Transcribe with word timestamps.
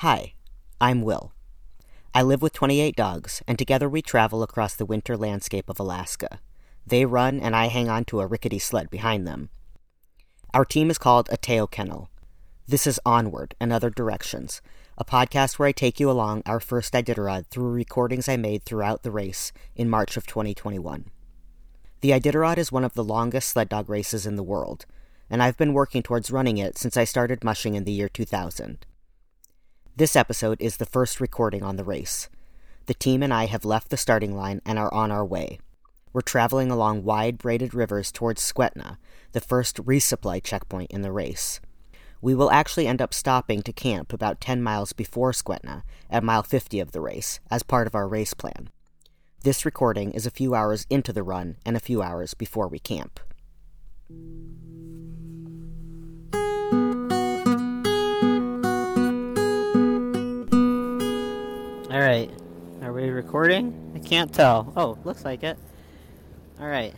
Hi, 0.00 0.34
I'm 0.78 1.00
Will. 1.00 1.32
I 2.12 2.20
live 2.20 2.42
with 2.42 2.52
28 2.52 2.94
dogs, 2.94 3.42
and 3.48 3.58
together 3.58 3.88
we 3.88 4.02
travel 4.02 4.42
across 4.42 4.74
the 4.74 4.84
winter 4.84 5.16
landscape 5.16 5.70
of 5.70 5.80
Alaska. 5.80 6.40
They 6.86 7.06
run, 7.06 7.40
and 7.40 7.56
I 7.56 7.68
hang 7.68 7.88
on 7.88 8.04
to 8.06 8.20
a 8.20 8.26
rickety 8.26 8.58
sled 8.58 8.90
behind 8.90 9.26
them. 9.26 9.48
Our 10.52 10.66
team 10.66 10.90
is 10.90 10.98
called 10.98 11.30
ATAO 11.30 11.70
Kennel. 11.70 12.10
This 12.68 12.86
is 12.86 13.00
Onward 13.06 13.54
and 13.58 13.72
Other 13.72 13.88
Directions, 13.88 14.60
a 14.98 15.04
podcast 15.06 15.58
where 15.58 15.68
I 15.68 15.72
take 15.72 15.98
you 15.98 16.10
along 16.10 16.42
our 16.44 16.60
first 16.60 16.92
Iditarod 16.92 17.46
through 17.46 17.70
recordings 17.70 18.28
I 18.28 18.36
made 18.36 18.64
throughout 18.64 19.02
the 19.02 19.10
race 19.10 19.50
in 19.74 19.88
March 19.88 20.18
of 20.18 20.26
2021. 20.26 21.06
The 22.02 22.10
Iditarod 22.10 22.58
is 22.58 22.70
one 22.70 22.84
of 22.84 22.92
the 22.92 23.02
longest 23.02 23.48
sled 23.48 23.70
dog 23.70 23.88
races 23.88 24.26
in 24.26 24.36
the 24.36 24.42
world, 24.42 24.84
and 25.30 25.42
I've 25.42 25.56
been 25.56 25.72
working 25.72 26.02
towards 26.02 26.30
running 26.30 26.58
it 26.58 26.76
since 26.76 26.98
I 26.98 27.04
started 27.04 27.42
mushing 27.42 27.74
in 27.76 27.84
the 27.84 27.92
year 27.92 28.10
2000. 28.10 28.84
This 29.98 30.14
episode 30.14 30.60
is 30.60 30.76
the 30.76 30.84
first 30.84 31.22
recording 31.22 31.62
on 31.62 31.76
the 31.76 31.84
race. 31.84 32.28
The 32.84 32.92
team 32.92 33.22
and 33.22 33.32
I 33.32 33.46
have 33.46 33.64
left 33.64 33.88
the 33.88 33.96
starting 33.96 34.36
line 34.36 34.60
and 34.66 34.78
are 34.78 34.92
on 34.92 35.10
our 35.10 35.24
way. 35.24 35.58
We're 36.12 36.20
traveling 36.20 36.70
along 36.70 37.04
wide 37.04 37.38
braided 37.38 37.72
rivers 37.72 38.12
towards 38.12 38.42
Skwentna, 38.42 38.98
the 39.32 39.40
first 39.40 39.78
resupply 39.78 40.42
checkpoint 40.42 40.90
in 40.90 41.00
the 41.00 41.12
race. 41.12 41.60
We 42.20 42.34
will 42.34 42.50
actually 42.50 42.86
end 42.86 43.00
up 43.00 43.14
stopping 43.14 43.62
to 43.62 43.72
camp 43.72 44.12
about 44.12 44.38
10 44.38 44.62
miles 44.62 44.92
before 44.92 45.32
Skwentna, 45.32 45.82
at 46.10 46.22
mile 46.22 46.42
50 46.42 46.78
of 46.78 46.92
the 46.92 47.00
race, 47.00 47.40
as 47.50 47.62
part 47.62 47.86
of 47.86 47.94
our 47.94 48.06
race 48.06 48.34
plan. 48.34 48.68
This 49.44 49.64
recording 49.64 50.12
is 50.12 50.26
a 50.26 50.30
few 50.30 50.54
hours 50.54 50.86
into 50.90 51.10
the 51.10 51.22
run 51.22 51.56
and 51.64 51.74
a 51.74 51.80
few 51.80 52.02
hours 52.02 52.34
before 52.34 52.68
we 52.68 52.78
camp. 52.78 53.18
All 61.96 62.02
right. 62.02 62.30
Are 62.82 62.92
we 62.92 63.08
recording? 63.08 63.92
I 63.96 64.06
can't 64.06 64.30
tell. 64.30 64.70
Oh, 64.76 64.98
looks 65.04 65.24
like 65.24 65.42
it. 65.42 65.56
All 66.60 66.68
right. 66.68 66.94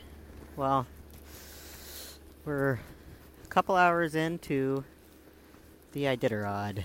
Well, 0.56 0.88
we're 2.44 2.80
a 3.44 3.46
couple 3.46 3.76
hours 3.76 4.16
into 4.16 4.82
the 5.92 6.02
Iditarod. 6.02 6.82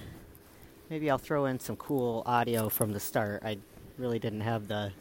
Maybe 0.91 1.09
I'll 1.09 1.17
throw 1.17 1.45
in 1.45 1.59
some 1.59 1.75
cool 1.75 2.21
audio 2.27 2.69
from 2.69 2.93
the 2.93 2.99
start. 2.99 3.41
I 3.43 3.57
really 3.97 4.19
didn't 4.19 4.41
have 4.41 4.67
the 4.67 4.91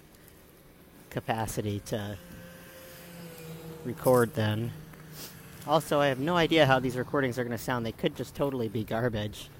capacity 1.10 1.80
to 1.80 2.16
record 3.84 4.32
then. 4.32 4.72
Also, 5.66 6.00
I 6.00 6.06
have 6.06 6.18
no 6.18 6.38
idea 6.38 6.64
how 6.64 6.78
these 6.78 6.96
recordings 6.96 7.38
are 7.38 7.44
going 7.44 7.54
to 7.54 7.62
sound. 7.62 7.84
They 7.84 7.92
could 7.92 8.16
just 8.16 8.34
totally 8.34 8.68
be 8.68 8.84
garbage. 8.84 9.50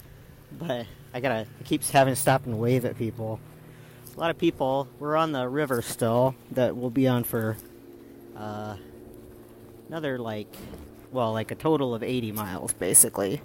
But 0.58 0.86
I 1.14 1.20
gotta, 1.20 1.46
it 1.60 1.66
keeps 1.66 1.91
having 1.91 2.14
to 2.14 2.20
stop 2.20 2.46
and 2.46 2.58
wave 2.58 2.84
at 2.84 2.96
people. 2.96 3.38
A 4.16 4.20
lot 4.20 4.30
of 4.30 4.38
people, 4.38 4.88
we're 4.98 5.16
on 5.16 5.32
the 5.32 5.48
river 5.48 5.82
still, 5.82 6.34
that 6.52 6.77
we'll 6.77 6.91
be 6.91 7.06
on 7.06 7.24
for 7.24 7.56
uh, 8.36 8.77
another, 9.88 10.18
like, 10.18 10.55
well, 11.10 11.33
like 11.33 11.50
a 11.50 11.55
total 11.55 11.94
of 11.94 12.02
80 12.02 12.33
miles, 12.33 12.72
basically. 12.72 13.42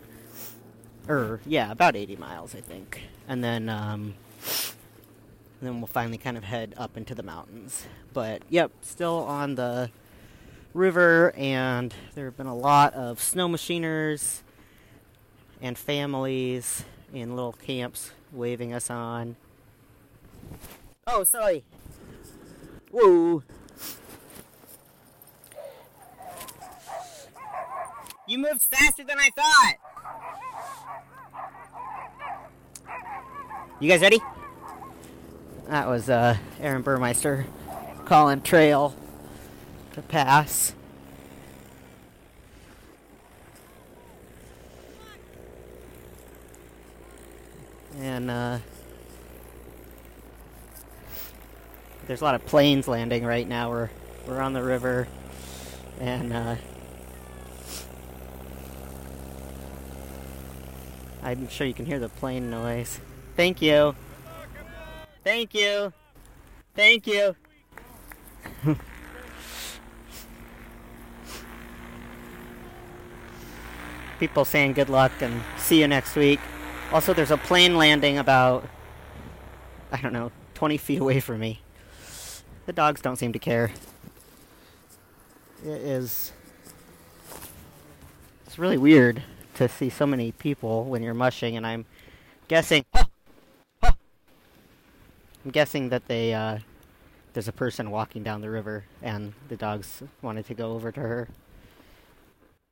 Or, 1.09 1.41
yeah, 1.45 1.71
about 1.71 1.95
80 1.95 2.15
miles, 2.17 2.55
I 2.55 2.61
think. 2.61 3.01
And 3.27 3.43
then, 3.43 3.69
um, 3.69 4.15
and 5.59 5.67
then 5.67 5.77
we'll 5.79 5.87
finally 5.87 6.17
kind 6.17 6.37
of 6.37 6.43
head 6.43 6.73
up 6.77 6.95
into 6.95 7.15
the 7.15 7.23
mountains. 7.23 7.85
But, 8.13 8.43
yep, 8.49 8.71
still 8.81 9.19
on 9.19 9.55
the 9.55 9.89
river, 10.73 11.33
and 11.35 11.93
there 12.15 12.25
have 12.25 12.37
been 12.37 12.47
a 12.47 12.55
lot 12.55 12.93
of 12.93 13.21
snow 13.21 13.47
machiners 13.49 14.41
and 15.61 15.77
families 15.77 16.85
in 17.21 17.35
little 17.35 17.53
camps 17.53 18.11
waving 18.31 18.73
us 18.73 18.89
on. 18.89 19.35
Oh, 21.05 21.23
sorry. 21.23 21.63
Whoa. 22.91 23.43
You 28.27 28.37
moved 28.39 28.63
faster 28.63 29.03
than 29.03 29.17
I 29.19 29.29
thought. 29.35 29.75
You 33.79 33.89
guys 33.89 34.01
ready? 34.01 34.19
That 35.67 35.87
was 35.87 36.09
uh, 36.09 36.37
Aaron 36.59 36.81
Burmeister 36.81 37.45
calling 38.05 38.41
trail 38.41 38.95
to 39.93 40.01
pass. 40.01 40.73
And 47.97 48.29
uh, 48.29 48.59
there's 52.05 52.21
a 52.21 52.23
lot 52.23 52.35
of 52.35 52.45
planes 52.45 52.87
landing 52.87 53.25
right 53.25 53.47
now. 53.47 53.71
We're 53.71 53.89
we're 54.27 54.39
on 54.39 54.53
the 54.53 54.61
river, 54.61 55.07
and 55.99 56.31
uh, 56.31 56.55
I'm 61.23 61.49
sure 61.49 61.65
you 61.65 61.73
can 61.73 61.85
hear 61.85 61.99
the 61.99 62.09
plane 62.09 62.49
noise. 62.49 62.99
Thank 63.35 63.61
you. 63.61 63.95
Thank 65.23 65.53
you. 65.53 65.91
Thank 66.75 67.07
you. 67.07 67.35
People 74.19 74.45
saying 74.45 74.73
good 74.73 74.89
luck 74.89 75.11
and 75.21 75.41
see 75.57 75.79
you 75.81 75.87
next 75.87 76.15
week. 76.15 76.39
Also, 76.91 77.13
there's 77.13 77.31
a 77.31 77.37
plane 77.37 77.77
landing 77.77 78.17
about, 78.17 78.67
I 79.91 79.99
don't 79.99 80.13
know, 80.13 80.31
20 80.53 80.77
feet 80.77 80.99
away 80.99 81.19
from 81.19 81.39
me. 81.39 81.61
The 82.65 82.71
dogs 82.73 83.01
don't 83.01 83.17
seem 83.17 83.33
to 83.33 83.39
care. 83.39 83.71
It 85.63 85.81
is. 85.81 86.31
It's 88.45 88.57
really 88.57 88.77
weird 88.77 89.21
to 89.55 89.67
see 89.67 89.89
so 89.89 90.05
many 90.05 90.31
people 90.31 90.85
when 90.85 91.03
you're 91.03 91.13
mushing, 91.13 91.57
and 91.57 91.67
I'm 91.67 91.85
guessing. 92.47 92.85
I'm 93.83 95.51
guessing 95.51 95.89
that 95.89 96.07
they, 96.07 96.33
uh, 96.33 96.59
there's 97.33 97.47
a 97.49 97.53
person 97.53 97.91
walking 97.91 98.23
down 98.23 98.41
the 98.41 98.49
river, 98.49 98.85
and 99.01 99.33
the 99.49 99.57
dogs 99.57 100.03
wanted 100.21 100.45
to 100.47 100.53
go 100.53 100.73
over 100.73 100.91
to 100.93 101.01
her. 101.01 101.27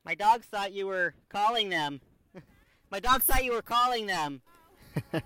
My 0.05 0.15
dogs 0.15 0.45
thought 0.45 0.71
you 0.71 0.87
were 0.87 1.15
calling 1.29 1.69
them. 1.69 1.99
My 2.95 3.01
dogs 3.01 3.25
thought 3.25 3.44
you 3.44 3.51
were 3.51 3.61
calling 3.61 4.06
them. 4.06 4.41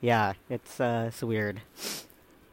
yeah, 0.00 0.32
it's 0.48 0.80
uh, 0.80 1.04
it's 1.08 1.22
weird. 1.22 1.60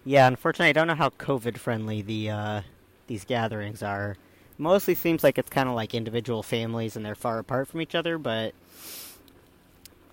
Yeah, 0.03 0.27
unfortunately, 0.27 0.67
I 0.67 0.73
don't 0.73 0.88
know 0.88 0.95
how 0.95 1.11
COVID 1.11 1.57
friendly 1.57 2.01
the 2.01 2.29
uh, 2.29 2.61
these 3.07 3.23
gatherings 3.23 3.81
are. 3.81 4.17
Mostly 4.57 4.95
seems 4.95 5.23
like 5.23 5.38
it's 5.38 5.50
kind 5.50 5.69
of 5.69 5.75
like 5.75 5.95
individual 5.95 6.44
families 6.44 6.97
and 6.97 7.05
they're 7.05 7.16
far 7.16 7.39
apart 7.39 7.69
from 7.69 7.79
each 7.79 7.95
other, 7.95 8.17
but 8.17 8.53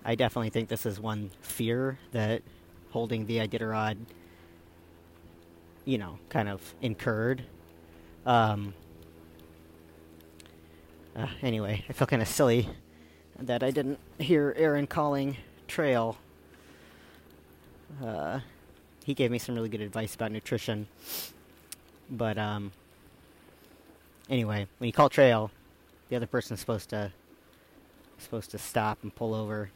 I 0.05 0.15
definitely 0.15 0.51
think 0.51 0.69
this 0.69 0.85
is 0.85 0.97
one 0.97 1.31
fear 1.41 1.99
that 2.13 2.41
holding 2.91 3.25
the 3.25 3.39
Iditarod, 3.39 3.97
you 5.83 5.97
know, 5.97 6.19
kind 6.29 6.47
of 6.47 6.73
incurred. 6.81 7.43
Um, 8.25 8.73
uh, 11.17 11.27
anyway, 11.41 11.83
I 11.89 11.93
feel 11.93 12.07
kind 12.07 12.21
of 12.21 12.27
silly 12.27 12.69
that 13.39 13.63
I 13.63 13.71
didn't 13.71 13.99
hear 14.19 14.53
Aaron 14.57 14.87
calling 14.87 15.37
trail. 15.67 16.17
Uh, 18.03 18.39
he 19.03 19.13
gave 19.13 19.31
me 19.31 19.39
some 19.39 19.55
really 19.55 19.69
good 19.69 19.81
advice 19.81 20.15
about 20.15 20.31
nutrition. 20.31 20.87
But 22.09 22.37
um, 22.37 22.71
anyway, 24.29 24.67
when 24.77 24.87
you 24.87 24.93
call 24.93 25.09
trail, 25.09 25.51
the 26.09 26.15
other 26.15 26.27
person's 26.27 26.59
supposed 26.59 26.89
to 26.89 27.11
supposed 28.19 28.49
to 28.51 28.57
stop 28.57 28.99
and 29.03 29.13
pull 29.13 29.33
over. 29.33 29.69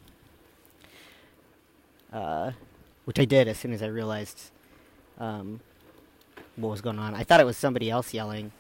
Uh, 2.12 2.52
which 3.06 3.20
I 3.20 3.26
did 3.26 3.48
as 3.48 3.58
soon 3.58 3.72
as 3.74 3.82
I 3.82 3.88
realized 3.88 4.52
um, 5.18 5.60
what 6.56 6.70
was 6.70 6.82
going 6.82 7.00
on. 7.00 7.16
I 7.16 7.24
thought 7.24 7.40
it 7.40 7.46
was 7.46 7.58
somebody 7.58 7.90
else 7.90 8.14
yelling 8.14 8.52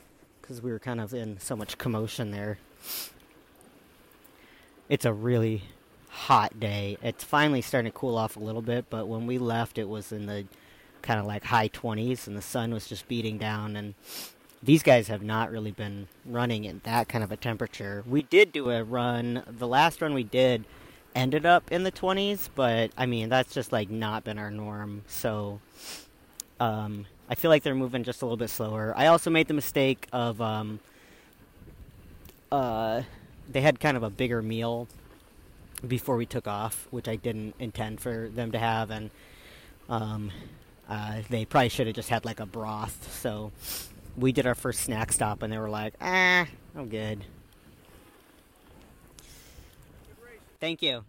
because 0.41 0.61
we 0.61 0.71
were 0.71 0.79
kind 0.79 1.01
of 1.01 1.13
in 1.13 1.39
so 1.39 1.55
much 1.55 1.77
commotion 1.77 2.31
there. 2.31 2.57
It's 4.89 5.05
a 5.05 5.13
really 5.13 5.63
hot 6.09 6.59
day. 6.59 6.97
It's 7.01 7.23
finally 7.23 7.61
starting 7.61 7.91
to 7.91 7.97
cool 7.97 8.17
off 8.17 8.35
a 8.35 8.39
little 8.39 8.61
bit, 8.61 8.85
but 8.89 9.07
when 9.07 9.25
we 9.25 9.37
left, 9.37 9.77
it 9.77 9.87
was 9.87 10.11
in 10.11 10.25
the 10.25 10.45
kind 11.01 11.19
of 11.19 11.25
like 11.25 11.45
high 11.45 11.69
20s, 11.69 12.27
and 12.27 12.35
the 12.35 12.41
sun 12.41 12.73
was 12.73 12.87
just 12.87 13.07
beating 13.07 13.37
down. 13.37 13.75
And 13.75 13.95
these 14.61 14.83
guys 14.83 15.07
have 15.07 15.23
not 15.23 15.51
really 15.51 15.71
been 15.71 16.07
running 16.25 16.65
in 16.65 16.81
that 16.83 17.07
kind 17.07 17.23
of 17.23 17.31
a 17.31 17.37
temperature. 17.37 18.03
We 18.07 18.23
did 18.23 18.51
do 18.51 18.69
a 18.69 18.83
run. 18.83 19.43
The 19.47 19.67
last 19.67 20.01
run 20.01 20.13
we 20.13 20.23
did 20.23 20.65
ended 21.15 21.45
up 21.45 21.71
in 21.71 21.83
the 21.83 21.91
20s, 21.91 22.49
but 22.53 22.91
I 22.97 23.05
mean, 23.05 23.29
that's 23.29 23.53
just 23.53 23.71
like 23.71 23.89
not 23.89 24.23
been 24.23 24.37
our 24.37 24.51
norm. 24.51 25.03
So, 25.07 25.59
um, 26.59 27.05
I 27.29 27.35
feel 27.35 27.49
like 27.49 27.63
they're 27.63 27.73
moving 27.73 28.03
just 28.03 28.21
a 28.21 28.25
little 28.25 28.37
bit 28.37 28.49
slower. 28.49 28.93
I 28.95 29.07
also 29.07 29.29
made 29.29 29.47
the 29.47 29.53
mistake 29.53 30.07
of 30.11 30.41
um, 30.41 30.79
uh, 32.51 33.03
they 33.49 33.61
had 33.61 33.79
kind 33.79 33.97
of 33.97 34.03
a 34.03 34.09
bigger 34.09 34.41
meal 34.41 34.87
before 35.87 36.17
we 36.17 36.25
took 36.25 36.47
off, 36.47 36.87
which 36.91 37.07
I 37.07 37.15
didn't 37.15 37.55
intend 37.59 38.01
for 38.01 38.29
them 38.29 38.51
to 38.51 38.59
have, 38.59 38.91
and 38.91 39.09
um, 39.89 40.31
uh, 40.89 41.21
they 41.29 41.45
probably 41.45 41.69
should 41.69 41.87
have 41.87 41.95
just 41.95 42.09
had 42.09 42.25
like 42.25 42.39
a 42.39 42.45
broth. 42.45 43.11
So 43.19 43.51
we 44.17 44.31
did 44.31 44.45
our 44.45 44.55
first 44.55 44.81
snack 44.81 45.11
stop, 45.11 45.41
and 45.41 45.51
they 45.51 45.57
were 45.57 45.69
like, 45.69 45.93
"Ah, 46.01 46.47
I'm 46.75 46.89
good." 46.89 47.23
Thank 50.59 50.83
you. 50.83 51.03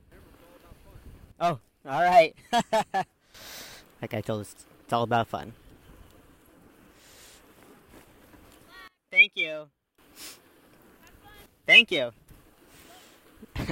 Oh, 1.39 1.59
all 1.85 2.03
right. 2.03 2.35
like 4.01 4.15
I 4.15 4.23
told 4.23 4.43
us, 4.43 4.55
it's 4.85 4.93
all 4.93 5.03
about 5.03 5.29
fun. 5.29 5.53
Thank 9.11 9.33
you. 9.35 9.69
Thank 11.67 11.91
you. 11.91 12.11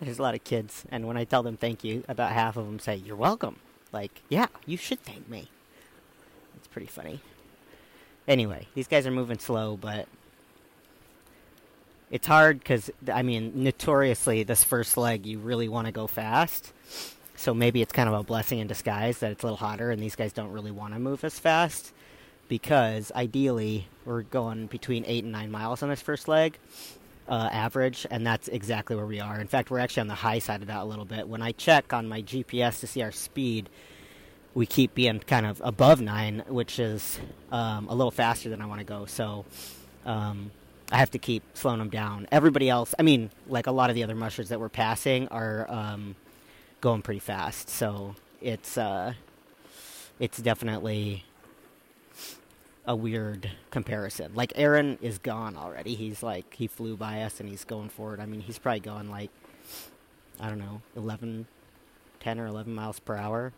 There's 0.00 0.18
a 0.18 0.22
lot 0.22 0.34
of 0.34 0.44
kids, 0.44 0.84
and 0.90 1.06
when 1.06 1.16
I 1.16 1.24
tell 1.24 1.42
them 1.42 1.56
thank 1.56 1.84
you, 1.84 2.04
about 2.08 2.32
half 2.32 2.56
of 2.56 2.66
them 2.66 2.78
say, 2.78 2.96
You're 2.96 3.16
welcome. 3.16 3.56
Like, 3.92 4.22
yeah, 4.28 4.46
you 4.66 4.76
should 4.76 5.02
thank 5.02 5.28
me. 5.28 5.48
It's 6.56 6.68
pretty 6.68 6.86
funny. 6.86 7.20
Anyway, 8.26 8.66
these 8.74 8.86
guys 8.86 9.06
are 9.06 9.10
moving 9.10 9.38
slow, 9.38 9.76
but 9.76 10.06
it's 12.10 12.26
hard 12.26 12.60
because, 12.60 12.90
I 13.12 13.22
mean, 13.22 13.52
notoriously, 13.62 14.42
this 14.42 14.64
first 14.64 14.96
leg, 14.96 15.26
you 15.26 15.38
really 15.38 15.68
want 15.68 15.86
to 15.86 15.92
go 15.92 16.06
fast. 16.06 16.72
So 17.36 17.54
maybe 17.54 17.82
it's 17.82 17.92
kind 17.92 18.08
of 18.08 18.14
a 18.14 18.22
blessing 18.22 18.58
in 18.58 18.66
disguise 18.66 19.18
that 19.18 19.32
it's 19.32 19.42
a 19.42 19.46
little 19.46 19.56
hotter 19.56 19.90
and 19.90 20.02
these 20.02 20.14
guys 20.14 20.32
don't 20.32 20.52
really 20.52 20.70
want 20.70 20.92
to 20.94 21.00
move 21.00 21.24
as 21.24 21.38
fast 21.38 21.92
because 22.50 23.12
ideally 23.14 23.86
we're 24.04 24.22
going 24.22 24.66
between 24.66 25.04
eight 25.06 25.22
and 25.22 25.32
nine 25.32 25.52
miles 25.52 25.84
on 25.84 25.88
this 25.88 26.02
first 26.02 26.26
leg 26.26 26.58
uh, 27.28 27.48
average, 27.52 28.06
and 28.10 28.26
that's 28.26 28.48
exactly 28.48 28.96
where 28.96 29.06
we 29.06 29.20
are. 29.20 29.40
In 29.40 29.46
fact, 29.46 29.70
we're 29.70 29.78
actually 29.78 30.00
on 30.00 30.08
the 30.08 30.16
high 30.16 30.40
side 30.40 30.60
of 30.60 30.66
that 30.66 30.82
a 30.82 30.84
little 30.84 31.04
bit. 31.04 31.28
When 31.28 31.42
I 31.42 31.52
check 31.52 31.92
on 31.92 32.08
my 32.08 32.22
GPS 32.22 32.80
to 32.80 32.88
see 32.88 33.02
our 33.02 33.12
speed, 33.12 33.70
we 34.52 34.66
keep 34.66 34.96
being 34.96 35.20
kind 35.20 35.46
of 35.46 35.62
above 35.64 36.00
nine, 36.00 36.42
which 36.48 36.80
is 36.80 37.20
um, 37.52 37.86
a 37.88 37.94
little 37.94 38.10
faster 38.10 38.48
than 38.48 38.60
I 38.60 38.66
want 38.66 38.80
to 38.80 38.84
go. 38.84 39.06
So 39.06 39.44
um, 40.04 40.50
I 40.90 40.96
have 40.96 41.12
to 41.12 41.18
keep 41.20 41.44
slowing 41.54 41.78
them 41.78 41.88
down. 41.88 42.26
Everybody 42.32 42.68
else, 42.68 42.96
I 42.98 43.02
mean, 43.02 43.30
like 43.46 43.68
a 43.68 43.72
lot 43.72 43.90
of 43.90 43.94
the 43.94 44.02
other 44.02 44.16
mushers 44.16 44.48
that 44.48 44.58
we're 44.58 44.68
passing 44.68 45.28
are 45.28 45.70
um, 45.70 46.16
going 46.80 47.02
pretty 47.02 47.20
fast. 47.20 47.70
So 47.70 48.16
it's 48.40 48.76
uh, 48.76 49.12
it's 50.18 50.38
definitely 50.38 51.24
a 52.86 52.96
weird 52.96 53.50
comparison. 53.70 54.32
Like 54.34 54.52
Aaron 54.56 54.98
is 55.00 55.18
gone 55.18 55.56
already. 55.56 55.94
He's 55.94 56.22
like 56.22 56.54
he 56.54 56.66
flew 56.66 56.96
by 56.96 57.22
us 57.22 57.40
and 57.40 57.48
he's 57.48 57.64
going 57.64 57.88
forward. 57.88 58.20
I 58.20 58.26
mean, 58.26 58.40
he's 58.40 58.58
probably 58.58 58.80
going 58.80 59.10
like 59.10 59.30
I 60.38 60.48
don't 60.48 60.58
know, 60.58 60.80
11 60.96 61.46
10 62.20 62.38
or 62.38 62.46
11 62.46 62.74
miles 62.74 63.00
per 63.00 63.16
hour. 63.16 63.52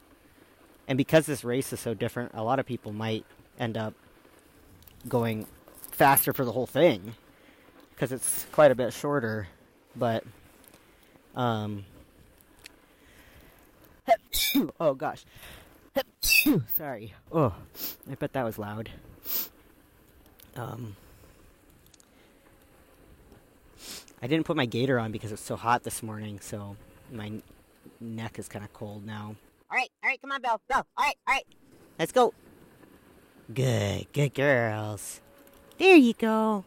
And 0.87 0.97
because 0.97 1.27
this 1.27 1.45
race 1.45 1.73
is 1.73 1.81
so 1.81 1.95
different, 1.95 2.33
a 2.35 2.43
lot 2.43 2.59
of 2.59 2.67
people 2.67 2.93
might 2.93 3.25
end 3.59 3.77
up 3.77 3.95
going 5.09 5.47
faster 5.91 6.33
for 6.33 6.45
the 6.45 6.53
whole 6.53 6.67
thing 6.67 7.15
because 7.91 8.13
it's 8.13 8.47
quite 8.53 8.71
a 8.71 8.75
bit 8.75 8.93
shorter, 8.93 9.49
but 9.97 10.25
um 11.35 11.85
oh 14.81 14.95
gosh. 14.95 15.25
Sorry. 16.77 17.15
Oh, 17.31 17.55
I 18.11 18.15
bet 18.15 18.33
that 18.33 18.45
was 18.45 18.59
loud. 18.59 18.91
Um, 20.57 20.97
I 24.23 24.27
didn't 24.27 24.47
put 24.47 24.57
my 24.57 24.67
gaiter 24.67 24.99
on 24.99 25.13
because 25.13 25.33
it's 25.33 25.43
so 25.43 25.57
hot 25.57 25.83
this 25.83 26.03
morning, 26.03 26.39
so 26.41 26.77
my 27.11 27.27
n- 27.27 27.43
neck 28.01 28.39
is 28.39 28.49
kind 28.49 28.65
of 28.65 28.73
cold 28.73 29.05
now. 29.05 29.35
All 29.71 29.77
right, 29.77 29.91
all 30.03 30.11
right, 30.11 30.21
come 30.21 30.33
on, 30.33 30.41
Belle, 30.41 30.61
go. 30.71 30.77
All 30.77 30.85
right, 30.99 31.17
all 31.27 31.35
right, 31.35 31.47
let's 31.99 32.13
go. 32.13 32.35
Good, 33.53 34.07
good 34.13 34.35
girls. 34.35 35.21
There 35.79 35.97
you 35.97 36.13
go. 36.13 36.65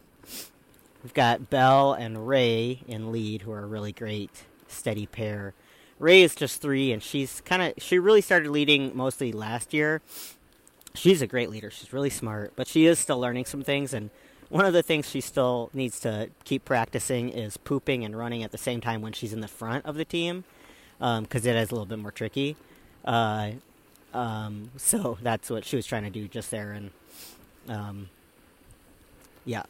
We've 1.04 1.14
got 1.14 1.50
Belle 1.50 1.94
and 1.94 2.28
Ray 2.28 2.82
in 2.88 3.12
lead, 3.12 3.44
who 3.44 3.52
are 3.52 3.64
a 3.64 3.68
really 3.68 3.92
great, 3.92 4.32
steady 4.68 5.06
pair. 5.06 5.54
Ray 6.00 6.24
is 6.24 6.36
just 6.36 6.62
three, 6.62 6.92
and 6.92 7.02
she's 7.02 7.42
kind 7.42 7.62
of 7.62 7.74
she 7.78 8.00
really 8.00 8.22
started 8.22 8.50
leading 8.50 8.96
mostly 8.98 9.32
last 9.32 9.74
year, 9.74 10.02
she's 10.98 11.22
a 11.22 11.28
great 11.28 11.50
leader. 11.50 11.70
She's 11.70 11.94
really 11.94 12.10
smart, 12.10 12.54
but 12.56 12.68
she 12.68 12.86
is 12.86 13.00
still 13.00 13.20
learning 13.20 13.46
some 13.46 13.64
things. 13.64 13.94
And 13.94 14.10
one 14.50 14.66
of 14.66 14.74
the 14.74 14.84
things 14.84 15.10
she 15.10 15.22
still 15.22 15.70
needs 15.74 16.00
to 16.02 16.30
keep 16.44 16.66
practicing 16.66 17.30
is 17.30 17.58
pooping 17.58 18.04
and 18.04 18.18
running 18.18 18.44
at 18.44 18.52
the 18.52 18.58
same 18.58 18.82
time 18.82 19.02
when 19.02 19.14
she's 19.14 19.34
in 19.34 19.42
the 19.42 19.48
front 19.48 19.86
of 19.86 19.96
the 19.96 20.06
team, 20.06 20.44
because 21.00 21.46
um, 21.46 21.50
it 21.50 21.56
is 21.56 21.72
a 21.72 21.74
little 21.74 21.86
bit 21.86 22.00
more 22.00 22.12
tricky. 22.12 22.56
Uh, 23.04 23.52
um, 24.14 24.72
so 24.78 25.18
that's 25.22 25.50
what 25.50 25.66
she 25.66 25.76
was 25.76 25.86
trying 25.86 26.04
to 26.04 26.10
do 26.10 26.28
just 26.28 26.52
there, 26.52 26.72
and 26.72 26.92
um, 27.68 28.10
yeah, 29.44 29.64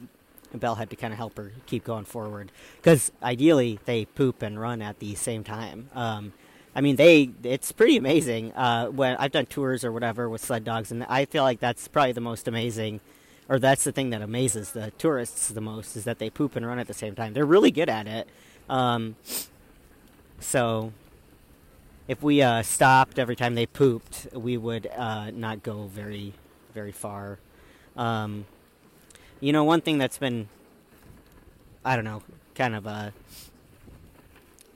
Belle 0.53 0.75
had 0.75 0.89
to 0.89 0.95
kind 0.95 1.13
of 1.13 1.17
help 1.17 1.37
her 1.37 1.51
keep 1.65 1.83
going 1.83 2.05
forward 2.05 2.51
because 2.77 3.11
ideally 3.23 3.79
they 3.85 4.05
poop 4.05 4.41
and 4.41 4.59
run 4.59 4.81
at 4.81 4.99
the 4.99 5.15
same 5.15 5.43
time. 5.43 5.89
Um, 5.93 6.33
I 6.75 6.81
mean, 6.81 6.97
they 6.97 7.29
it's 7.43 7.71
pretty 7.71 7.95
amazing. 7.95 8.51
Uh, 8.51 8.87
when 8.87 9.15
I've 9.15 9.31
done 9.31 9.45
tours 9.45 9.85
or 9.85 9.93
whatever 9.93 10.29
with 10.29 10.43
sled 10.43 10.65
dogs, 10.65 10.91
and 10.91 11.05
I 11.05 11.23
feel 11.23 11.43
like 11.43 11.61
that's 11.61 11.87
probably 11.87 12.11
the 12.11 12.21
most 12.21 12.49
amazing, 12.49 12.99
or 13.47 13.59
that's 13.59 13.85
the 13.85 13.93
thing 13.93 14.09
that 14.09 14.21
amazes 14.21 14.71
the 14.71 14.91
tourists 14.97 15.47
the 15.47 15.61
most 15.61 15.95
is 15.95 16.03
that 16.03 16.19
they 16.19 16.29
poop 16.29 16.55
and 16.55 16.67
run 16.67 16.77
at 16.77 16.87
the 16.87 16.93
same 16.93 17.15
time. 17.15 17.33
They're 17.33 17.45
really 17.45 17.71
good 17.71 17.87
at 17.87 18.07
it. 18.07 18.27
Um, 18.69 19.15
so, 20.41 20.91
if 22.09 22.21
we 22.21 22.41
uh, 22.41 22.61
stopped 22.61 23.19
every 23.19 23.37
time 23.37 23.55
they 23.55 23.65
pooped, 23.65 24.27
we 24.33 24.57
would 24.57 24.87
uh, 24.87 25.31
not 25.31 25.63
go 25.63 25.83
very, 25.83 26.33
very 26.73 26.91
far. 26.91 27.39
Um, 27.95 28.45
you 29.39 29.53
know, 29.53 29.63
one 29.63 29.79
thing 29.79 29.97
that's 29.97 30.17
been, 30.17 30.49
I 31.85 31.95
don't 31.95 32.05
know, 32.05 32.21
kind 32.53 32.75
of 32.75 32.85
a 32.85 33.13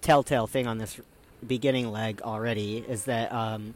telltale 0.01 0.48
thing 0.48 0.66
on 0.66 0.78
this 0.78 0.98
beginning 1.45 1.91
leg 1.91 2.21
already 2.21 2.77
is 2.77 3.06
that 3.06 3.31
um, 3.31 3.75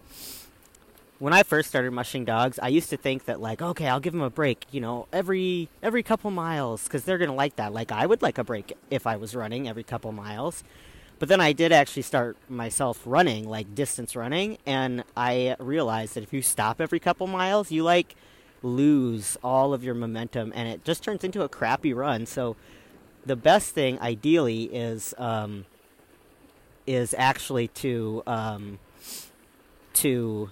when 1.20 1.34
I 1.34 1.44
first 1.44 1.70
started 1.70 1.92
mushing 1.92 2.26
dogs, 2.26 2.60
I 2.60 2.68
used 2.68 2.90
to 2.90 2.98
think 2.98 3.26
that 3.26 3.40
like, 3.40 3.62
okay, 3.62 3.88
I'll 3.88 4.00
give 4.00 4.14
them 4.14 4.22
a 4.22 4.30
break, 4.30 4.66
you 4.72 4.82
know, 4.82 5.08
every 5.14 5.70
every 5.82 6.04
couple 6.04 6.32
miles 6.32 6.84
because 6.84 7.06
they're 7.06 7.18
gonna 7.18 7.34
like 7.34 7.56
that. 7.56 7.74
Like 7.74 7.92
I 7.92 8.06
would 8.06 8.22
like 8.22 8.38
a 8.38 8.44
break 8.44 8.74
if 8.90 9.08
I 9.08 9.16
was 9.16 9.36
running 9.36 9.68
every 9.68 9.84
couple 9.84 10.12
miles. 10.12 10.64
But 11.20 11.30
then 11.30 11.40
I 11.40 11.54
did 11.54 11.72
actually 11.72 12.02
start 12.02 12.36
myself 12.50 13.02
running, 13.06 13.48
like 13.48 13.74
distance 13.76 14.16
running, 14.16 14.58
and 14.66 15.06
I 15.16 15.56
realized 15.60 16.16
that 16.16 16.24
if 16.24 16.34
you 16.34 16.42
stop 16.42 16.82
every 16.82 17.00
couple 17.00 17.28
miles, 17.28 17.72
you 17.72 17.84
like 17.84 18.16
lose 18.62 19.38
all 19.44 19.74
of 19.74 19.84
your 19.84 19.94
momentum, 19.94 20.52
and 20.56 20.68
it 20.68 20.84
just 20.84 21.04
turns 21.04 21.24
into 21.24 21.44
a 21.44 21.48
crappy 21.48 21.94
run. 21.94 22.26
So 22.26 22.58
the 23.26 23.38
best 23.38 23.70
thing, 23.74 24.00
ideally, 24.00 24.64
is 24.64 25.14
um, 25.18 25.66
is 26.86 27.16
actually 27.18 27.68
to 27.70 28.24
um, 28.28 28.80
to 29.94 30.50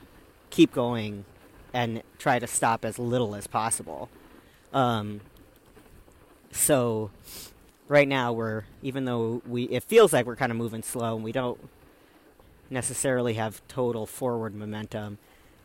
keep 0.50 0.74
going 0.74 1.26
and 1.74 2.04
try 2.18 2.40
to 2.40 2.48
stop 2.48 2.86
as 2.86 3.00
little 3.00 3.36
as 3.36 3.48
possible. 3.48 4.10
Um, 4.74 5.22
so 6.52 7.12
right 7.88 8.08
now 8.08 8.32
we're 8.32 8.64
even 8.82 9.06
though 9.06 9.42
we 9.48 9.64
it 9.64 9.84
feels 9.84 10.14
like 10.14 10.26
we're 10.26 10.36
kind 10.36 10.52
of 10.52 10.58
moving 10.58 10.84
slow 10.84 11.16
and 11.16 11.24
we 11.24 11.32
don't 11.32 11.60
necessarily 12.70 13.34
have 13.34 13.62
total 13.68 14.06
forward 14.06 14.56
momentum. 14.56 15.18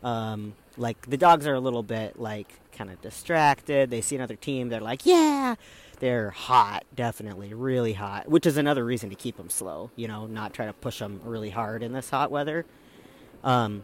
Um, 0.03 0.55
like 0.77 1.09
the 1.09 1.17
dogs 1.17 1.47
are 1.47 1.55
a 1.55 1.61
little 1.61 1.83
bit 1.83 2.19
like 2.19 2.61
kind 2.73 2.91
of 2.91 3.01
distracted. 3.01 3.91
They 3.91 4.01
see 4.01 4.17
another 4.17 4.37
team, 4.37 4.69
they're 4.69 4.81
like, 4.81 5.07
"Yeah, 5.07 5.55
they're 5.99 6.31
hot, 6.31 6.85
definitely, 6.95 7.55
really 7.55 7.95
hot, 7.95 8.29
which 8.29 8.47
is 8.47 8.57
another 8.57 8.85
reason 8.85 9.11
to 9.11 9.17
keep 9.17 9.37
them 9.37 9.51
slow. 9.51 9.91
You 9.97 10.09
know, 10.09 10.27
not 10.27 10.53
try 10.53 10.67
to 10.67 10.73
push 10.73 10.99
them 10.99 11.21
really 11.25 11.51
hard 11.51 11.83
in 11.83 11.93
this 11.93 12.11
hot 12.11 12.31
weather. 12.31 12.67
Um, 13.45 13.83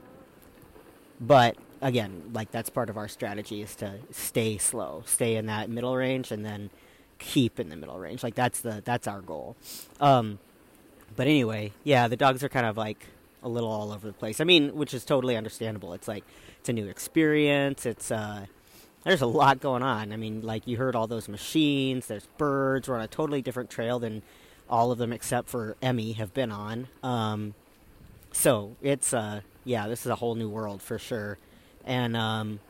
but 1.20 1.56
again, 1.80 2.30
like 2.32 2.50
that's 2.50 2.70
part 2.70 2.90
of 2.90 2.96
our 2.96 3.08
strategy 3.08 3.62
is 3.62 3.74
to 3.76 3.94
stay 4.10 4.58
slow, 4.58 5.02
stay 5.06 5.36
in 5.36 5.46
that 5.46 5.70
middle 5.70 5.96
range, 5.96 6.30
and 6.30 6.44
then 6.44 6.70
keep 7.18 7.60
in 7.60 7.68
the 7.68 7.76
middle 7.76 7.98
range. 7.98 8.22
Like 8.22 8.34
that's 8.34 8.60
the 8.60 8.82
that's 8.84 9.06
our 9.06 9.20
goal. 9.20 9.56
Um, 10.00 10.38
but 11.14 11.26
anyway, 11.26 11.72
yeah, 11.84 12.08
the 12.08 12.16
dogs 12.16 12.42
are 12.42 12.48
kind 12.48 12.66
of 12.66 12.76
like 12.76 13.06
a 13.42 13.48
little 13.48 13.70
all 13.70 13.92
over 13.92 14.06
the 14.06 14.12
place. 14.12 14.40
I 14.40 14.44
mean, 14.44 14.74
which 14.74 14.94
is 14.94 15.04
totally 15.04 15.36
understandable. 15.36 15.92
It's 15.92 16.08
like 16.08 16.24
it's 16.58 16.68
a 16.68 16.72
new 16.72 16.86
experience. 16.88 17.86
It's 17.86 18.10
uh, 18.10 18.46
there's 19.04 19.22
a 19.22 19.26
lot 19.26 19.60
going 19.60 19.82
on. 19.82 20.12
I 20.12 20.16
mean, 20.16 20.42
like 20.42 20.66
you 20.66 20.76
heard 20.76 20.94
all 20.94 21.06
those 21.06 21.28
machines. 21.28 22.06
There's 22.06 22.26
birds. 22.38 22.88
We're 22.88 22.96
on 22.96 23.02
a 23.02 23.08
totally 23.08 23.42
different 23.42 23.70
trail 23.70 23.98
than 23.98 24.22
all 24.68 24.90
of 24.90 24.98
them 24.98 25.12
except 25.12 25.48
for 25.48 25.76
Emmy 25.82 26.12
have 26.12 26.32
been 26.32 26.52
on. 26.52 26.88
Um, 27.02 27.54
so 28.32 28.76
it's 28.80 29.12
uh, 29.12 29.40
yeah, 29.64 29.88
this 29.88 30.00
is 30.00 30.06
a 30.06 30.16
whole 30.16 30.34
new 30.34 30.48
world 30.48 30.82
for 30.82 30.98
sure. 30.98 31.38
And 31.84 32.16
um, 32.16 32.60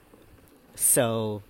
so 0.74 1.42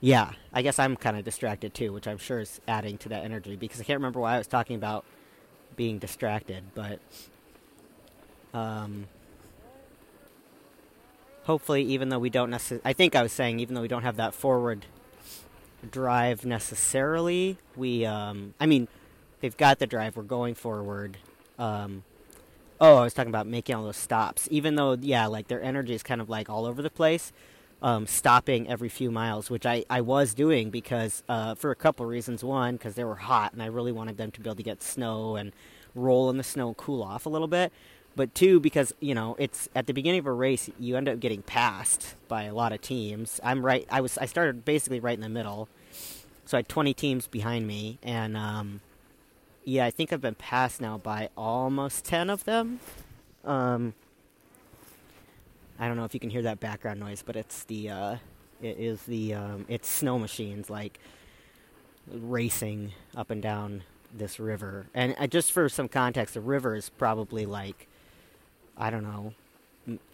yeah, 0.00 0.32
I 0.52 0.62
guess 0.62 0.78
I'm 0.78 0.96
kind 0.96 1.16
of 1.16 1.24
distracted 1.24 1.74
too, 1.74 1.92
which 1.92 2.08
I'm 2.08 2.18
sure 2.18 2.40
is 2.40 2.60
adding 2.66 2.96
to 2.98 3.10
that 3.10 3.24
energy 3.24 3.56
because 3.56 3.80
I 3.80 3.84
can't 3.84 3.98
remember 3.98 4.20
why 4.20 4.34
I 4.34 4.38
was 4.38 4.46
talking 4.46 4.76
about 4.76 5.04
being 5.76 5.98
distracted, 5.98 6.64
but 6.74 7.00
um, 8.54 9.06
hopefully, 11.44 11.82
even 11.82 12.08
though 12.08 12.18
we 12.18 12.30
don't 12.30 12.50
necessarily, 12.50 12.82
I 12.84 12.92
think 12.92 13.14
I 13.14 13.22
was 13.22 13.32
saying, 13.32 13.60
even 13.60 13.74
though 13.74 13.82
we 13.82 13.88
don't 13.88 14.02
have 14.02 14.16
that 14.16 14.34
forward 14.34 14.86
drive 15.90 16.44
necessarily, 16.44 17.58
we, 17.76 18.04
um, 18.04 18.54
I 18.60 18.66
mean, 18.66 18.88
they've 19.40 19.56
got 19.56 19.78
the 19.78 19.86
drive. 19.86 20.16
We're 20.16 20.22
going 20.22 20.54
forward. 20.54 21.16
Um, 21.58 22.04
oh, 22.80 22.96
I 22.96 23.04
was 23.04 23.14
talking 23.14 23.30
about 23.30 23.46
making 23.46 23.74
all 23.74 23.84
those 23.84 23.96
stops. 23.96 24.48
Even 24.50 24.74
though, 24.74 24.96
yeah, 25.00 25.26
like 25.26 25.48
their 25.48 25.62
energy 25.62 25.94
is 25.94 26.02
kind 26.02 26.20
of 26.20 26.28
like 26.28 26.48
all 26.48 26.66
over 26.66 26.82
the 26.82 26.90
place. 26.90 27.32
Um, 27.82 28.06
stopping 28.06 28.68
every 28.68 28.90
few 28.90 29.10
miles, 29.10 29.48
which 29.48 29.64
I, 29.64 29.86
I 29.88 30.02
was 30.02 30.34
doing 30.34 30.68
because 30.68 31.22
uh, 31.30 31.54
for 31.54 31.70
a 31.70 31.74
couple 31.74 32.04
reasons. 32.04 32.44
One, 32.44 32.76
because 32.76 32.94
they 32.94 33.04
were 33.04 33.14
hot 33.14 33.54
and 33.54 33.62
I 33.62 33.66
really 33.66 33.90
wanted 33.90 34.18
them 34.18 34.30
to 34.32 34.40
be 34.40 34.50
able 34.50 34.56
to 34.56 34.62
get 34.62 34.82
snow 34.82 35.36
and 35.36 35.52
roll 35.94 36.28
in 36.28 36.36
the 36.36 36.42
snow, 36.44 36.68
and 36.68 36.76
cool 36.76 37.02
off 37.02 37.24
a 37.24 37.30
little 37.30 37.48
bit. 37.48 37.72
But 38.16 38.34
two, 38.34 38.60
because 38.60 38.92
you 39.00 39.14
know 39.14 39.36
it's 39.38 39.68
at 39.74 39.86
the 39.86 39.92
beginning 39.94 40.20
of 40.20 40.26
a 40.26 40.32
race, 40.32 40.68
you 40.78 40.96
end 40.96 41.08
up 41.08 41.20
getting 41.20 41.42
passed 41.42 42.14
by 42.28 42.44
a 42.44 42.54
lot 42.54 42.72
of 42.72 42.80
teams. 42.80 43.40
I'm 43.42 43.64
right. 43.64 43.86
I 43.90 44.00
was 44.00 44.18
I 44.18 44.26
started 44.26 44.64
basically 44.64 45.00
right 45.00 45.14
in 45.14 45.20
the 45.20 45.28
middle, 45.28 45.68
so 46.44 46.56
I 46.56 46.60
had 46.60 46.68
20 46.68 46.92
teams 46.94 47.26
behind 47.26 47.66
me, 47.66 47.98
and 48.02 48.36
um, 48.36 48.80
yeah, 49.64 49.86
I 49.86 49.90
think 49.90 50.12
I've 50.12 50.20
been 50.20 50.34
passed 50.34 50.80
now 50.80 50.98
by 50.98 51.28
almost 51.36 52.04
10 52.04 52.30
of 52.30 52.44
them. 52.44 52.80
Um, 53.44 53.94
I 55.78 55.86
don't 55.88 55.96
know 55.96 56.04
if 56.04 56.12
you 56.12 56.20
can 56.20 56.30
hear 56.30 56.42
that 56.42 56.60
background 56.60 57.00
noise, 57.00 57.22
but 57.24 57.36
it's 57.36 57.64
the 57.64 57.88
uh, 57.90 58.16
it 58.60 58.78
is 58.78 59.02
the 59.04 59.34
um, 59.34 59.64
it's 59.68 59.88
snow 59.88 60.18
machines 60.18 60.68
like 60.68 60.98
racing 62.10 62.92
up 63.16 63.30
and 63.30 63.40
down 63.40 63.84
this 64.12 64.38
river. 64.38 64.86
And 64.94 65.14
uh, 65.18 65.26
just 65.26 65.52
for 65.52 65.68
some 65.68 65.88
context, 65.88 66.34
the 66.34 66.40
river 66.40 66.74
is 66.74 66.90
probably 66.90 67.46
like 67.46 67.86
I 68.80 68.88
don't 68.90 69.04
know. 69.04 69.34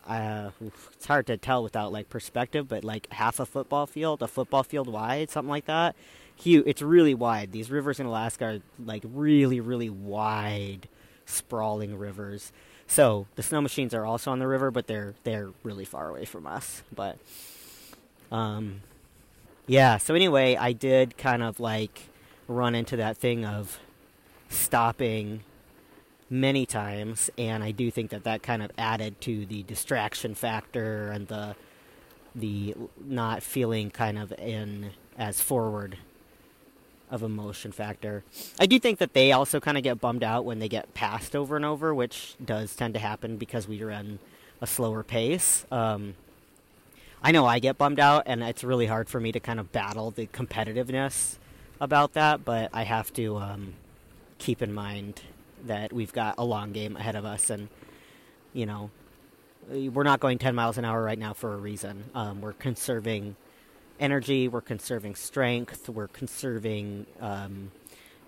Uh, 0.07 0.51
it's 0.93 1.07
hard 1.07 1.27
to 1.29 1.37
tell 1.37 1.63
without 1.63 1.93
like 1.93 2.11
perspective, 2.11 2.69
but 2.69 2.83
like 2.83 3.11
half 3.13 3.39
a 3.39 3.47
football 3.47 3.87
field, 3.87 4.23
a 4.23 4.29
football 4.29 4.65
field 4.65 4.89
wide, 4.89 5.31
something 5.31 5.51
like 5.51 5.67
that. 5.67 5.95
Huge. 6.35 6.65
It's 6.67 6.83
really 6.83 7.15
wide. 7.15 7.53
These 7.53 7.71
rivers 7.71 8.01
in 8.01 8.07
Alaska 8.07 8.45
are 8.45 8.59
like 8.85 9.05
really, 9.07 9.61
really 9.61 9.89
wide, 9.89 10.89
sprawling 11.27 11.97
rivers. 11.97 12.53
So 12.89 13.27
the 13.37 13.43
snow 13.43 13.61
machines 13.61 13.95
are 13.95 14.05
also 14.05 14.33
on 14.33 14.41
the 14.41 14.49
river, 14.49 14.71
but 14.71 14.89
they're 14.89 15.15
they're 15.23 15.51
really 15.63 15.85
far 15.85 16.09
away 16.09 16.25
from 16.25 16.47
us. 16.47 16.83
But 16.95 17.19
um, 18.33 18.83
yeah. 19.67 19.99
So 19.99 20.15
anyway, 20.15 20.57
I 20.57 20.73
did 20.73 21.17
kind 21.17 21.43
of 21.43 21.61
like 21.61 22.09
run 22.49 22.75
into 22.75 22.97
that 22.97 23.17
thing 23.17 23.45
of 23.45 23.79
stopping 24.49 25.43
many 26.29 26.67
times, 26.67 27.31
and 27.39 27.63
I 27.63 27.71
do 27.71 27.91
think 27.91 28.11
that 28.11 28.25
that 28.25 28.43
kind 28.43 28.63
of 28.63 28.71
added 28.77 29.21
to 29.23 29.47
the 29.47 29.63
distraction 29.63 30.35
factor 30.35 31.11
and 31.11 31.29
the 31.29 31.57
the 32.35 32.75
not 33.03 33.43
feeling 33.43 33.91
kind 33.91 34.19
of 34.19 34.31
in 34.33 34.91
as 35.17 35.41
forward 35.41 35.97
of 37.11 37.23
a 37.23 37.29
motion 37.29 37.73
factor. 37.73 38.25
I 38.59 38.67
do 38.67 38.79
think 38.79 38.99
that 38.99 39.15
they 39.15 39.33
also 39.33 39.61
kind 39.61 39.77
of 39.77 39.83
get 39.83 40.01
bummed 40.01 40.25
out 40.25 40.45
when 40.45 40.59
they 40.59 40.69
get 40.69 40.93
passed 40.93 41.35
over 41.35 41.57
and 41.57 41.65
over, 41.65 41.95
which 41.95 42.35
does 42.45 42.75
tend 42.75 42.95
to 42.95 43.01
happen 43.01 43.37
because 43.37 43.67
we 43.67 43.83
run 43.83 44.19
a 44.61 44.67
slower 44.67 45.03
pace. 45.03 45.65
Um, 45.71 46.15
I 47.23 47.33
know 47.33 47.47
I 47.47 47.59
get 47.59 47.79
bummed 47.79 48.01
out, 48.01 48.25
and 48.27 48.43
it's 48.43 48.63
really 48.63 48.87
hard 48.87 49.09
for 49.09 49.21
me 49.21 49.33
to 49.33 49.41
kind 49.41 49.59
of 49.59 49.73
battle 49.73 50.11
the 50.11 50.27
competitiveness 50.27 51.37
about 51.81 52.13
that, 52.15 52.45
but 52.45 52.71
I 52.73 52.83
have 52.83 53.13
to 53.15 53.37
um, 53.37 53.75
keep 54.39 54.61
in 54.61 54.73
mind 54.73 55.23
that 55.67 55.93
we've 55.93 56.13
got 56.13 56.37
a 56.39 56.45
long 56.45 56.73
game 56.73 56.97
ahead 56.97 57.17
of 57.17 57.25
us, 57.25 57.51
and 57.51 57.69
you 58.53 58.67
know, 58.67 58.91
we're 59.69 60.03
not 60.03 60.21
going 60.21 60.39
10 60.39 60.55
miles 60.55 60.79
an 60.79 60.85
hour 60.85 61.03
right 61.03 61.19
now 61.19 61.33
for 61.33 61.53
a 61.53 61.57
reason. 61.57 62.05
Um, 62.15 62.41
we're 62.41 62.53
conserving 62.55 63.37
energy, 63.99 64.49
we're 64.49 64.61
conserving 64.61 65.15
strength, 65.15 65.89
we're 65.89 66.09
conserving, 66.09 67.07
um, 67.21 67.71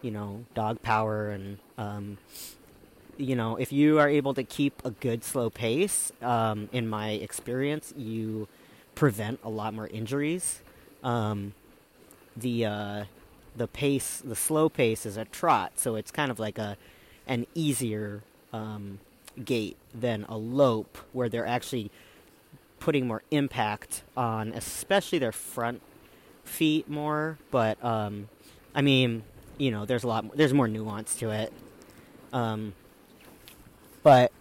you 0.03 0.11
know, 0.11 0.45
dog 0.55 0.83
power, 0.83 1.31
and 1.31 1.59
um, 1.77 2.19
you 3.17 3.35
know, 3.35 3.57
if 3.57 3.73
you 3.73 3.99
are 3.99 4.09
able 4.09 4.33
to 4.35 4.45
keep 4.45 4.81
a 4.85 4.91
good 4.91 5.25
slow 5.25 5.51
pace, 5.51 6.13
um, 6.23 6.69
in 6.73 6.89
my 6.89 7.11
experience, 7.11 7.93
you 7.97 8.49
prevent 8.95 9.41
a 9.43 9.51
lot 9.51 9.75
more 9.75 9.89
injuries. 9.89 10.63
Um, 11.03 11.55
the 12.37 12.65
uh, 12.65 13.05
the 13.57 13.67
pace, 13.67 14.23
the 14.25 14.37
slow 14.37 14.69
pace, 14.69 15.05
is 15.05 15.17
a 15.17 15.25
trot, 15.25 15.73
so 15.77 15.97
it's 15.97 16.11
kind 16.11 16.31
of 16.31 16.39
like 16.39 16.59
a 16.59 16.77
an 17.29 17.47
easier 17.55 18.23
um, 18.53 18.99
gait 19.45 19.77
than 19.95 20.25
a 20.29 20.37
lope, 20.37 20.99
where 21.13 21.29
they're 21.29 21.47
actually 21.47 21.91
putting 22.81 23.07
more 23.07 23.23
impact 23.31 24.03
on, 24.17 24.53
especially 24.53 25.19
their 25.19 25.33
front 25.33 25.83
feet 26.45 26.89
more. 26.89 27.39
But 27.51 27.83
um, 27.85 28.29
I 28.75 28.83
mean, 28.83 29.23
you 29.59 29.71
know, 29.71 29.85
there's 29.85 30.05
a 30.05 30.09
lot, 30.09 30.25
more, 30.25 30.35
there's 30.35 30.55
more 30.55 30.69
nuance 30.69 31.15
to 31.17 31.31
it. 31.31 31.53
Um, 32.33 32.75
but 34.03 34.33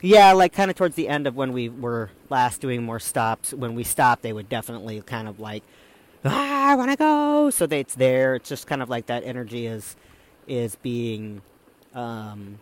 yeah, 0.00 0.32
like 0.32 0.52
kind 0.52 0.70
of 0.70 0.76
towards 0.76 0.96
the 0.96 1.08
end 1.08 1.26
of 1.26 1.36
when 1.36 1.52
we 1.52 1.68
were 1.68 2.10
last 2.28 2.60
doing 2.60 2.82
more 2.82 2.98
stops, 2.98 3.52
when 3.52 3.74
we 3.74 3.84
stopped, 3.84 4.22
they 4.22 4.32
would 4.32 4.48
definitely 4.48 5.00
kind 5.02 5.28
of 5.28 5.38
like, 5.38 5.62
ah, 6.24 6.70
I 6.70 6.74
want 6.74 6.90
to 6.90 6.96
go. 6.96 7.50
So 7.50 7.66
they, 7.66 7.80
it's 7.80 7.94
there. 7.94 8.34
It's 8.34 8.48
just 8.48 8.66
kind 8.66 8.82
of 8.82 8.88
like 8.88 9.06
that 9.06 9.24
energy 9.24 9.66
is 9.66 9.96
is 10.48 10.74
being 10.76 11.40
um, 11.94 12.58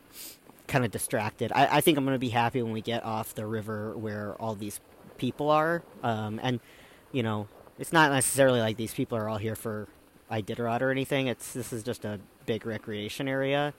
kind 0.67 0.85
of 0.85 0.91
distracted. 0.91 1.53
I, 1.55 1.79
I 1.79 1.81
think 1.81 1.99
I'm 1.99 2.05
going 2.05 2.15
to 2.15 2.19
be 2.19 2.31
happy 2.31 2.63
when 2.63 2.73
we 2.73 2.81
get 2.81 3.05
off 3.05 3.35
the 3.35 3.47
river 3.47 3.97
where 3.97 4.35
all 4.35 4.55
these 4.55 4.81
people 5.19 5.51
are. 5.51 5.83
Um, 6.03 6.41
and, 6.43 6.61
you 7.13 7.23
know, 7.23 7.49
it's 7.79 7.93
not 7.93 8.13
necessarily 8.13 8.61
like 8.61 8.77
these 8.77 8.95
people 8.95 9.19
are 9.19 9.29
all 9.29 9.39
here 9.39 9.57
for 9.57 9.89
Iditarod 10.31 10.81
or 10.81 10.91
anything. 10.91 11.27
It's 11.27 11.53
This 11.53 11.73
is 11.73 11.83
just 11.83 12.05
a 12.05 12.21
big 12.47 12.65
recreation 12.67 13.29
area. 13.29 13.75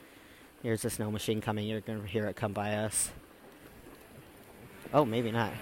Here's 0.63 0.85
a 0.85 0.89
snow 0.89 1.09
machine 1.09 1.41
coming. 1.41 1.67
You're 1.67 1.81
going 1.81 2.01
to 2.01 2.07
hear 2.07 2.25
it 2.25 2.35
come 2.35 2.53
by 2.53 2.75
us. 2.75 3.11
Oh, 4.93 5.05
maybe 5.05 5.31
not. 5.31 5.53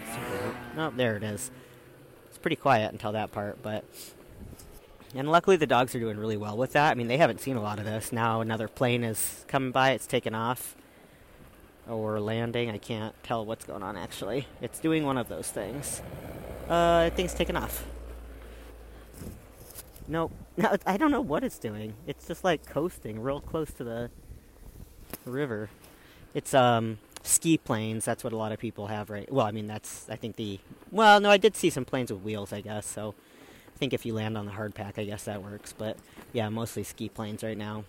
Oh, 0.77 0.91
there 0.95 1.15
it 1.15 1.23
is. 1.23 1.51
It's 2.27 2.37
pretty 2.37 2.55
quiet 2.55 2.91
until 2.91 3.11
that 3.13 3.31
part, 3.31 3.61
but... 3.61 3.85
And 5.15 5.31
luckily 5.31 5.55
the 5.55 5.67
dogs 5.67 5.95
are 5.95 5.99
doing 5.99 6.17
really 6.17 6.37
well 6.37 6.55
with 6.55 6.73
that. 6.73 6.91
I 6.91 6.93
mean, 6.93 7.07
they 7.07 7.17
haven't 7.17 7.41
seen 7.41 7.55
a 7.55 7.61
lot 7.61 7.79
of 7.79 7.85
this. 7.85 8.11
Now 8.11 8.41
another 8.41 8.67
plane 8.67 9.03
is 9.03 9.43
coming 9.47 9.71
by. 9.71 9.91
It's 9.91 10.05
taken 10.05 10.35
off 10.35 10.75
or 11.89 12.19
landing. 12.19 12.69
I 12.69 12.77
can't 12.77 13.15
tell 13.23 13.45
what's 13.45 13.65
going 13.65 13.83
on 13.83 13.97
actually. 13.97 14.47
It's 14.61 14.79
doing 14.79 15.05
one 15.05 15.17
of 15.17 15.27
those 15.27 15.49
things. 15.49 16.01
Uh, 16.69 17.09
it's 17.17 17.33
taken 17.33 17.55
off. 17.55 17.85
Nope. 20.07 20.31
No, 20.57 20.75
I 20.85 20.97
don't 20.97 21.11
know 21.11 21.21
what 21.21 21.45
it's 21.45 21.57
doing. 21.57 21.93
It's 22.05 22.27
just 22.27 22.43
like 22.43 22.65
coasting 22.65 23.21
real 23.21 23.39
close 23.39 23.71
to 23.75 23.83
the 23.85 24.11
river. 25.23 25.69
It's 26.33 26.53
um 26.53 26.97
ski 27.23 27.57
planes. 27.57 28.03
That's 28.03 28.25
what 28.25 28.33
a 28.33 28.35
lot 28.35 28.51
of 28.51 28.59
people 28.59 28.87
have, 28.87 29.09
right? 29.09 29.31
Well, 29.31 29.45
I 29.45 29.51
mean 29.51 29.67
that's 29.67 30.09
I 30.09 30.17
think 30.17 30.35
the 30.35 30.59
well, 30.91 31.21
no, 31.21 31.29
I 31.29 31.37
did 31.37 31.55
see 31.55 31.69
some 31.69 31.85
planes 31.85 32.11
with 32.11 32.23
wheels, 32.23 32.51
I 32.51 32.59
guess. 32.59 32.85
So 32.85 33.15
think 33.79 33.93
if 33.93 34.05
you 34.05 34.13
land 34.13 34.37
on 34.37 34.45
the 34.45 34.51
hard 34.51 34.75
pack, 34.75 34.99
I 34.99 35.05
guess 35.05 35.23
that 35.23 35.41
works. 35.41 35.73
But 35.77 35.97
yeah, 36.33 36.49
mostly 36.49 36.83
ski 36.83 37.09
planes 37.09 37.43
right 37.43 37.57
now. 37.57 37.85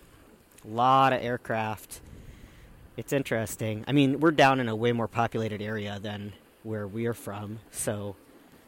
A 0.64 0.68
lot 0.68 1.12
of 1.12 1.22
aircraft 1.22 2.00
it's 3.00 3.14
interesting. 3.14 3.82
I 3.88 3.92
mean, 3.92 4.20
we're 4.20 4.30
down 4.30 4.60
in 4.60 4.68
a 4.68 4.76
way 4.76 4.92
more 4.92 5.08
populated 5.08 5.62
area 5.62 5.98
than 5.98 6.34
where 6.64 6.86
we're 6.86 7.14
from, 7.14 7.60
so 7.70 8.14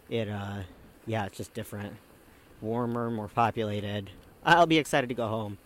it, 0.08 0.26
uh, 0.26 0.60
yeah, 1.06 1.26
it's 1.26 1.36
just 1.36 1.52
different. 1.52 1.96
Warmer, 2.62 3.10
more 3.10 3.28
populated. 3.28 4.08
I'll 4.42 4.66
be 4.66 4.78
excited 4.78 5.08
to 5.08 5.14
go 5.14 5.28
home. 5.28 5.58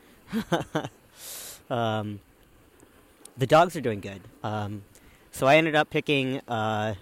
um, 1.71 2.19
the 3.39 3.47
dogs 3.47 3.77
are 3.77 3.81
doing 3.81 4.01
good. 4.01 4.23
Um, 4.43 4.83
so 5.31 5.47
I 5.47 5.59
ended 5.59 5.77
up 5.77 5.89
picking, 5.89 6.41
uh, 6.49 6.95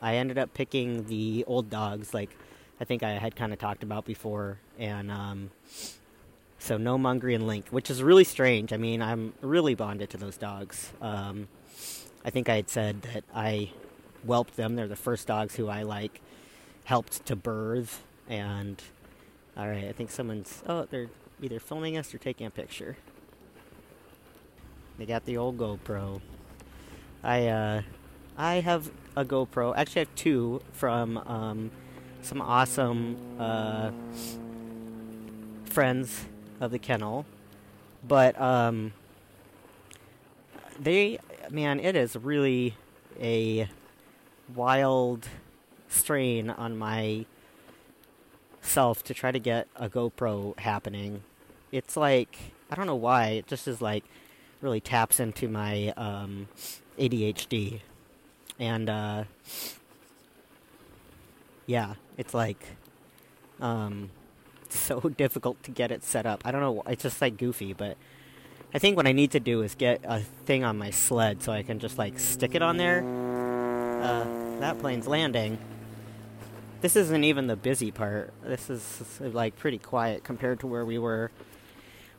I 0.00 0.14
ended 0.14 0.38
up 0.38 0.54
picking 0.54 1.06
the 1.08 1.44
old 1.48 1.70
dogs, 1.70 2.14
like 2.14 2.30
I 2.80 2.84
think 2.84 3.02
I 3.02 3.10
had 3.10 3.36
kind 3.36 3.52
of 3.52 3.58
talked 3.58 3.82
about 3.82 4.06
before, 4.06 4.58
and 4.78 5.10
um, 5.10 5.50
so 6.58 6.78
no 6.78 6.96
Mungry 6.96 7.34
and 7.34 7.46
Link, 7.46 7.68
which 7.68 7.90
is 7.90 8.02
really 8.02 8.24
strange. 8.24 8.72
I 8.72 8.78
mean, 8.78 9.02
I'm 9.02 9.34
really 9.42 9.74
bonded 9.74 10.10
to 10.10 10.16
those 10.16 10.38
dogs. 10.38 10.92
Um, 11.02 11.48
I 12.24 12.30
think 12.30 12.48
I 12.48 12.56
had 12.56 12.70
said 12.70 13.02
that 13.02 13.24
I 13.34 13.70
whelped 14.26 14.56
them. 14.56 14.76
They're 14.76 14.88
the 14.88 14.96
first 14.96 15.26
dogs 15.26 15.56
who 15.56 15.68
I 15.68 15.82
like 15.82 16.20
helped 16.84 17.24
to 17.26 17.36
birth. 17.36 18.02
And 18.28 18.82
all 19.56 19.68
right, 19.68 19.84
I 19.84 19.92
think 19.92 20.10
someone's 20.10 20.62
oh 20.66 20.86
they're 20.90 21.08
either 21.42 21.60
filming 21.60 21.96
us 21.96 22.14
or 22.14 22.18
taking 22.18 22.46
a 22.46 22.50
picture. 22.50 22.96
They 24.98 25.06
got 25.06 25.24
the 25.24 25.36
old 25.36 25.58
GoPro. 25.58 26.20
I 27.22 27.46
uh, 27.46 27.82
I 28.36 28.56
have 28.56 28.90
a 29.16 29.24
GoPro. 29.24 29.74
Actually, 29.76 30.00
I 30.00 30.04
have 30.04 30.14
two 30.14 30.62
from 30.72 31.18
um, 31.18 31.70
some 32.22 32.40
awesome 32.40 33.16
uh, 33.38 33.90
friends 35.64 36.26
of 36.60 36.70
the 36.70 36.78
kennel, 36.78 37.24
but 38.06 38.40
um, 38.40 38.92
they, 40.78 41.18
man, 41.50 41.80
it 41.80 41.96
is 41.96 42.16
really 42.16 42.74
a 43.20 43.68
wild 44.54 45.28
strain 45.88 46.50
on 46.50 46.76
my 46.76 47.24
self 48.62 49.02
to 49.04 49.14
try 49.14 49.30
to 49.30 49.38
get 49.38 49.68
a 49.76 49.88
GoPro 49.88 50.58
happening. 50.58 51.22
It's 51.72 51.96
like 51.96 52.36
I 52.70 52.76
don't 52.76 52.86
know 52.86 52.96
why 52.96 53.28
it 53.28 53.46
just 53.46 53.66
is 53.66 53.80
like 53.80 54.04
really 54.60 54.80
taps 54.80 55.20
into 55.20 55.48
my 55.48 55.92
um, 55.96 56.48
ADHD, 56.98 57.80
and 58.58 58.88
uh, 58.88 59.24
yeah, 61.70 61.94
it's 62.18 62.34
like 62.34 62.60
um, 63.60 64.10
so 64.68 65.00
difficult 65.00 65.62
to 65.62 65.70
get 65.70 65.92
it 65.92 66.02
set 66.02 66.26
up. 66.26 66.42
I 66.44 66.50
don't 66.50 66.60
know. 66.60 66.82
It's 66.86 67.04
just 67.04 67.20
like 67.20 67.36
goofy, 67.36 67.72
but 67.72 67.96
I 68.74 68.78
think 68.80 68.96
what 68.96 69.06
I 69.06 69.12
need 69.12 69.30
to 69.32 69.40
do 69.40 69.62
is 69.62 69.76
get 69.76 70.00
a 70.04 70.20
thing 70.20 70.64
on 70.64 70.76
my 70.76 70.90
sled 70.90 71.42
so 71.42 71.52
I 71.52 71.62
can 71.62 71.78
just 71.78 71.96
like 71.96 72.18
stick 72.18 72.56
it 72.56 72.62
on 72.62 72.76
there. 72.76 73.04
Uh, 74.02 74.58
that 74.58 74.78
plane's 74.80 75.06
landing. 75.06 75.58
This 76.80 76.96
isn't 76.96 77.22
even 77.22 77.46
the 77.46 77.56
busy 77.56 77.92
part. 77.92 78.32
This 78.42 78.68
is 78.68 79.20
like 79.20 79.56
pretty 79.56 79.78
quiet 79.78 80.24
compared 80.24 80.60
to 80.60 80.66
where 80.66 80.84
we 80.84 80.98
were. 80.98 81.30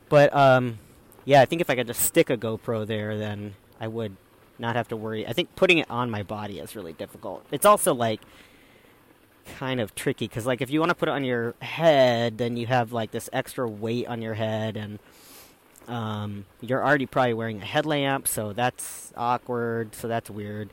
But 0.08 0.34
um, 0.34 0.78
yeah, 1.26 1.42
I 1.42 1.44
think 1.44 1.60
if 1.60 1.68
I 1.68 1.74
could 1.74 1.88
just 1.88 2.00
stick 2.00 2.30
a 2.30 2.38
GoPro 2.38 2.86
there, 2.86 3.18
then 3.18 3.54
I 3.78 3.88
would 3.88 4.16
not 4.58 4.76
have 4.76 4.88
to 4.88 4.96
worry. 4.96 5.26
I 5.26 5.34
think 5.34 5.54
putting 5.56 5.78
it 5.78 5.90
on 5.90 6.10
my 6.10 6.22
body 6.22 6.58
is 6.58 6.74
really 6.74 6.94
difficult. 6.94 7.44
It's 7.50 7.66
also 7.66 7.92
like 7.92 8.22
kind 9.58 9.80
of 9.80 9.94
tricky 9.94 10.28
because 10.28 10.46
like 10.46 10.60
if 10.60 10.70
you 10.70 10.80
want 10.80 10.90
to 10.90 10.94
put 10.94 11.08
it 11.08 11.12
on 11.12 11.24
your 11.24 11.54
head, 11.60 12.38
then 12.38 12.56
you 12.56 12.66
have 12.66 12.92
like 12.92 13.10
this 13.10 13.28
extra 13.32 13.68
weight 13.68 14.06
on 14.06 14.22
your 14.22 14.34
head 14.34 14.76
and 14.76 14.98
um, 15.88 16.44
you're 16.60 16.84
already 16.84 17.06
probably 17.06 17.34
wearing 17.34 17.60
a 17.60 17.64
headlamp, 17.64 18.28
so 18.28 18.52
that's 18.52 19.12
awkward. 19.16 19.94
So 19.94 20.08
that's 20.08 20.30
weird. 20.30 20.70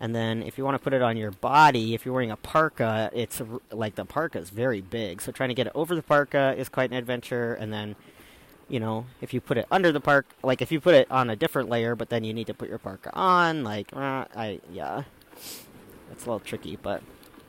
And 0.00 0.14
then 0.14 0.42
if 0.42 0.56
you 0.56 0.64
want 0.64 0.76
to 0.76 0.82
put 0.82 0.94
it 0.94 1.02
on 1.02 1.16
your 1.18 1.30
body, 1.30 1.94
if 1.94 2.06
you're 2.06 2.14
wearing 2.14 2.30
a 2.30 2.36
parka, 2.36 3.10
it's 3.12 3.42
like 3.70 3.96
the 3.96 4.06
parka 4.06 4.38
is 4.38 4.48
very 4.48 4.80
big. 4.80 5.20
So 5.20 5.30
trying 5.30 5.50
to 5.50 5.54
get 5.54 5.66
it 5.66 5.72
over 5.74 5.94
the 5.94 6.02
parka 6.02 6.54
is 6.56 6.70
quite 6.70 6.90
an 6.90 6.96
adventure. 6.96 7.52
And 7.52 7.70
then, 7.70 7.96
you 8.66 8.80
know, 8.80 9.04
if 9.20 9.34
you 9.34 9.42
put 9.42 9.58
it 9.58 9.66
under 9.70 9.92
the 9.92 10.00
park, 10.00 10.26
like 10.42 10.62
if 10.62 10.72
you 10.72 10.80
put 10.80 10.94
it 10.94 11.10
on 11.10 11.28
a 11.28 11.36
different 11.36 11.68
layer, 11.68 11.94
but 11.94 12.08
then 12.08 12.24
you 12.24 12.32
need 12.32 12.46
to 12.46 12.54
put 12.54 12.70
your 12.70 12.78
parka 12.78 13.14
on, 13.14 13.62
like, 13.62 13.94
uh, 13.94 14.24
I 14.34 14.60
yeah, 14.72 15.02
it's 16.10 16.24
a 16.24 16.26
little 16.26 16.40
tricky. 16.40 16.78
But 16.80 17.02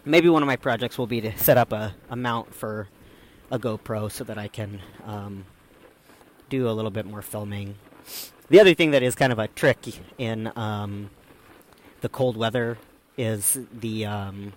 maybe 0.06 0.30
one 0.30 0.44
of 0.44 0.48
my 0.48 0.56
projects 0.56 0.98
will 0.98 1.08
be 1.08 1.22
to 1.22 1.38
set 1.38 1.58
up 1.58 1.72
a, 1.72 1.96
a 2.10 2.16
mount 2.16 2.54
for 2.54 2.88
a 3.50 3.60
GoPro 3.60 4.12
so 4.12 4.24
that 4.24 4.38
I 4.38 4.48
can 4.48 4.80
um, 5.06 5.46
do 6.50 6.68
a 6.68 6.72
little 6.72 6.92
bit 6.92 7.06
more 7.06 7.22
filming. 7.22 7.76
The 8.50 8.60
other 8.60 8.74
thing 8.74 8.92
that 8.92 9.04
is 9.04 9.16
kind 9.16 9.32
of 9.32 9.40
a 9.40 9.48
trick 9.48 9.80
in 10.18 10.52
um, 10.56 11.10
the 12.02 12.10
cold 12.10 12.38
weather 12.38 12.78
is 13.18 13.60
the. 13.72 14.06
Um, 14.06 14.54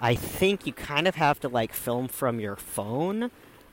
I 0.00 0.16
think 0.16 0.66
you 0.66 0.72
kind 0.72 1.06
of 1.06 1.14
have 1.14 1.38
to 1.40 1.48
like 1.48 1.72
film 1.72 2.08
from 2.08 2.40
your 2.40 2.56
phone. 2.56 3.30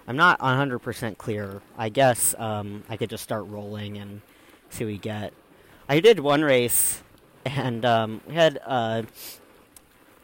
I'm 0.07 0.15
not 0.15 0.39
100% 0.39 1.17
clear. 1.17 1.61
I 1.75 1.89
guess 1.89 2.35
um, 2.37 2.83
I 2.87 2.97
could 2.97 3.09
just 3.09 3.23
start 3.23 3.47
rolling 3.47 3.97
and 3.97 4.21
see 4.69 4.83
what 4.83 4.91
we 4.91 4.97
get. 4.99 5.33
I 5.87 5.99
did 5.99 6.19
one 6.19 6.43
race, 6.43 7.01
and 7.45 7.83
um, 7.83 8.21
we 8.27 8.35
had 8.35 8.59
uh, 8.63 9.03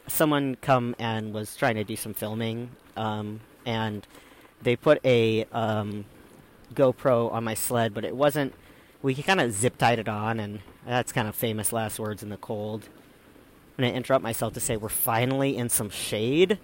someone 0.07 0.55
come 0.55 0.95
and 1.00 1.33
was 1.33 1.55
trying 1.55 1.75
to 1.75 1.83
do 1.83 1.95
some 1.95 2.13
filming, 2.13 2.71
um, 2.95 3.41
and 3.65 4.05
they 4.62 4.75
put 4.75 5.00
a 5.05 5.45
um, 5.51 6.05
GoPro 6.74 7.31
on 7.31 7.43
my 7.43 7.53
sled, 7.53 7.93
but 7.93 8.05
it 8.05 8.15
wasn't. 8.15 8.53
We 9.01 9.15
kind 9.15 9.39
of 9.39 9.51
zip 9.51 9.77
tied 9.77 10.00
it 10.00 10.07
on, 10.07 10.39
and 10.39 10.59
that's 10.85 11.12
kind 11.12 11.27
of 11.27 11.35
famous 11.35 11.71
last 11.71 12.00
words 12.00 12.24
in 12.24 12.29
the 12.29 12.37
cold. 12.37 12.89
I'm 13.77 13.83
gonna 13.83 13.94
interrupt 13.94 14.24
myself 14.24 14.53
to 14.53 14.59
say 14.59 14.77
we're 14.77 14.89
finally 14.89 15.57
in 15.57 15.70
some 15.70 15.89
shade, 15.89 16.59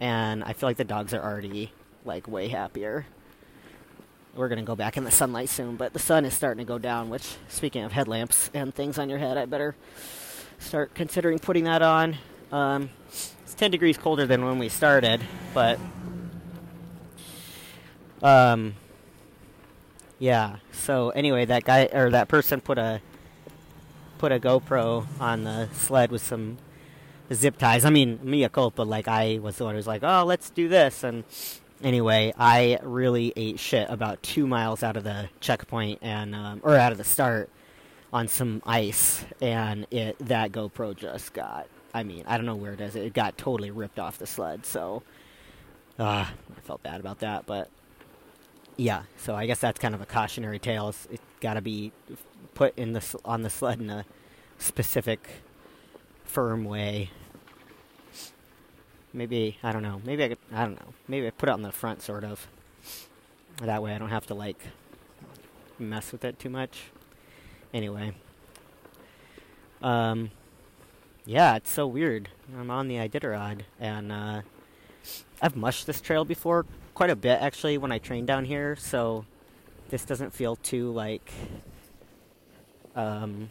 and 0.00 0.44
I 0.44 0.52
feel 0.52 0.68
like 0.68 0.76
the 0.76 0.84
dogs 0.84 1.14
are 1.14 1.22
already 1.22 1.72
like 2.04 2.28
way 2.28 2.48
happier. 2.48 3.06
We're 4.36 4.48
gonna 4.48 4.62
go 4.62 4.76
back 4.76 4.96
in 4.96 5.04
the 5.04 5.10
sunlight 5.10 5.48
soon, 5.48 5.76
but 5.76 5.92
the 5.92 5.98
sun 5.98 6.24
is 6.24 6.34
starting 6.34 6.64
to 6.64 6.68
go 6.68 6.78
down. 6.78 7.08
Which, 7.08 7.36
speaking 7.48 7.82
of 7.82 7.92
headlamps 7.92 8.50
and 8.52 8.74
things 8.74 8.98
on 8.98 9.08
your 9.08 9.18
head, 9.18 9.38
I 9.38 9.46
better 9.46 9.74
start 10.58 10.94
considering 10.94 11.38
putting 11.38 11.64
that 11.64 11.82
on. 11.82 12.16
Um, 12.52 12.90
it's 13.08 13.54
10 13.54 13.70
degrees 13.70 13.98
colder 13.98 14.26
than 14.26 14.44
when 14.44 14.58
we 14.58 14.68
started, 14.68 15.20
but 15.52 15.78
um, 18.22 18.74
yeah. 20.18 20.56
So 20.72 21.10
anyway, 21.10 21.44
that 21.44 21.64
guy 21.64 21.88
or 21.92 22.10
that 22.10 22.28
person 22.28 22.60
put 22.60 22.78
a 22.78 23.00
put 24.18 24.32
a 24.32 24.40
GoPro 24.40 25.06
on 25.20 25.44
the 25.44 25.68
sled 25.72 26.10
with 26.10 26.22
some 26.22 26.56
zip 27.32 27.58
ties. 27.58 27.84
I 27.84 27.90
mean, 27.90 28.18
mea 28.22 28.48
culpa. 28.48 28.82
Like 28.82 29.08
I 29.08 29.38
was 29.42 29.56
the 29.56 29.64
one 29.64 29.74
who 29.74 29.76
was 29.76 29.86
like, 29.86 30.02
"Oh, 30.02 30.24
let's 30.24 30.50
do 30.50 30.68
this." 30.68 31.04
And 31.04 31.24
anyway, 31.82 32.32
I 32.38 32.78
really 32.82 33.32
ate 33.36 33.58
shit 33.58 33.88
about 33.90 34.22
two 34.22 34.46
miles 34.46 34.82
out 34.82 34.96
of 34.96 35.04
the 35.04 35.28
checkpoint 35.40 35.98
and 36.02 36.34
um, 36.34 36.60
or 36.62 36.76
out 36.76 36.92
of 36.92 36.98
the 36.98 37.04
start 37.04 37.50
on 38.14 38.28
some 38.28 38.62
ice, 38.64 39.24
and 39.42 39.88
it 39.90 40.16
that 40.20 40.52
GoPro 40.52 40.96
just 40.96 41.34
got. 41.34 41.66
I 41.92 42.04
mean, 42.04 42.24
I 42.26 42.36
don't 42.36 42.46
know 42.46 42.54
where 42.54 42.72
it 42.72 42.80
is. 42.80 42.94
It 42.94 43.12
got 43.12 43.36
totally 43.36 43.72
ripped 43.72 43.98
off 43.98 44.18
the 44.18 44.26
sled. 44.26 44.64
So, 44.64 45.02
uh, 45.98 46.26
I 46.26 46.60
felt 46.62 46.82
bad 46.82 47.00
about 47.00 47.18
that, 47.18 47.44
but 47.44 47.68
yeah, 48.76 49.02
so 49.16 49.34
I 49.34 49.46
guess 49.46 49.58
that's 49.58 49.80
kind 49.80 49.94
of 49.94 50.00
a 50.00 50.06
cautionary 50.06 50.60
tale. 50.60 50.88
It's, 50.88 51.06
it's 51.10 51.22
got 51.40 51.54
to 51.54 51.60
be 51.60 51.92
put 52.54 52.78
in 52.78 52.92
the 52.92 53.18
on 53.24 53.42
the 53.42 53.50
sled 53.50 53.80
in 53.80 53.90
a 53.90 54.04
specific, 54.58 55.28
firm 56.24 56.64
way. 56.64 57.10
Maybe 59.12 59.58
I 59.64 59.72
don't 59.72 59.82
know. 59.82 60.00
Maybe 60.04 60.24
I 60.24 60.28
could. 60.28 60.38
I 60.52 60.64
don't 60.64 60.80
know. 60.80 60.94
Maybe 61.08 61.26
I 61.26 61.30
put 61.30 61.48
it 61.48 61.52
on 61.52 61.62
the 61.62 61.72
front, 61.72 62.00
sort 62.00 62.22
of. 62.22 62.46
That 63.58 63.82
way, 63.82 63.92
I 63.92 63.98
don't 63.98 64.10
have 64.10 64.26
to 64.28 64.34
like 64.34 64.58
mess 65.80 66.12
with 66.12 66.24
it 66.24 66.38
too 66.38 66.50
much. 66.50 66.84
Anyway, 67.74 68.12
um, 69.82 70.30
yeah, 71.26 71.56
it's 71.56 71.72
so 71.72 71.88
weird. 71.88 72.28
I'm 72.56 72.70
on 72.70 72.86
the 72.86 72.94
Iditarod, 72.94 73.62
and 73.80 74.12
uh, 74.12 74.42
I've 75.42 75.56
mushed 75.56 75.88
this 75.88 76.00
trail 76.00 76.24
before 76.24 76.66
quite 76.94 77.10
a 77.10 77.16
bit 77.16 77.40
actually 77.40 77.76
when 77.76 77.90
I 77.90 77.98
train 77.98 78.26
down 78.26 78.44
here, 78.44 78.76
so 78.76 79.24
this 79.88 80.04
doesn't 80.04 80.32
feel 80.32 80.54
too 80.54 80.92
like 80.92 81.32
um, 82.94 83.50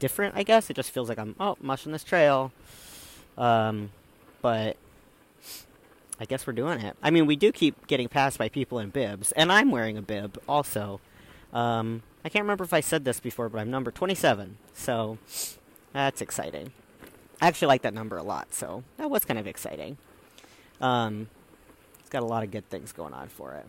different. 0.00 0.36
I 0.36 0.42
guess 0.42 0.68
it 0.68 0.74
just 0.74 0.90
feels 0.90 1.08
like 1.08 1.20
I'm 1.20 1.36
oh 1.38 1.56
mushing 1.60 1.92
this 1.92 2.02
trail, 2.02 2.50
um, 3.38 3.92
but 4.42 4.76
I 6.18 6.24
guess 6.24 6.48
we're 6.48 6.52
doing 6.52 6.80
it. 6.80 6.96
I 7.00 7.10
mean, 7.10 7.26
we 7.26 7.36
do 7.36 7.52
keep 7.52 7.86
getting 7.86 8.08
passed 8.08 8.38
by 8.38 8.48
people 8.48 8.80
in 8.80 8.90
bibs, 8.90 9.30
and 9.32 9.52
I'm 9.52 9.70
wearing 9.70 9.96
a 9.96 10.02
bib 10.02 10.36
also. 10.48 11.00
Um, 11.52 12.02
I 12.24 12.28
can't 12.28 12.42
remember 12.42 12.64
if 12.64 12.72
I 12.72 12.80
said 12.80 13.04
this 13.04 13.18
before, 13.18 13.48
but 13.48 13.58
I'm 13.58 13.70
number 13.70 13.90
27, 13.90 14.58
so 14.74 15.18
that's 15.92 16.20
exciting. 16.20 16.72
I 17.40 17.48
actually 17.48 17.68
like 17.68 17.82
that 17.82 17.94
number 17.94 18.18
a 18.18 18.22
lot, 18.22 18.52
so 18.52 18.84
that 18.98 19.10
was 19.10 19.24
kind 19.24 19.38
of 19.38 19.46
exciting. 19.46 19.96
Um, 20.80 21.28
it's 22.00 22.10
got 22.10 22.22
a 22.22 22.26
lot 22.26 22.42
of 22.42 22.50
good 22.50 22.68
things 22.68 22.92
going 22.92 23.14
on 23.14 23.28
for 23.28 23.54
it. 23.54 23.66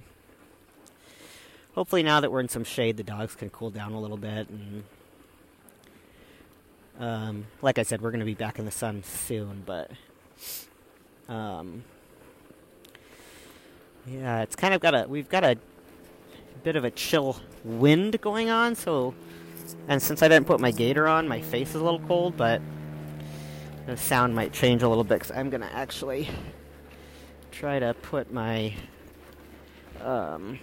Hopefully, 1.76 2.04
now 2.04 2.20
that 2.20 2.32
we're 2.32 2.42
in 2.42 2.50
some 2.50 2.66
shade, 2.66 2.98
the 2.98 3.04
dogs 3.04 3.36
can 3.36 3.50
cool 3.50 3.70
down 3.70 3.94
a 3.94 4.00
little 4.02 4.18
bit. 4.18 4.50
And 4.50 4.84
um, 7.00 7.46
like 7.62 7.80
I 7.80 7.84
said, 7.84 8.02
we're 8.02 8.12
going 8.12 8.20
to 8.20 8.26
be 8.26 8.34
back 8.34 8.60
in 8.60 8.66
the 8.66 8.72
sun 8.72 9.04
soon. 9.04 9.64
But 9.66 9.92
um, 11.30 11.86
yeah, 14.06 14.42
it's 14.42 14.58
kind 14.58 14.74
of 14.74 14.82
got 14.82 14.94
a 14.94 15.06
we've 15.08 15.30
got 15.30 15.46
a 15.46 15.58
bit 16.64 16.76
of 16.76 16.84
a 16.84 16.92
chill 16.92 17.38
wind 17.64 18.20
going 18.22 18.50
on. 18.50 18.76
So, 18.76 19.14
and 19.88 20.02
since 20.02 20.22
I 20.22 20.28
didn't 20.28 20.48
put 20.48 20.60
my 20.60 20.72
gaiter 20.72 21.08
on, 21.08 21.28
my 21.28 21.42
face 21.42 21.70
is 21.70 21.76
a 21.76 21.84
little 21.84 22.00
cold. 22.02 22.38
But 22.38 22.62
the 23.86 23.98
sound 23.98 24.36
might 24.36 24.54
change 24.54 24.84
a 24.84 24.90
little 24.90 25.04
bit 25.04 25.20
because 25.20 25.32
I'm 25.32 25.50
going 25.50 25.62
to 25.62 25.74
actually 25.74 26.30
try 27.52 27.80
to 27.80 27.94
put 28.02 28.32
my 28.32 28.74
um, 30.04 30.60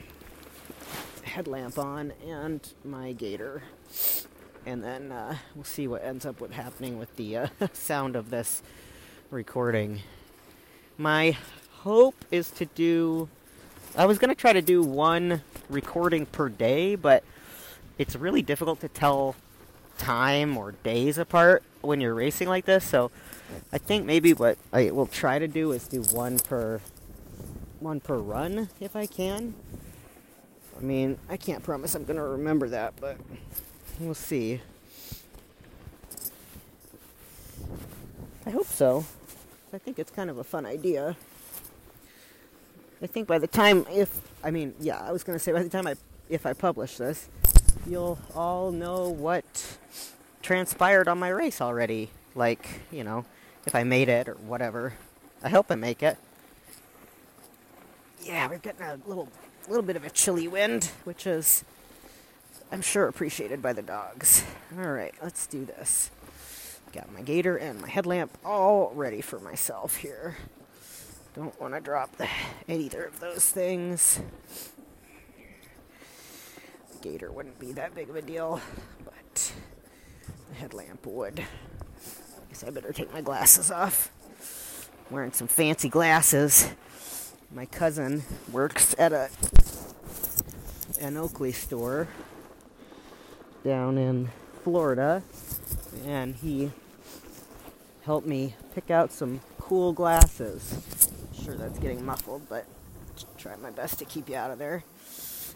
headlamp 1.23 1.79
on 1.79 2.13
and 2.27 2.61
my 2.85 3.13
gaiter. 3.13 3.63
And 4.67 4.83
then 4.83 5.13
uh, 5.13 5.37
we'll 5.55 5.65
see 5.65 5.89
what 5.89 6.05
ends 6.05 6.27
up 6.27 6.41
with 6.41 6.53
happening 6.53 6.99
with 6.99 7.15
the 7.17 7.37
uh, 7.37 7.47
sound 7.73 8.17
of 8.17 8.31
this 8.31 8.63
recording. 9.31 10.01
My 10.97 11.37
hope 11.71 12.25
is 12.31 12.51
to 12.53 12.67
do. 12.67 13.29
I 13.99 14.07
was 14.07 14.19
going 14.19 14.29
to 14.29 14.37
try 14.37 14.53
to 14.53 14.63
do 14.63 14.81
one 14.81 15.43
recording 15.69 16.25
per 16.25 16.49
day, 16.49 16.95
but 16.95 17.25
it's 17.99 18.15
really 18.15 18.43
difficult 18.43 18.79
to 18.83 18.89
tell 18.89 19.35
time 19.99 20.57
or 20.57 20.71
days 20.71 21.19
apart 21.19 21.65
when 21.81 22.01
you're 22.01 22.15
racing 22.15 22.47
like 22.47 22.65
this. 22.65 22.85
So 22.85 23.11
I 23.73 23.79
think 23.79 24.07
maybe 24.07 24.33
what 24.33 24.57
I 24.73 24.93
will 24.93 25.09
try 25.09 25.41
to 25.41 25.49
do 25.49 25.73
is 25.73 25.89
do 25.89 26.03
one 26.03 26.39
per 26.39 26.81
one 27.81 27.99
per 27.99 28.19
run 28.19 28.69
if 28.79 28.95
I 28.95 29.07
can. 29.07 29.55
I 30.79 30.81
mean, 30.81 31.19
I 31.29 31.37
can't 31.37 31.65
promise 31.65 31.97
I'm 31.97 32.05
going 32.05 32.19
to 32.19 32.23
remember 32.23 32.69
that, 32.69 32.95
but 33.01 33.17
we'll 33.99 34.15
see. 34.15 34.61
I 38.47 38.51
hope 38.51 38.67
so. 38.69 39.07
I 39.73 39.79
think 39.79 39.99
it's 39.99 40.13
kind 40.13 40.31
of 40.31 40.39
a 40.39 40.45
fun 40.45 40.67
idea. 40.67 41.17
I 43.01 43.07
think 43.07 43.29
by 43.29 43.39
the 43.39 43.47
time, 43.47 43.87
if, 43.91 44.21
I 44.43 44.51
mean, 44.51 44.75
yeah, 44.81 44.99
I 44.99 45.13
was 45.13 45.23
going 45.23 45.39
to 45.39 45.43
say 45.43 45.53
by 45.53 45.63
the 45.63 45.69
time 45.69 45.87
I, 45.87 45.95
if 46.29 46.47
I 46.47 46.53
publish 46.53 46.97
this, 46.97 47.29
you'll 47.87 48.19
all 48.35 48.73
know 48.73 49.09
what 49.09 49.79
transpired 50.43 51.09
on 51.09 51.19
my 51.19 51.29
race 51.29 51.61
already. 51.61 52.11
Like, 52.35 52.69
you 52.91 53.05
know, 53.05 53.25
if 53.67 53.75
I 53.75 53.85
made 53.85 54.09
it 54.09 54.29
or 54.29 54.35
whatever. 54.35 54.95
I 55.43 55.49
hope 55.49 55.67
I 55.71 55.77
make 55.77 56.03
it. 56.03 56.19
Yeah, 58.23 58.49
we're 58.49 58.59
getting 58.59 58.83
a 58.83 58.99
little 59.07 59.29
little 59.69 59.85
bit 59.85 59.97
of 59.97 60.05
a 60.05 60.11
chilly 60.11 60.49
wind, 60.49 60.91
which 61.05 61.27
is 61.27 61.65
I'm 62.73 62.83
sure 62.83 63.07
appreciated 63.07 63.63
by 63.63 63.73
the 63.73 63.83
dogs. 63.83 64.45
All 64.77 64.91
right, 64.91 65.15
let's 65.23 65.47
do 65.47 65.65
this. 65.65 66.11
Got 66.93 67.13
my 67.13 67.21
gaiter 67.21 67.57
and 67.57 67.81
my 67.81 67.89
headlamp 67.89 68.37
all 68.45 68.93
ready 68.95 69.21
for 69.21 69.39
myself 69.39 69.97
here. 69.97 70.37
Don't 71.39 71.61
want 71.61 71.73
to 71.75 71.81
drop 71.81 72.17
the, 72.17 72.27
either 72.67 73.05
of 73.05 73.21
those 73.21 73.49
things. 73.49 74.21
The 76.91 76.99
gaiter 77.01 77.31
wouldn't 77.31 77.61
be 77.61 77.71
that 77.75 77.95
big 77.95 78.11
of 78.11 78.17
a 78.17 78.23
deal, 78.23 78.61
but 79.05 79.53
the 80.49 80.57
headlamp 80.57 81.07
would. 81.07 81.39
I 81.39 82.49
guess 82.49 82.65
I 82.65 82.71
better 82.71 82.93
take 82.93 83.13
my 83.13 83.21
glasses 83.21 83.71
off. 83.71 84.11
I'm 85.09 85.15
wearing 85.15 85.31
some 85.31 85.47
fancy 85.47 85.89
glasses. 85.89 86.73
My 87.55 87.67
cousin 87.67 88.25
works 88.51 88.97
at 88.99 89.13
a 89.13 89.31
an 91.01 91.17
Oakley 91.17 91.53
store 91.53 92.09
down 93.63 93.97
in 93.97 94.31
Florida, 94.65 95.23
and 96.05 96.35
he 96.35 96.73
helped 98.03 98.27
me 98.27 98.57
pick 98.75 98.91
out 98.91 99.13
some 99.13 99.41
cool 99.61 99.93
glasses. 99.93 101.08
Sure, 101.49 101.57
that's 101.57 101.79
getting 101.79 102.05
muffled, 102.05 102.47
but 102.51 102.67
try 103.39 103.57
my 103.57 103.71
best 103.71 103.99
to 104.01 104.05
keep 104.05 104.29
you 104.29 104.37
out 104.37 104.51
of 104.51 104.59
there. 104.59 104.85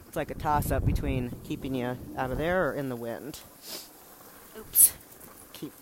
It's 0.07 0.16
like 0.16 0.31
a 0.31 0.35
toss 0.35 0.70
up 0.70 0.87
between 0.87 1.33
keeping 1.44 1.74
you 1.74 1.98
out 2.16 2.31
of 2.31 2.38
there 2.38 2.70
or 2.70 2.72
in 2.72 2.88
the 2.88 2.96
wind. 2.96 3.40
Oops. 4.59 4.94
Keep 5.52 5.72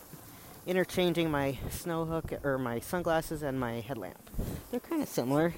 interchanging 0.66 1.31
my 1.31 1.59
snow 1.70 2.07
hook 2.07 2.33
or 2.42 2.59
my 2.59 2.81
sunglasses 2.81 3.42
and 3.44 3.61
my 3.61 3.75
headlamp. 3.75 4.18
They're 4.73 4.81
kind 4.81 5.01
of 5.01 5.09
similar. 5.09 5.55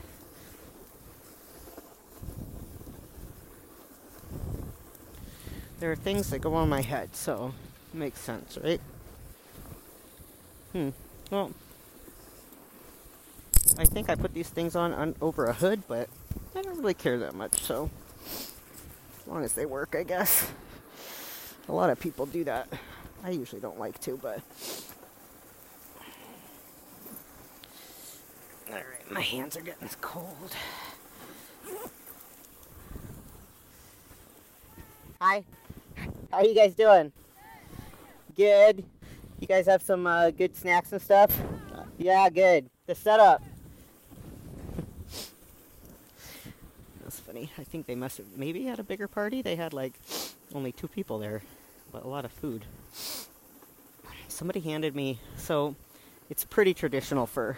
there 5.81 5.91
are 5.91 5.97
things 5.97 6.29
that 6.29 6.41
go 6.41 6.55
on 6.55 6.69
my 6.69 6.83
head, 6.83 7.17
so 7.17 7.55
it 7.93 7.97
makes 7.97 8.21
sense, 8.21 8.59
right? 8.63 8.81
Hmm. 10.73 10.91
Well, 11.31 11.53
I 13.79 13.85
think 13.85 14.11
I 14.11 14.15
put 14.15 14.35
these 14.35 14.49
things 14.49 14.77
on, 14.77 14.93
on 14.93 15.15
over 15.21 15.47
a 15.47 15.53
hood, 15.53 15.83
but 15.89 16.09
I 16.55 16.63
don't 16.63 16.79
really 16.79 16.95
care 16.95 17.19
that 17.19 17.35
much, 17.35 17.63
so 17.63 17.91
as 18.25 19.27
long 19.27 19.45
as 19.45 19.55
they 19.55 19.67
work, 19.67 19.95
I 19.99 20.03
guess. 20.03 20.51
A 21.69 21.73
lot 21.73 21.91
of 21.91 21.99
people 21.99 22.27
do 22.27 22.45
that. 22.45 22.69
I 23.25 23.31
usually 23.31 23.61
don't 23.61 23.79
like 23.79 24.01
to, 24.01 24.17
but. 24.17 24.41
Alright, 28.69 29.11
my 29.11 29.21
hands 29.21 29.57
are 29.57 29.63
getting 29.63 29.89
cold. 30.01 30.55
Hi. 35.21 35.45
How 36.31 36.39
are 36.39 36.45
you 36.45 36.55
guys 36.55 36.75
doing? 36.75 37.13
Good. 38.35 38.85
You 39.39 39.47
guys 39.47 39.67
have 39.67 39.83
some 39.83 40.07
uh, 40.07 40.31
good 40.31 40.57
snacks 40.57 40.93
and 40.93 41.01
stuff? 41.01 41.31
Yeah, 41.97 42.29
good. 42.29 42.69
The 42.87 42.95
setup. 42.95 43.43
Funny. 47.33 47.51
I 47.57 47.65
think 47.65 47.87
they 47.87 47.95
must 47.95 48.19
have 48.19 48.27
maybe 48.37 48.65
had 48.65 48.79
a 48.79 48.83
bigger 48.83 49.09
party. 49.09 49.41
They 49.41 49.57
had 49.57 49.73
like 49.73 49.95
only 50.55 50.71
two 50.71 50.89
people 50.89 51.19
there, 51.19 51.41
but 51.91 52.05
a 52.05 52.09
lot 52.09 52.27
of 52.27 52.33
food. 52.33 52.67
Somebody 54.29 54.61
handed 54.61 54.95
me, 54.95 55.19
so 55.39 55.75
it's 56.29 56.45
pretty 56.45 56.75
traditional 56.75 57.27
for 57.27 57.57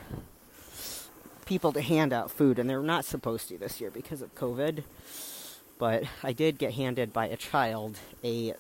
people 1.44 1.72
to 1.72 1.80
hand 1.80 2.12
out 2.12 2.30
food, 2.30 2.60
and 2.60 2.70
they're 2.70 2.82
not 2.82 3.04
supposed 3.04 3.48
to 3.48 3.58
this 3.58 3.80
year 3.80 3.90
because 3.90 4.22
of 4.22 4.34
COVID 4.37 4.84
but 5.78 6.04
I 6.22 6.32
did 6.32 6.58
get 6.58 6.74
handed 6.74 7.12
by 7.12 7.26
a 7.26 7.37
child 7.37 7.98
a 8.22 8.54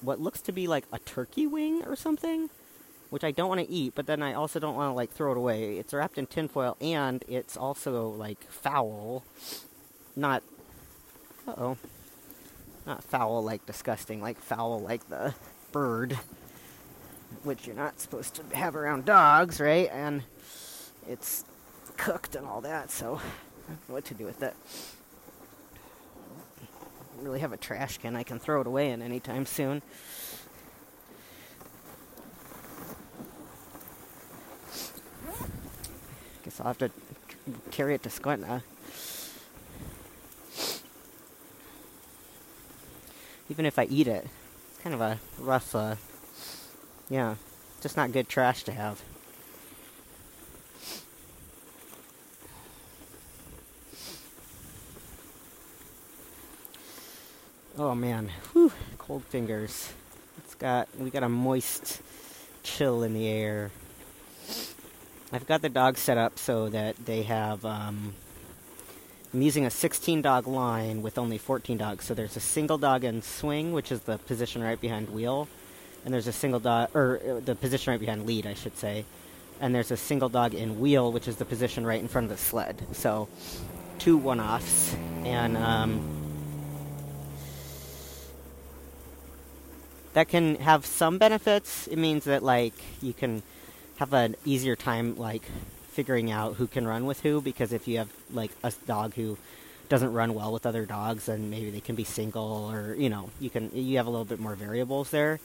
what 0.00 0.20
looks 0.20 0.40
to 0.42 0.52
be 0.52 0.66
like 0.66 0.84
a 0.92 0.98
turkey 0.98 1.46
wing 1.46 1.82
or 1.84 1.96
something, 1.96 2.50
which 3.10 3.24
I 3.24 3.30
don't 3.30 3.48
want 3.48 3.60
to 3.60 3.70
eat, 3.70 3.94
but 3.94 4.06
then 4.06 4.22
I 4.22 4.34
also 4.34 4.58
don't 4.58 4.74
want 4.74 4.90
to 4.90 4.94
like 4.94 5.12
throw 5.12 5.32
it 5.32 5.38
away. 5.38 5.78
It's 5.78 5.94
wrapped 5.94 6.18
in 6.18 6.26
tinfoil 6.26 6.76
and 6.80 7.24
it's 7.28 7.56
also 7.56 8.08
like 8.08 8.50
foul, 8.50 9.24
not 10.16 10.42
oh, 11.48 11.76
not 12.86 13.02
foul 13.04 13.42
like 13.42 13.64
disgusting, 13.66 14.20
like 14.20 14.38
foul 14.38 14.80
like 14.80 15.08
the 15.08 15.34
bird, 15.72 16.18
which 17.42 17.66
you're 17.66 17.76
not 17.76 18.00
supposed 18.00 18.34
to 18.34 18.56
have 18.56 18.76
around 18.76 19.04
dogs, 19.04 19.60
right? 19.60 19.90
And 19.92 20.22
it's 21.08 21.44
cooked 21.96 22.34
and 22.34 22.46
all 22.46 22.60
that, 22.62 22.90
so 22.90 23.16
I 23.16 23.68
don't 23.68 23.88
know 23.88 23.94
what 23.94 24.04
to 24.06 24.14
do 24.14 24.24
with 24.24 24.42
it 24.42 24.54
I 27.18 27.22
really 27.22 27.40
have 27.40 27.52
a 27.52 27.56
trash 27.56 27.98
can 27.98 28.16
I 28.16 28.22
can 28.22 28.38
throw 28.38 28.60
it 28.60 28.66
away 28.66 28.90
in 28.90 29.02
anytime 29.02 29.46
soon. 29.46 29.82
Guess 36.42 36.60
I'll 36.60 36.66
have 36.66 36.78
to 36.78 36.90
carry 37.70 37.94
it 37.94 38.02
to 38.02 38.08
Skwentna. 38.08 38.58
Uh, 38.58 38.60
Even 43.50 43.66
if 43.66 43.78
I 43.78 43.84
eat 43.84 44.06
it, 44.06 44.26
it's 44.70 44.82
kind 44.82 44.94
of 44.94 45.00
a 45.00 45.18
rough, 45.38 45.74
uh, 45.74 45.96
yeah, 47.10 47.36
just 47.80 47.96
not 47.96 48.12
good 48.12 48.28
trash 48.28 48.64
to 48.64 48.72
have. 48.72 49.02
Oh 57.76 57.94
man, 57.94 58.30
Whew. 58.52 58.72
cold 58.98 59.24
fingers. 59.24 59.92
It's 60.38 60.54
got 60.54 60.88
we 60.98 61.10
got 61.10 61.24
a 61.24 61.28
moist 61.28 62.00
chill 62.62 63.02
in 63.02 63.14
the 63.14 63.26
air. 63.26 63.72
I've 65.32 65.46
got 65.46 65.60
the 65.60 65.68
dogs 65.68 66.00
set 66.00 66.16
up 66.16 66.38
so 66.38 66.68
that 66.68 66.94
they 67.04 67.22
have. 67.24 67.64
Um, 67.64 68.14
I'm 69.34 69.42
using 69.42 69.66
a 69.66 69.70
16 69.70 70.22
dog 70.22 70.46
line 70.46 71.02
with 71.02 71.18
only 71.18 71.38
14 71.38 71.76
dogs. 71.76 72.04
So 72.04 72.14
there's 72.14 72.36
a 72.36 72.40
single 72.40 72.78
dog 72.78 73.02
in 73.02 73.20
swing, 73.20 73.72
which 73.72 73.90
is 73.90 74.02
the 74.02 74.16
position 74.16 74.62
right 74.62 74.80
behind 74.80 75.10
wheel, 75.10 75.48
and 76.04 76.14
there's 76.14 76.28
a 76.28 76.32
single 76.32 76.60
dog, 76.60 76.94
or 76.94 77.20
uh, 77.28 77.40
the 77.40 77.56
position 77.56 77.90
right 77.90 77.98
behind 77.98 78.26
lead, 78.26 78.46
I 78.46 78.54
should 78.54 78.78
say. 78.78 79.04
And 79.60 79.74
there's 79.74 79.90
a 79.90 79.96
single 79.96 80.28
dog 80.28 80.54
in 80.54 80.78
wheel, 80.78 81.10
which 81.10 81.26
is 81.26 81.34
the 81.34 81.44
position 81.44 81.84
right 81.84 82.00
in 82.00 82.06
front 82.06 82.26
of 82.26 82.30
the 82.30 82.36
sled. 82.36 82.80
So 82.92 83.28
two 83.98 84.16
one 84.16 84.38
offs, 84.38 84.94
and 85.24 85.56
um, 85.56 86.00
that 90.12 90.28
can 90.28 90.54
have 90.56 90.86
some 90.86 91.18
benefits. 91.18 91.88
It 91.88 91.96
means 91.96 92.22
that 92.24 92.44
like 92.44 92.74
you 93.02 93.12
can 93.12 93.42
have 93.96 94.12
an 94.12 94.36
easier 94.44 94.76
time 94.76 95.16
like 95.16 95.42
figuring 95.94 96.30
out 96.30 96.54
who 96.54 96.66
can 96.66 96.86
run 96.86 97.06
with 97.06 97.20
who 97.20 97.40
because 97.40 97.72
if 97.72 97.88
you 97.88 97.98
have 97.98 98.10
like 98.32 98.50
a 98.62 98.72
dog 98.86 99.14
who 99.14 99.38
doesn't 99.88 100.12
run 100.12 100.34
well 100.34 100.52
with 100.52 100.66
other 100.66 100.84
dogs 100.84 101.26
then 101.26 101.50
maybe 101.50 101.70
they 101.70 101.80
can 101.80 101.94
be 101.94 102.04
single 102.04 102.70
or 102.70 102.94
you 102.94 103.08
know 103.08 103.30
you 103.40 103.48
can 103.48 103.70
you 103.72 103.96
have 103.96 104.06
a 104.06 104.10
little 104.10 104.24
bit 104.24 104.40
more 104.40 104.54
variables 104.54 105.10
there 105.10 105.38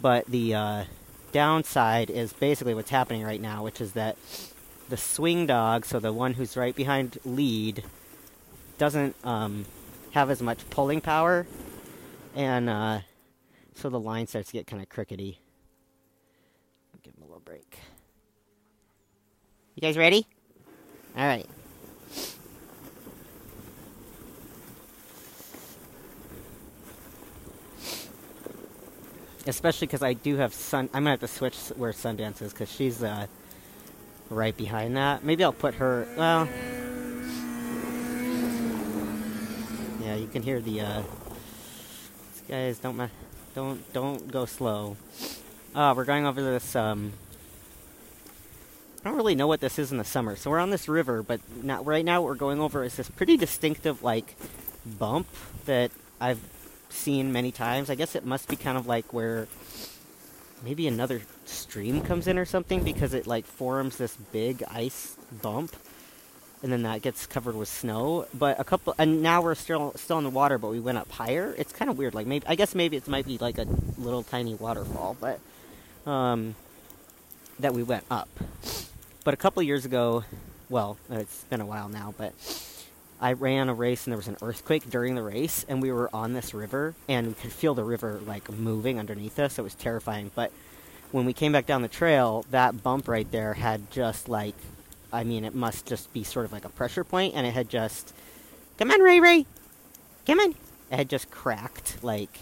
but 0.00 0.24
the 0.26 0.54
uh, 0.54 0.84
downside 1.32 2.08
is 2.10 2.32
basically 2.32 2.74
what's 2.74 2.90
happening 2.90 3.22
right 3.22 3.40
now 3.40 3.64
which 3.64 3.80
is 3.80 3.92
that 3.92 4.16
the 4.88 4.96
swing 4.96 5.46
dog 5.46 5.84
so 5.84 5.98
the 5.98 6.12
one 6.12 6.34
who's 6.34 6.56
right 6.56 6.76
behind 6.76 7.18
lead 7.24 7.82
doesn't 8.78 9.16
um, 9.24 9.64
have 10.12 10.30
as 10.30 10.40
much 10.40 10.68
pulling 10.70 11.00
power 11.00 11.46
and 12.34 12.68
uh, 12.68 13.00
so 13.74 13.88
the 13.88 14.00
line 14.00 14.26
starts 14.26 14.48
to 14.48 14.52
get 14.54 14.66
kind 14.66 14.82
of 14.82 14.88
crookedy. 14.88 15.36
Give 17.02 17.14
him 17.14 17.22
a 17.22 17.26
little 17.26 17.40
break. 17.40 17.78
You 19.74 19.80
guys 19.80 19.96
ready? 19.96 20.24
All 21.16 21.26
right. 21.26 21.46
Especially 29.46 29.86
because 29.86 30.02
I 30.02 30.12
do 30.12 30.36
have 30.36 30.54
Sun. 30.54 30.88
I'm 30.94 31.02
gonna 31.02 31.10
have 31.10 31.20
to 31.20 31.28
switch 31.28 31.56
where 31.76 31.92
Sundance 31.92 32.40
is 32.40 32.52
because 32.52 32.70
she's 32.70 33.02
uh, 33.02 33.26
right 34.30 34.56
behind 34.56 34.96
that. 34.96 35.24
Maybe 35.24 35.42
I'll 35.42 35.52
put 35.52 35.74
her. 35.74 36.06
Well, 36.16 36.48
yeah, 40.00 40.14
you 40.14 40.28
can 40.28 40.42
hear 40.42 40.60
the 40.60 40.80
uh, 40.80 41.02
guys 42.48 42.78
don't 42.78 43.10
don't 43.54 43.92
don't 43.92 44.30
go 44.30 44.46
slow. 44.46 44.96
Uh, 45.74 45.92
we're 45.96 46.04
going 46.04 46.26
over 46.26 46.40
this. 46.40 46.76
Um, 46.76 47.12
I 49.04 49.08
don't 49.08 49.16
really 49.16 49.34
know 49.34 49.46
what 49.46 49.60
this 49.60 49.78
is 49.78 49.92
in 49.92 49.98
the 49.98 50.04
summer. 50.04 50.34
So 50.34 50.50
we're 50.50 50.58
on 50.58 50.70
this 50.70 50.88
river, 50.88 51.22
but 51.22 51.40
not 51.62 51.84
right 51.84 52.04
now. 52.04 52.22
What 52.22 52.28
we're 52.28 52.36
going 52.36 52.60
over 52.60 52.82
is 52.84 52.96
this 52.96 53.08
pretty 53.10 53.36
distinctive 53.36 54.02
like 54.02 54.34
bump 54.86 55.26
that 55.66 55.90
I've 56.20 56.40
seen 56.88 57.30
many 57.30 57.52
times. 57.52 57.90
I 57.90 57.96
guess 57.96 58.14
it 58.14 58.24
must 58.24 58.48
be 58.48 58.56
kind 58.56 58.78
of 58.78 58.86
like 58.86 59.12
where 59.12 59.46
maybe 60.64 60.88
another 60.88 61.20
stream 61.44 62.00
comes 62.00 62.26
in 62.26 62.38
or 62.38 62.46
something 62.46 62.82
because 62.82 63.12
it 63.12 63.26
like 63.26 63.44
forms 63.44 63.98
this 63.98 64.16
big 64.32 64.62
ice 64.70 65.16
bump 65.42 65.76
and 66.62 66.72
then 66.72 66.84
that 66.84 67.02
gets 67.02 67.26
covered 67.26 67.54
with 67.54 67.68
snow. 67.68 68.26
But 68.32 68.58
a 68.58 68.64
couple, 68.64 68.94
and 68.96 69.22
now 69.22 69.42
we're 69.42 69.54
still 69.54 69.92
still 69.96 70.16
in 70.16 70.24
the 70.24 70.30
water, 70.30 70.56
but 70.56 70.70
we 70.70 70.80
went 70.80 70.96
up 70.96 71.10
higher. 71.10 71.54
It's 71.58 71.74
kind 71.74 71.90
of 71.90 71.98
weird. 71.98 72.14
Like 72.14 72.26
maybe 72.26 72.46
I 72.46 72.54
guess 72.54 72.74
maybe 72.74 72.96
it 72.96 73.06
might 73.06 73.26
be 73.26 73.36
like 73.36 73.58
a 73.58 73.66
little 73.98 74.22
tiny 74.22 74.54
waterfall, 74.54 75.14
but 75.20 75.40
um, 76.10 76.54
that 77.58 77.74
we 77.74 77.82
went 77.82 78.04
up. 78.10 78.30
But 79.24 79.34
a 79.34 79.36
couple 79.38 79.62
years 79.62 79.84
ago, 79.84 80.24
well, 80.68 80.98
it's 81.10 81.44
been 81.44 81.60
a 81.60 81.66
while 81.66 81.88
now, 81.88 82.14
but 82.16 82.34
I 83.20 83.32
ran 83.32 83.68
a 83.68 83.74
race 83.74 84.06
and 84.06 84.12
there 84.12 84.18
was 84.18 84.28
an 84.28 84.36
earthquake 84.42 84.88
during 84.90 85.14
the 85.14 85.22
race, 85.22 85.64
and 85.68 85.80
we 85.80 85.90
were 85.90 86.10
on 86.14 86.34
this 86.34 86.52
river, 86.52 86.94
and 87.08 87.28
we 87.28 87.34
could 87.34 87.52
feel 87.52 87.74
the 87.74 87.84
river 87.84 88.20
like 88.26 88.50
moving 88.52 88.98
underneath 88.98 89.38
us. 89.38 89.58
It 89.58 89.62
was 89.62 89.74
terrifying, 89.74 90.30
but 90.34 90.52
when 91.10 91.24
we 91.24 91.32
came 91.32 91.52
back 91.52 91.64
down 91.64 91.82
the 91.82 91.88
trail, 91.88 92.44
that 92.50 92.82
bump 92.82 93.08
right 93.08 93.30
there 93.30 93.54
had 93.54 93.90
just 93.90 94.28
like 94.28 94.54
I 95.14 95.22
mean, 95.22 95.44
it 95.44 95.54
must 95.54 95.86
just 95.86 96.12
be 96.12 96.24
sort 96.24 96.44
of 96.44 96.52
like 96.52 96.64
a 96.64 96.68
pressure 96.68 97.04
point, 97.04 97.34
and 97.36 97.46
it 97.46 97.54
had 97.54 97.68
just, 97.68 98.12
come 98.78 98.90
on, 98.90 99.00
Ray 99.00 99.20
Ray, 99.20 99.46
come 100.26 100.40
on. 100.40 100.56
It 100.90 100.96
had 100.96 101.08
just 101.08 101.30
cracked, 101.30 102.02
like, 102.02 102.40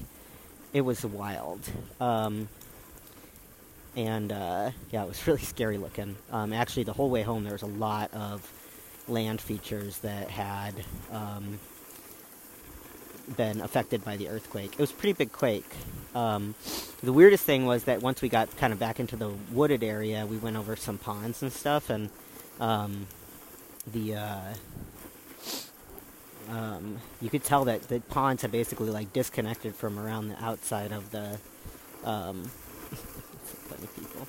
it 0.73 0.81
was 0.81 1.05
wild. 1.05 1.61
Um, 2.01 2.49
and 3.97 4.33
uh, 4.33 4.71
yeah, 4.91 5.05
it 5.05 5.09
was 5.09 5.27
really 5.27 5.43
scary 5.43 5.79
looking. 5.79 6.17
Um, 6.31 6.53
actually, 6.53 6.85
the 6.85 6.93
whole 6.93 7.11
way 7.11 7.23
home, 7.23 7.45
there 7.45 7.53
was 7.53 7.63
a 7.63 7.67
lot 7.67 8.13
of 8.15 8.51
land 9.09 9.41
features 9.41 9.99
that 9.99 10.31
had 10.31 10.75
um, 11.11 11.59
been 13.37 13.61
affected 13.61 14.05
by 14.05 14.17
the 14.17 14.29
earthquake. 14.29 14.73
It 14.73 14.79
was 14.79 14.91
a 14.91 14.95
pretty 14.95 15.15
big 15.15 15.33
quake. 15.33 15.69
Um, 16.15 16.55
the 17.03 17.13
weirdest 17.13 17.45
thing 17.45 17.67
was 17.67 17.85
that 17.85 18.03
once 18.03 18.23
we 18.23 18.29
got 18.29 18.55
kind 18.59 18.73
of 18.73 18.79
back 18.79 19.01
into 19.01 19.17
the 19.17 19.31
wooded 19.51 19.83
area, 19.83 20.27
we 20.27 20.37
went 20.37 20.57
over 20.57 20.77
some 20.77 20.99
ponds 20.99 21.43
and 21.43 21.53
stuff, 21.53 21.91
and 21.91 22.11
um, 22.61 23.07
the 23.87 24.17
uh, 24.17 24.55
um, 26.51 26.99
you 27.21 27.31
could 27.31 27.45
tell 27.45 27.65
that 27.65 27.83
the 27.89 28.01
ponds 28.01 28.43
had 28.43 28.53
basically 28.53 28.91
like 28.91 29.13
disconnected 29.13 29.75
from 29.75 29.99
around 29.99 30.29
the 30.29 30.45
outside 30.45 30.93
of 30.93 31.11
the 31.11 31.39
um, 32.05 32.51
people. 33.89 34.27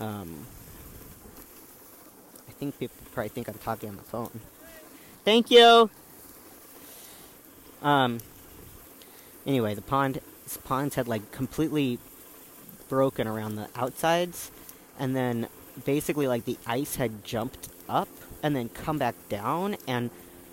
Um, 0.00 0.46
I 2.48 2.52
think 2.52 2.78
people 2.78 2.96
probably 3.12 3.28
think 3.28 3.48
I'm 3.48 3.58
talking 3.58 3.88
on 3.88 3.96
the 3.96 4.02
phone. 4.02 4.40
Thank 5.24 5.50
you. 5.50 5.90
Um. 7.82 8.20
Anyway, 9.46 9.74
the 9.74 9.82
pond 9.82 10.20
ponds 10.64 10.94
had 10.94 11.08
like 11.08 11.32
completely 11.32 11.98
broken 12.88 13.26
around 13.26 13.56
the 13.56 13.68
outsides, 13.74 14.50
and 14.98 15.16
then 15.16 15.48
basically 15.84 16.28
like 16.28 16.44
the 16.44 16.58
ice 16.66 16.96
had 16.96 17.24
jumped 17.24 17.68
up 17.88 18.08
and 18.42 18.54
then 18.54 18.68
come 18.68 18.98
back 18.98 19.14
down 19.28 19.76
and 19.86 20.10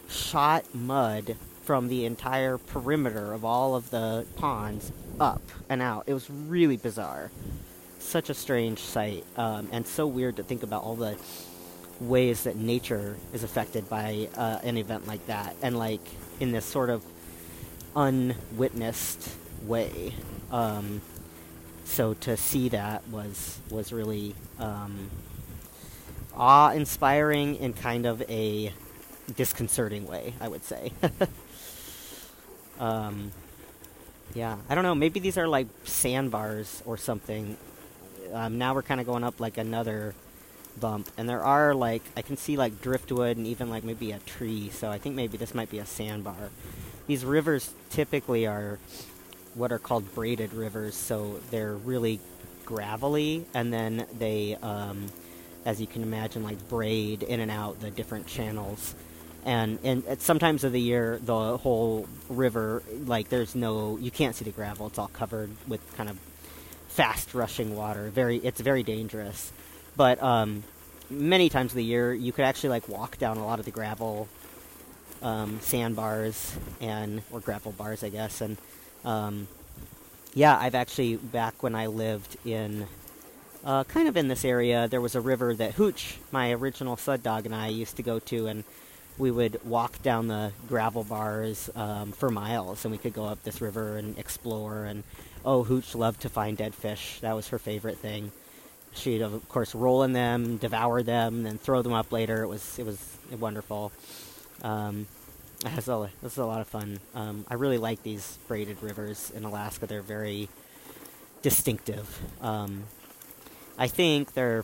shot 0.10 0.64
mud 0.74 1.36
from 1.64 1.88
the 1.88 2.06
entire 2.06 2.58
perimeter 2.58 3.34
of 3.34 3.46
all 3.46 3.76
of 3.76 3.92
the 3.92 4.26
ponds 4.36 4.92
up 5.20 5.42
and 5.70 5.82
out. 5.82 6.04
It 6.08 6.14
was 6.14 6.30
really 6.30 6.78
bizarre. 6.78 7.30
Such 8.00 8.30
a 8.30 8.34
strange 8.34 8.80
sight, 8.80 9.24
um, 9.38 9.70
and 9.72 9.86
so 9.86 10.08
weird 10.08 10.38
to 10.38 10.44
think 10.44 10.64
about 10.64 10.84
all 10.84 10.96
the 10.96 11.18
ways 12.00 12.44
that 12.44 12.56
nature 12.56 13.18
is 13.34 13.44
affected 13.44 13.90
by 13.90 14.30
uh, 14.36 14.60
an 14.64 14.78
event 14.78 15.06
like 15.08 15.26
that, 15.28 15.56
and 15.62 15.78
like 15.78 16.02
in 16.40 16.52
this 16.52 16.66
sort 16.66 16.90
of 16.90 17.04
unwitnessed 17.96 19.36
way. 19.64 20.14
Um, 20.52 21.02
so 21.84 22.14
to 22.16 22.38
see 22.38 22.70
that 22.70 23.08
was 23.10 23.60
was 23.70 23.92
really 23.92 24.36
um, 24.60 25.10
awe-inspiring 26.36 27.56
in 27.56 27.74
kind 27.74 28.06
of 28.06 28.22
a 28.30 28.72
disconcerting 29.36 30.08
way, 30.08 30.34
I 30.40 30.48
would 30.48 30.64
say. 30.64 30.92
um, 32.80 33.32
yeah, 34.34 34.58
I 34.70 34.76
don't 34.76 34.84
know. 34.84 34.96
Maybe 34.96 35.20
these 35.20 35.38
are 35.38 35.48
like 35.48 35.68
sandbars 35.84 36.84
or 36.86 36.98
something. 36.98 37.58
Um, 38.34 38.58
now 38.58 38.74
we're 38.74 38.82
kind 38.82 39.00
of 39.00 39.08
going 39.08 39.24
up 39.24 39.40
like 39.40 39.58
another 39.58 40.14
bump, 40.80 41.10
and 41.18 41.28
there 41.28 41.44
are 41.44 41.74
like 41.74 42.04
I 42.16 42.22
can 42.22 42.38
see 42.38 42.58
like 42.58 42.82
driftwood 42.82 43.38
and 43.38 43.48
even 43.48 43.70
like 43.70 43.84
maybe 43.84 44.12
a 44.12 44.20
tree. 44.20 44.70
So 44.70 44.90
I 44.90 44.98
think 44.98 45.16
maybe 45.16 45.38
this 45.38 45.54
might 45.54 45.70
be 45.70 45.80
a 45.80 45.86
sandbar. 45.86 46.50
These 47.08 47.26
rivers 47.26 47.74
typically 47.90 48.46
are 48.48 48.80
what 49.56 49.72
are 49.72 49.80
called 49.80 50.14
braided 50.14 50.54
rivers, 50.54 50.96
so 50.96 51.40
they're 51.52 51.76
really 51.76 52.20
gravelly, 52.66 53.46
and 53.54 53.74
then 53.74 54.06
they, 54.18 54.56
um, 54.62 55.08
as 55.66 55.82
you 55.82 55.88
can 55.88 56.04
imagine, 56.04 56.44
like 56.44 56.70
braid 56.70 57.24
in 57.24 57.40
and 57.40 57.52
out 57.52 57.80
the 57.80 57.90
different 57.90 58.28
channels. 58.28 58.96
And 59.46 59.80
and 59.84 60.06
at 60.06 60.22
some 60.22 60.38
times 60.38 60.64
of 60.64 60.72
the 60.72 60.82
year, 60.82 61.20
the 61.24 61.58
whole 61.58 62.08
river, 62.30 62.84
like 63.06 63.30
there's 63.30 63.56
no, 63.56 63.98
you 63.98 64.12
can't 64.12 64.36
see 64.36 64.46
the 64.46 64.52
gravel. 64.52 64.88
It's 64.88 65.00
all 65.00 65.08
covered 65.08 65.50
with 65.68 65.82
kind 65.98 66.10
of 66.10 66.18
fast 66.90 67.34
rushing 67.34 67.76
water. 67.76 68.10
Very, 68.10 68.38
it's 68.38 68.60
very 68.60 68.84
dangerous. 68.84 69.54
But 69.96 70.22
um, 70.22 70.64
many 71.10 71.50
times 71.50 71.72
of 71.72 71.76
the 71.78 71.84
year, 71.84 72.14
you 72.14 72.32
could 72.32 72.46
actually 72.46 72.70
like 72.70 72.88
walk 72.90 73.18
down 73.18 73.38
a 73.38 73.46
lot 73.46 73.60
of 73.60 73.66
the 73.66 73.72
gravel 73.72 74.28
um, 75.22 75.60
sandbars 75.62 76.56
and 76.82 77.22
or 77.32 77.40
gravel 77.40 77.72
bars, 77.72 78.04
I 78.04 78.10
guess, 78.10 78.42
and 78.42 78.58
um, 79.04 79.48
yeah, 80.34 80.58
I've 80.58 80.76
actually 80.76 81.16
back 81.16 81.64
when 81.64 81.76
I 81.76 81.88
lived 81.88 82.38
in 82.46 82.88
uh, 83.64 83.84
kind 83.84 84.08
of 84.08 84.16
in 84.16 84.28
this 84.28 84.46
area, 84.46 84.88
there 84.88 85.02
was 85.02 85.16
a 85.16 85.22
river 85.22 85.54
that 85.54 85.74
Hooch, 85.74 86.18
my 86.32 86.52
original 86.52 86.96
sled 86.96 87.24
dog, 87.24 87.46
and 87.46 87.54
I 87.54 87.68
used 87.68 87.98
to 87.98 88.04
go 88.04 88.20
to, 88.20 88.48
and 88.48 88.64
we 89.18 89.32
would 89.32 89.60
walk 89.66 90.02
down 90.02 90.28
the 90.28 90.54
gravel 90.68 91.04
bars 91.04 91.70
um, 91.76 92.14
for 92.14 92.30
miles, 92.30 92.86
and 92.86 92.92
we 92.92 92.98
could 92.98 93.14
go 93.14 93.26
up 93.26 93.44
this 93.44 93.60
river 93.60 93.98
and 93.98 94.18
explore. 94.18 94.86
And 94.86 95.04
oh, 95.46 95.64
Hooch 95.64 95.96
loved 95.96 96.22
to 96.22 96.30
find 96.30 96.58
dead 96.58 96.76
fish; 96.76 97.20
that 97.22 97.36
was 97.36 97.50
her 97.50 97.60
favorite 97.60 97.98
thing. 97.98 98.32
She'd 98.94 99.22
of 99.22 99.48
course 99.50 99.76
roll 99.76 100.04
in 100.04 100.14
them, 100.14 100.58
devour 100.58 101.04
them, 101.04 101.44
then 101.44 101.58
throw 101.58 101.82
them 101.82 101.94
up 101.94 102.12
later. 102.12 102.44
It 102.44 102.48
was 102.48 102.80
it 102.80 102.86
was 102.86 103.18
wonderful. 103.40 103.92
Um, 104.62 105.08
That's 105.62 105.90
a, 105.90 106.10
this 106.22 106.34
is 106.34 106.38
a 106.38 106.46
lot 106.46 106.62
of 106.62 106.68
fun. 106.68 107.00
Um, 107.14 107.46
I 107.50 107.56
really 107.56 107.78
like 107.78 108.02
these 108.02 108.38
braided 108.48 108.82
rivers 108.82 109.30
in 109.36 109.44
Alaska. 109.44 109.88
They're 109.88 110.02
very 110.02 110.48
distinctive. 111.42 112.08
Um, 112.42 112.84
I 113.78 113.88
think 113.88 114.34
they're 114.34 114.64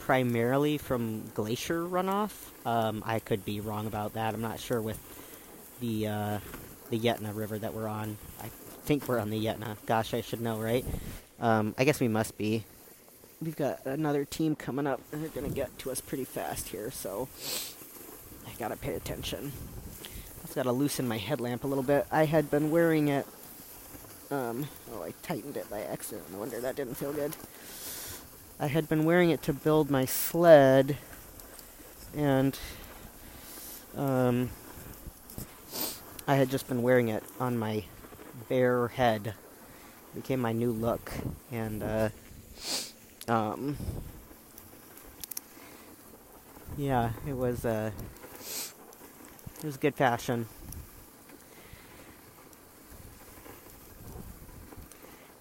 primarily 0.00 0.76
from 0.78 1.30
glacier 1.34 1.82
runoff. 1.82 2.32
Um, 2.66 3.02
I 3.06 3.20
could 3.20 3.44
be 3.44 3.60
wrong 3.60 3.86
about 3.86 4.14
that. 4.14 4.34
I'm 4.34 4.42
not 4.42 4.60
sure 4.60 4.80
with 4.82 5.00
the 5.80 6.06
uh, 6.08 6.38
the 6.90 6.98
Yentna 6.98 7.34
River 7.34 7.58
that 7.58 7.72
we're 7.72 7.88
on. 7.88 8.18
I 8.42 8.50
think 8.88 9.06
we're 9.06 9.18
on 9.18 9.28
the 9.28 9.44
Yentna. 9.44 9.76
Gosh, 9.84 10.14
I 10.14 10.22
should 10.22 10.40
know, 10.40 10.58
right? 10.58 10.82
Um, 11.40 11.74
I 11.76 11.84
guess 11.84 12.00
we 12.00 12.08
must 12.08 12.38
be. 12.38 12.64
We've 13.38 13.54
got 13.54 13.84
another 13.84 14.24
team 14.24 14.56
coming 14.56 14.86
up, 14.86 15.02
they're 15.10 15.28
gonna 15.28 15.50
get 15.50 15.78
to 15.80 15.90
us 15.90 16.00
pretty 16.00 16.24
fast 16.24 16.68
here, 16.68 16.90
so 16.90 17.28
I 18.46 18.50
gotta 18.58 18.76
pay 18.76 18.94
attention. 18.94 19.52
I've 20.42 20.54
got 20.54 20.62
to 20.62 20.72
loosen 20.72 21.06
my 21.06 21.18
headlamp 21.18 21.64
a 21.64 21.66
little 21.66 21.84
bit. 21.84 22.06
I 22.10 22.24
had 22.24 22.50
been 22.50 22.70
wearing 22.70 23.08
it. 23.08 23.26
Um, 24.30 24.66
oh, 24.94 25.02
I 25.02 25.12
tightened 25.22 25.58
it 25.58 25.68
by 25.68 25.82
accident. 25.82 26.32
No 26.32 26.38
wonder 26.38 26.58
that 26.58 26.74
didn't 26.74 26.94
feel 26.94 27.12
good. 27.12 27.36
I 28.58 28.68
had 28.68 28.88
been 28.88 29.04
wearing 29.04 29.28
it 29.28 29.42
to 29.42 29.52
build 29.52 29.90
my 29.90 30.06
sled, 30.06 30.96
and 32.16 32.58
um, 33.94 34.48
I 36.26 36.36
had 36.36 36.48
just 36.48 36.66
been 36.66 36.80
wearing 36.80 37.08
it 37.08 37.22
on 37.38 37.58
my 37.58 37.84
bare 38.48 38.88
head. 38.88 39.34
Became 40.14 40.40
my 40.40 40.52
new 40.52 40.72
look, 40.72 41.12
and 41.52 41.82
uh, 41.82 42.08
um, 43.28 43.76
yeah, 46.76 47.10
it 47.26 47.36
was. 47.36 47.64
Uh, 47.64 47.90
it 49.58 49.64
was 49.64 49.76
good 49.76 49.94
fashion. 49.94 50.46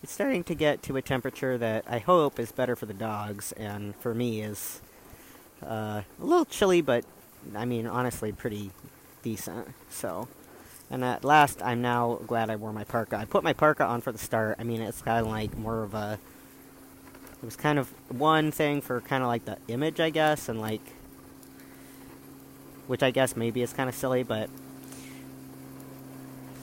It's 0.02 0.12
starting 0.12 0.44
to 0.46 0.56
get 0.56 0.82
to 0.84 0.98
a 0.98 1.02
temperature 1.02 1.58
that 1.58 1.86
I 1.88 2.00
hope 2.00 2.40
is 2.40 2.52
better 2.52 2.76
for 2.76 2.88
the 2.88 2.94
dogs, 2.94 3.52
and 3.54 3.96
for 3.98 4.14
me 4.16 4.42
is 4.42 4.82
uh, 5.64 6.02
a 6.02 6.06
little 6.20 6.46
chilly, 6.46 6.82
but 6.82 7.06
I 7.56 7.66
mean, 7.66 7.88
honestly, 7.88 8.32
pretty 8.32 8.72
decent. 9.22 9.68
So, 9.90 10.28
And 10.90 11.04
at 11.04 11.24
last, 11.24 11.62
I'm 11.62 11.82
now 11.82 12.20
glad 12.28 12.50
I 12.50 12.56
wore 12.56 12.72
my 12.72 12.86
parka. 12.86 13.18
I 13.18 13.26
put 13.26 13.44
my 13.44 13.54
parka 13.54 13.84
on 13.84 14.02
for 14.02 14.12
the 14.12 14.18
start. 14.18 14.56
I 14.58 14.64
mean, 14.64 14.82
it's 14.82 15.02
kind 15.02 15.20
of 15.20 15.32
like 15.32 15.58
more 15.58 15.84
of 15.84 15.94
a. 15.94 16.18
It 17.42 17.46
was 17.46 17.56
kind 17.56 17.78
of 17.78 17.90
one 18.10 18.52
thing 18.52 18.82
for 18.82 19.02
kind 19.02 19.22
of 19.22 19.28
like 19.28 19.46
the 19.46 19.58
image, 19.68 20.00
I 20.00 20.10
guess, 20.10 20.48
and 20.50 20.62
like. 20.62 20.82
Which 22.88 23.04
I 23.04 23.12
guess 23.12 23.36
maybe 23.36 23.62
is 23.62 23.74
kind 23.74 23.90
of 23.90 23.96
silly, 23.96 24.24
but. 24.24 24.50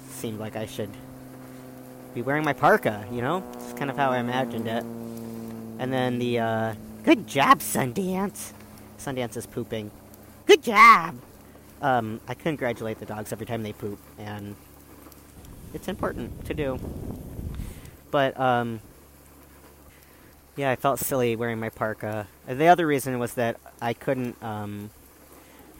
Seemed 0.08 0.40
like 0.40 0.56
I 0.56 0.64
should 0.64 0.90
be 2.14 2.22
wearing 2.22 2.44
my 2.44 2.54
parka, 2.54 3.04
you 3.12 3.20
know? 3.20 3.44
It's 3.54 3.74
kind 3.74 3.90
of 3.90 3.96
how 3.96 4.10
I 4.10 4.18
imagined 4.18 4.66
it. 4.66 4.84
And 5.78 5.92
then 5.92 6.18
the, 6.18 6.38
uh. 6.38 6.74
Good 7.02 7.26
job, 7.26 7.58
Sundance! 7.58 8.52
Sundance 8.98 9.37
is 9.37 9.44
pooping. 9.46 9.90
Good 10.46 10.62
job! 10.62 11.16
Um, 11.82 12.20
I 12.26 12.34
congratulate 12.34 12.98
the 12.98 13.06
dogs 13.06 13.32
every 13.32 13.46
time 13.46 13.62
they 13.62 13.72
poop, 13.72 13.98
and 14.18 14.56
it's 15.74 15.88
important 15.88 16.44
to 16.46 16.54
do. 16.54 16.78
But, 18.10 18.38
um, 18.38 18.80
yeah, 20.56 20.70
I 20.70 20.76
felt 20.76 21.00
silly 21.00 21.37
wearing 21.37 21.58
my 21.58 21.68
parka. 21.68 22.28
The 22.46 22.66
other 22.68 22.87
reason 22.87 23.18
was 23.18 23.34
that 23.34 23.58
I 23.82 23.92
couldn't, 23.92 24.40
um, 24.42 24.90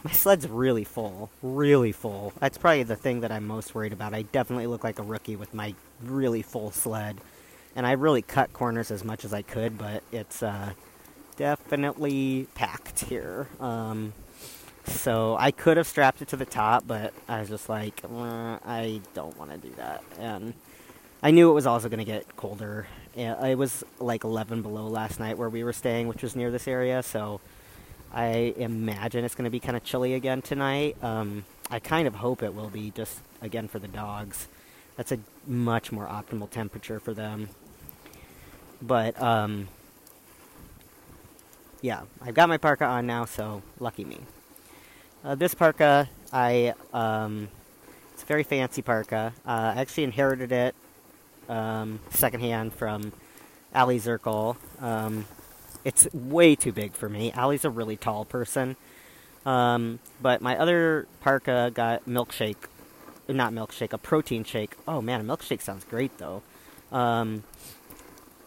my 0.03 0.11
sled's 0.11 0.47
really 0.47 0.83
full. 0.83 1.29
Really 1.41 1.91
full. 1.91 2.33
That's 2.39 2.57
probably 2.57 2.83
the 2.83 2.97
thing 2.97 3.21
that 3.21 3.31
I'm 3.31 3.47
most 3.47 3.73
worried 3.73 3.93
about. 3.93 4.13
I 4.13 4.23
definitely 4.23 4.67
look 4.67 4.83
like 4.83 4.99
a 4.99 5.03
rookie 5.03 5.35
with 5.35 5.53
my 5.53 5.73
really 6.03 6.41
full 6.41 6.71
sled. 6.71 7.21
And 7.75 7.87
I 7.87 7.93
really 7.93 8.21
cut 8.21 8.53
corners 8.53 8.91
as 8.91 9.03
much 9.03 9.25
as 9.25 9.33
I 9.33 9.41
could, 9.41 9.77
but 9.77 10.03
it's, 10.11 10.43
uh, 10.43 10.73
definitely 11.37 12.47
packed 12.53 13.05
here. 13.05 13.47
Um, 13.59 14.13
so 14.87 15.35
I 15.39 15.51
could 15.51 15.77
have 15.77 15.87
strapped 15.87 16.21
it 16.21 16.27
to 16.29 16.37
the 16.37 16.45
top, 16.45 16.85
but 16.85 17.13
I 17.27 17.39
was 17.39 17.49
just 17.49 17.69
like, 17.69 18.01
I 18.05 19.01
don't 19.13 19.37
want 19.37 19.51
to 19.51 19.57
do 19.57 19.73
that. 19.77 20.03
And 20.19 20.53
I 21.23 21.31
knew 21.31 21.49
it 21.49 21.53
was 21.53 21.65
also 21.65 21.89
going 21.89 21.99
to 21.99 22.05
get 22.05 22.35
colder. 22.35 22.87
It 23.15 23.57
was 23.57 23.83
like 23.99 24.23
11 24.23 24.61
below 24.61 24.87
last 24.87 25.19
night 25.19 25.37
where 25.37 25.49
we 25.49 25.63
were 25.63 25.73
staying, 25.73 26.07
which 26.07 26.21
was 26.21 26.35
near 26.35 26.51
this 26.51 26.67
area. 26.67 27.01
So 27.01 27.41
I 28.13 28.53
imagine 28.57 29.25
it's 29.25 29.35
going 29.35 29.45
to 29.45 29.51
be 29.51 29.59
kind 29.59 29.75
of 29.75 29.83
chilly 29.83 30.13
again 30.13 30.41
tonight. 30.41 31.01
Um, 31.03 31.45
I 31.71 31.79
kind 31.79 32.07
of 32.07 32.15
hope 32.15 32.43
it 32.43 32.53
will 32.53 32.69
be, 32.69 32.91
just 32.91 33.19
again 33.41 33.67
for 33.67 33.79
the 33.79 33.87
dogs. 33.87 34.47
That's 34.97 35.11
a 35.11 35.19
much 35.47 35.91
more 35.91 36.05
optimal 36.05 36.49
temperature 36.49 36.99
for 36.99 37.13
them. 37.13 37.49
But 38.81 39.19
um, 39.21 39.67
yeah, 41.81 42.01
I've 42.21 42.35
got 42.35 42.49
my 42.49 42.57
parka 42.57 42.85
on 42.85 43.07
now, 43.07 43.25
so 43.25 43.63
lucky 43.79 44.05
me. 44.05 44.19
Uh, 45.25 45.33
this 45.33 45.55
parka, 45.55 46.07
I 46.31 46.75
um, 46.93 47.49
it's 48.13 48.21
a 48.21 48.25
very 48.27 48.43
fancy 48.43 48.83
parka. 48.83 49.33
Uh, 49.43 49.73
I 49.75 49.81
actually 49.81 50.03
inherited 50.03 50.51
it 50.51 50.75
um, 51.49 51.99
secondhand 52.11 52.75
from 52.75 53.11
Aliy 53.73 53.99
Zirkle. 53.99 54.55
Um, 54.79 55.25
it's 55.83 56.07
way 56.13 56.53
too 56.55 56.71
big 56.71 56.93
for 56.93 57.09
me. 57.09 57.31
Aliy's 57.31 57.65
a 57.65 57.71
really 57.71 57.97
tall 57.97 58.23
person. 58.23 58.75
Um, 59.47 59.97
but 60.21 60.41
my 60.41 60.59
other 60.59 61.07
parka 61.21 61.71
got 61.73 62.05
milkshake, 62.05 62.67
not 63.27 63.51
milkshake, 63.51 63.93
a 63.93 63.97
protein 63.97 64.43
shake. 64.43 64.75
Oh 64.87 65.01
man, 65.01 65.21
a 65.21 65.23
milkshake 65.23 65.61
sounds 65.61 65.85
great 65.85 66.15
though. 66.19 66.43
Um, 66.91 67.41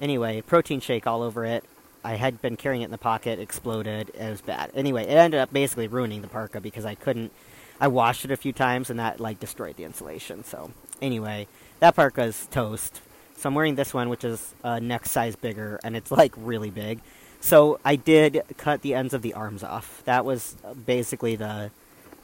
anyway, 0.01 0.43
protein 0.43 0.79
shake 0.79 1.09
all 1.09 1.23
over 1.23 1.45
it. 1.45 1.65
I 2.05 2.15
had 2.15 2.41
been 2.41 2.57
carrying 2.57 2.83
it 2.83 2.87
in 2.87 2.91
the 2.91 2.99
pocket, 2.99 3.39
exploded. 3.39 4.11
It 4.11 4.31
was 4.31 4.41
bad. 4.41 4.71
Anyway, 4.75 5.05
it 5.05 5.11
ended 5.11 5.41
up 5.41 5.53
basically 5.53 5.89
ruining 5.89 6.23
the 6.23 6.29
parka 6.29 6.61
because 6.61 6.85
I 6.85 6.95
couldn't. 6.95 7.33
I 7.81 7.89
washed 7.89 8.25
it 8.25 8.31
a 8.31 8.37
few 8.37 8.53
times 8.53 8.91
and 8.91 8.99
that 8.99 9.21
like 9.21 9.41
destroyed 9.41 9.77
the 9.77 9.85
insulation. 9.85 10.45
So 10.45 10.71
anyway, 11.01 11.47
that 11.81 11.97
parka 11.97 12.23
is 12.23 12.47
toast. 12.51 13.01
So 13.37 13.49
I'm 13.49 13.55
wearing 13.55 13.77
this 13.77 13.95
one, 13.95 14.09
which 14.09 14.25
is 14.25 14.55
uh, 14.65 14.81
next 14.81 15.13
size 15.13 15.37
bigger, 15.37 15.79
and 15.85 15.97
it's 15.97 16.11
like 16.11 16.33
really 16.37 16.71
big. 16.71 17.01
So 17.41 17.79
I 17.85 17.95
did 17.95 18.43
cut 18.57 18.83
the 18.83 18.95
ends 18.95 19.15
of 19.15 19.23
the 19.23 19.35
arms 19.35 19.63
off. 19.63 20.03
That 20.05 20.25
was 20.25 20.57
basically 20.87 21.37
the 21.37 21.71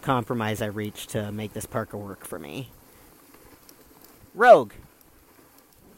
compromise 0.02 0.60
I 0.60 0.66
reached 0.66 1.10
to 1.10 1.30
make 1.30 1.52
this 1.52 1.66
parka 1.66 1.96
work 1.96 2.26
for 2.26 2.38
me. 2.38 2.70
Rogue, 4.34 4.72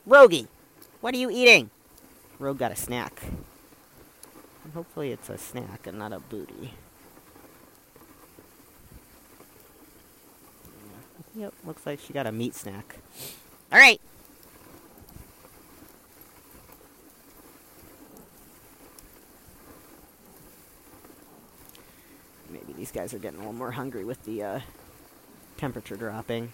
Rogie, 0.04 0.48
what 1.00 1.14
are 1.14 1.18
you 1.18 1.30
eating? 1.30 1.70
Rogue 2.38 2.58
got 2.58 2.70
a 2.70 2.76
snack. 2.76 3.22
Hopefully 4.74 5.10
it's 5.10 5.30
a 5.30 5.38
snack 5.38 5.86
and 5.86 5.98
not 5.98 6.12
a 6.12 6.20
booty. 6.20 6.74
Yep, 11.34 11.52
looks 11.64 11.86
like 11.86 12.00
she 12.00 12.12
got 12.12 12.26
a 12.26 12.32
meat 12.32 12.54
snack. 12.54 12.96
Alright! 13.72 14.00
Maybe 22.50 22.72
these 22.72 22.90
guys 22.90 23.12
are 23.12 23.18
getting 23.18 23.38
a 23.38 23.42
little 23.42 23.52
more 23.52 23.72
hungry 23.72 24.04
with 24.04 24.24
the 24.24 24.42
uh, 24.42 24.60
temperature 25.58 25.96
dropping. 25.96 26.52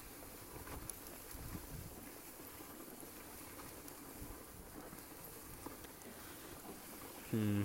Hmm. 7.31 7.63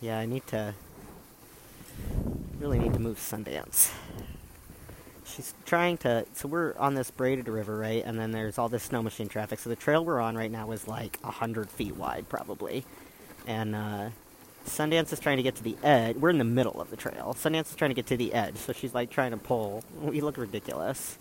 Yeah, 0.00 0.18
I 0.18 0.26
need 0.26 0.46
to 0.48 0.74
really 2.58 2.78
need 2.78 2.92
to 2.92 3.00
move 3.00 3.18
Sundance. 3.18 3.92
She's 5.24 5.54
trying 5.64 5.96
to. 5.98 6.26
So 6.34 6.48
we're 6.48 6.76
on 6.78 6.94
this 6.94 7.10
braided 7.10 7.48
river, 7.48 7.76
right? 7.76 8.02
And 8.04 8.18
then 8.18 8.30
there's 8.30 8.58
all 8.58 8.68
this 8.68 8.84
snow 8.84 9.02
machine 9.02 9.28
traffic. 9.28 9.58
So 9.58 9.70
the 9.70 9.76
trail 9.76 10.04
we're 10.04 10.20
on 10.20 10.36
right 10.36 10.50
now 10.50 10.70
is 10.72 10.86
like 10.86 11.18
a 11.24 11.30
hundred 11.30 11.70
feet 11.70 11.96
wide, 11.96 12.28
probably. 12.28 12.84
And 13.46 13.74
uh, 13.74 14.10
Sundance 14.66 15.12
is 15.12 15.20
trying 15.20 15.36
to 15.38 15.42
get 15.42 15.56
to 15.56 15.62
the 15.62 15.76
edge. 15.82 16.16
We're 16.16 16.30
in 16.30 16.38
the 16.38 16.44
middle 16.44 16.80
of 16.80 16.90
the 16.90 16.96
trail. 16.96 17.34
Sundance 17.38 17.70
is 17.70 17.76
trying 17.76 17.90
to 17.90 17.94
get 17.94 18.06
to 18.06 18.16
the 18.16 18.34
edge, 18.34 18.56
so 18.56 18.72
she's 18.72 18.94
like 18.94 19.10
trying 19.10 19.30
to 19.30 19.36
pull. 19.36 19.82
We 20.00 20.20
look 20.20 20.36
ridiculous. 20.36 21.18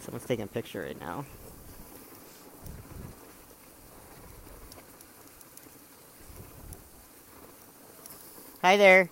Someone's 0.00 0.26
taking 0.26 0.44
a 0.44 0.48
picture 0.48 0.82
right 0.82 0.98
now. 0.98 1.24
Hi 8.62 8.76
there. 8.76 9.08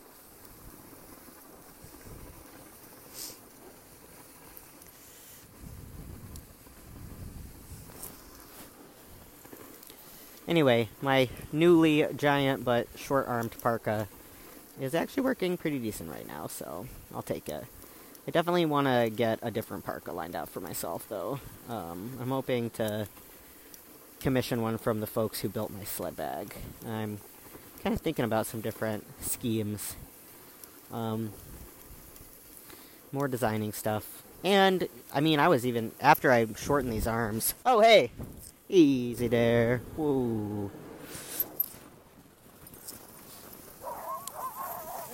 Anyway, 10.46 10.90
my 11.00 11.30
newly 11.50 12.06
giant 12.14 12.62
but 12.62 12.88
short 12.94 13.26
armed 13.26 13.56
parka 13.62 14.06
is 14.78 14.94
actually 14.94 15.22
working 15.22 15.56
pretty 15.56 15.78
decent 15.78 16.10
right 16.10 16.28
now, 16.28 16.46
so 16.46 16.86
I'll 17.14 17.22
take 17.22 17.48
it. 17.48 17.64
I 18.26 18.30
definitely 18.30 18.66
want 18.66 18.86
to 18.86 19.08
get 19.08 19.38
a 19.40 19.50
different 19.50 19.82
parka 19.82 20.12
lined 20.12 20.36
out 20.36 20.50
for 20.50 20.60
myself, 20.60 21.08
though. 21.08 21.40
Um, 21.70 22.18
I'm 22.20 22.28
hoping 22.28 22.68
to 22.70 23.08
commission 24.20 24.60
one 24.60 24.76
from 24.76 25.00
the 25.00 25.06
folks 25.06 25.40
who 25.40 25.48
built 25.48 25.70
my 25.70 25.84
sled 25.84 26.16
bag. 26.16 26.54
I'm 26.86 27.20
kind 27.88 27.96
of 27.96 28.02
thinking 28.02 28.26
about 28.26 28.46
some 28.46 28.60
different 28.60 29.02
schemes. 29.22 29.96
Um, 30.92 31.32
more 33.12 33.28
designing 33.28 33.72
stuff. 33.72 34.22
And, 34.44 34.88
I 35.14 35.20
mean, 35.20 35.40
I 35.40 35.48
was 35.48 35.64
even, 35.64 35.92
after 35.98 36.30
I 36.30 36.46
shortened 36.52 36.92
these 36.92 37.06
arms. 37.06 37.54
Oh, 37.64 37.80
hey! 37.80 38.10
Easy 38.68 39.26
there. 39.26 39.80
Whoa. 39.96 40.70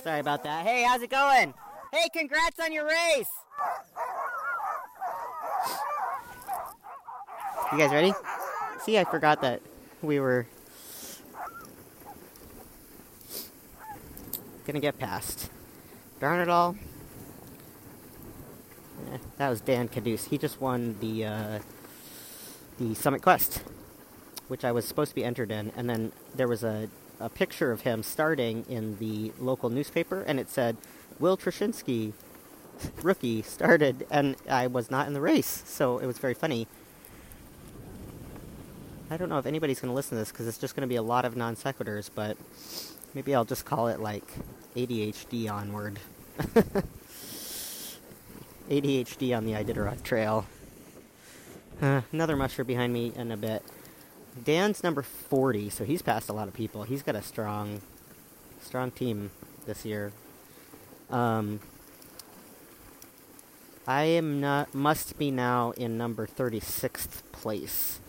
Sorry 0.03 0.19
about 0.19 0.43
that. 0.43 0.65
Hey, 0.65 0.83
how's 0.83 1.01
it 1.01 1.09
going? 1.09 1.53
Hey, 1.93 2.09
congrats 2.13 2.59
on 2.59 2.73
your 2.73 2.85
race! 2.85 3.29
You 7.71 7.77
guys 7.77 7.91
ready? 7.91 8.13
See, 8.81 8.99
I 8.99 9.05
forgot 9.05 9.41
that 9.43 9.61
we 10.01 10.19
were 10.19 10.45
gonna 14.65 14.79
get 14.79 14.97
past. 14.99 15.49
Darn 16.19 16.39
it 16.39 16.49
all. 16.49 16.75
Eh, 19.13 19.17
that 19.37 19.49
was 19.49 19.61
Dan 19.61 19.87
Kaduce. 19.87 20.29
He 20.29 20.37
just 20.37 20.59
won 20.59 20.97
the 20.99 21.25
uh, 21.25 21.59
the 22.79 22.95
Summit 22.95 23.21
Quest, 23.21 23.63
which 24.47 24.65
I 24.65 24.71
was 24.71 24.85
supposed 24.85 25.09
to 25.11 25.15
be 25.15 25.23
entered 25.23 25.51
in, 25.51 25.71
and 25.75 25.89
then 25.89 26.11
there 26.33 26.47
was 26.47 26.63
a, 26.63 26.89
a 27.19 27.29
picture 27.29 27.71
of 27.71 27.81
him 27.81 28.03
starting 28.03 28.65
in 28.67 28.97
the 28.97 29.31
local 29.39 29.69
newspaper, 29.69 30.21
and 30.21 30.39
it 30.39 30.49
said 30.49 30.77
Will 31.19 31.37
Troshynski, 31.37 32.13
rookie, 33.01 33.41
started, 33.41 34.05
and 34.09 34.35
I 34.49 34.67
was 34.67 34.91
not 34.91 35.07
in 35.07 35.13
the 35.13 35.21
race, 35.21 35.63
so 35.65 35.99
it 35.99 36.05
was 36.05 36.17
very 36.17 36.33
funny. 36.33 36.67
I 39.09 39.17
don't 39.17 39.29
know 39.29 39.37
if 39.37 39.45
anybody's 39.45 39.79
going 39.79 39.91
to 39.91 39.95
listen 39.95 40.17
to 40.17 40.21
this 40.21 40.31
because 40.31 40.47
it's 40.47 40.57
just 40.57 40.75
going 40.75 40.81
to 40.81 40.91
be 40.91 40.95
a 40.95 41.03
lot 41.03 41.25
of 41.25 41.37
non 41.37 41.55
sequiturs, 41.55 42.09
but 42.13 42.37
Maybe 43.15 43.33
I'll 43.33 43.45
just 43.45 43.63
call 43.63 43.87
it 43.87 44.01
like 44.01 44.25
ADHD 44.75 45.49
onward. 45.49 45.99
ADHD 48.69 49.35
on 49.35 49.45
the 49.45 49.53
Iditarod 49.53 50.03
Trail. 50.03 50.45
Uh, 51.81 52.01
another 52.11 52.35
musher 52.35 52.65
behind 52.65 52.91
me 52.91 53.13
in 53.15 53.31
a 53.31 53.37
bit. 53.37 53.63
Dan's 54.43 54.83
number 54.83 55.01
40, 55.01 55.69
so 55.69 55.85
he's 55.85 56.01
passed 56.01 56.27
a 56.27 56.33
lot 56.33 56.49
of 56.49 56.53
people. 56.53 56.83
He's 56.83 57.03
got 57.03 57.15
a 57.15 57.21
strong, 57.21 57.81
strong 58.61 58.91
team 58.91 59.31
this 59.65 59.85
year. 59.85 60.11
Um, 61.09 61.61
I 63.87 64.03
am 64.03 64.41
not, 64.41 64.75
must 64.75 65.17
be 65.17 65.31
now 65.31 65.71
in 65.71 65.97
number 65.97 66.27
36th 66.27 67.23
place. 67.31 68.01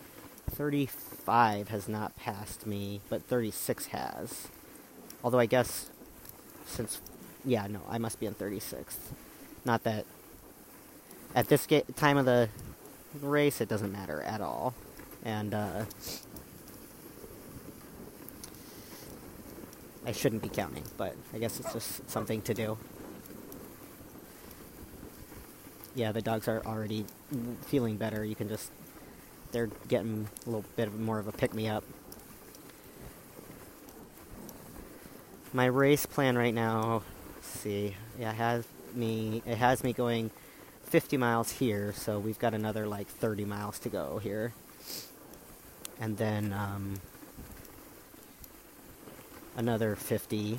35 0.50 1.68
has 1.68 1.86
not 1.86 2.16
passed 2.16 2.66
me, 2.66 3.02
but 3.09 3.22
36 3.22 3.86
has. 3.86 4.48
Although 5.24 5.38
I 5.38 5.46
guess, 5.46 5.90
since, 6.66 7.00
yeah, 7.44 7.66
no, 7.66 7.80
I 7.88 7.98
must 7.98 8.20
be 8.20 8.26
in 8.26 8.34
36th. 8.34 8.96
Not 9.64 9.82
that, 9.84 10.04
at 11.34 11.48
this 11.48 11.66
ga- 11.66 11.84
time 11.96 12.16
of 12.16 12.24
the 12.26 12.48
race, 13.20 13.60
it 13.60 13.68
doesn't 13.68 13.92
matter 13.92 14.22
at 14.22 14.40
all. 14.40 14.74
And, 15.24 15.54
uh, 15.54 15.84
I 20.06 20.12
shouldn't 20.12 20.42
be 20.42 20.48
counting, 20.48 20.84
but 20.96 21.16
I 21.34 21.38
guess 21.38 21.58
it's 21.58 21.72
just 21.72 22.08
something 22.08 22.40
to 22.42 22.54
do. 22.54 22.78
Yeah, 25.96 26.12
the 26.12 26.22
dogs 26.22 26.46
are 26.46 26.62
already 26.64 27.06
feeling 27.62 27.96
better. 27.96 28.24
You 28.24 28.36
can 28.36 28.48
just, 28.48 28.70
they're 29.50 29.70
getting 29.88 30.28
a 30.46 30.50
little 30.50 30.64
bit 30.76 30.94
more 30.96 31.18
of 31.18 31.26
a 31.26 31.32
pick 31.32 31.54
me 31.54 31.68
up. 31.68 31.82
My 35.53 35.66
race 35.66 36.07
plan 36.07 36.36
right 36.36 36.53
now, 36.53 37.03
see, 37.40 37.94
yeah, 38.18 38.32
has 38.32 38.66
me, 38.94 39.42
it 39.47 39.57
has 39.57 39.84
me 39.84 39.92
going 39.92 40.30
50 40.84 41.16
miles 41.16 41.51
here, 41.51 41.92
so 41.92 42.18
we've 42.18 42.38
got 42.38 42.53
another 42.53 42.86
like 42.86 43.07
30 43.07 43.44
miles 43.44 43.78
to 43.80 43.88
go 43.88 44.18
here. 44.18 44.53
And 46.01 46.18
then, 46.18 46.53
um, 46.53 47.01
another 49.57 49.97
50, 49.97 50.59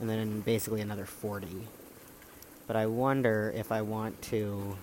and 0.00 0.10
then 0.10 0.40
basically 0.40 0.80
another 0.80 1.06
40. 1.06 1.46
But 2.66 2.76
I 2.76 2.86
wonder 2.86 3.52
if 3.54 3.70
I 3.70 3.82
want 3.82 4.20
to. 4.22 4.76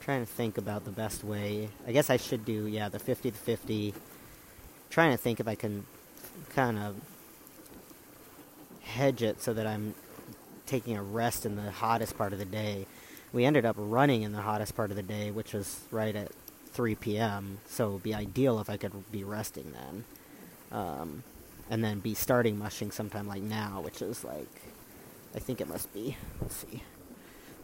trying 0.00 0.24
to 0.24 0.32
think 0.32 0.56
about 0.56 0.84
the 0.86 0.90
best 0.90 1.22
way. 1.22 1.68
I 1.86 1.92
guess 1.92 2.08
I 2.08 2.16
should 2.16 2.44
do, 2.46 2.66
yeah, 2.66 2.88
the 2.88 2.98
50 2.98 3.30
to 3.30 3.36
50. 3.36 3.94
Trying 4.88 5.10
to 5.10 5.18
think 5.18 5.40
if 5.40 5.46
I 5.46 5.54
can 5.54 5.84
kind 6.54 6.78
of 6.78 6.96
hedge 8.90 9.22
it 9.22 9.42
so 9.42 9.54
that 9.54 9.66
I'm 9.66 9.94
taking 10.66 10.96
a 10.96 11.02
rest 11.02 11.46
in 11.46 11.56
the 11.56 11.70
hottest 11.70 12.16
part 12.16 12.32
of 12.32 12.38
the 12.38 12.44
day. 12.44 12.86
We 13.32 13.44
ended 13.44 13.64
up 13.64 13.76
running 13.78 14.22
in 14.22 14.32
the 14.32 14.42
hottest 14.42 14.76
part 14.76 14.90
of 14.90 14.96
the 14.96 15.02
day, 15.02 15.30
which 15.30 15.52
was 15.52 15.80
right 15.90 16.14
at 16.14 16.32
3 16.72 16.94
p.m., 16.96 17.58
so 17.66 17.88
it 17.88 17.92
would 17.94 18.02
be 18.02 18.14
ideal 18.14 18.60
if 18.60 18.70
I 18.70 18.76
could 18.76 19.10
be 19.10 19.24
resting 19.24 19.72
then. 19.72 20.04
Um, 20.72 21.22
and 21.68 21.84
then 21.84 22.00
be 22.00 22.14
starting 22.14 22.58
mushing 22.58 22.90
sometime 22.90 23.28
like 23.28 23.42
now, 23.42 23.80
which 23.80 24.02
is 24.02 24.24
like, 24.24 24.62
I 25.34 25.38
think 25.38 25.60
it 25.60 25.68
must 25.68 25.92
be. 25.94 26.16
Let's 26.40 26.56
see. 26.56 26.82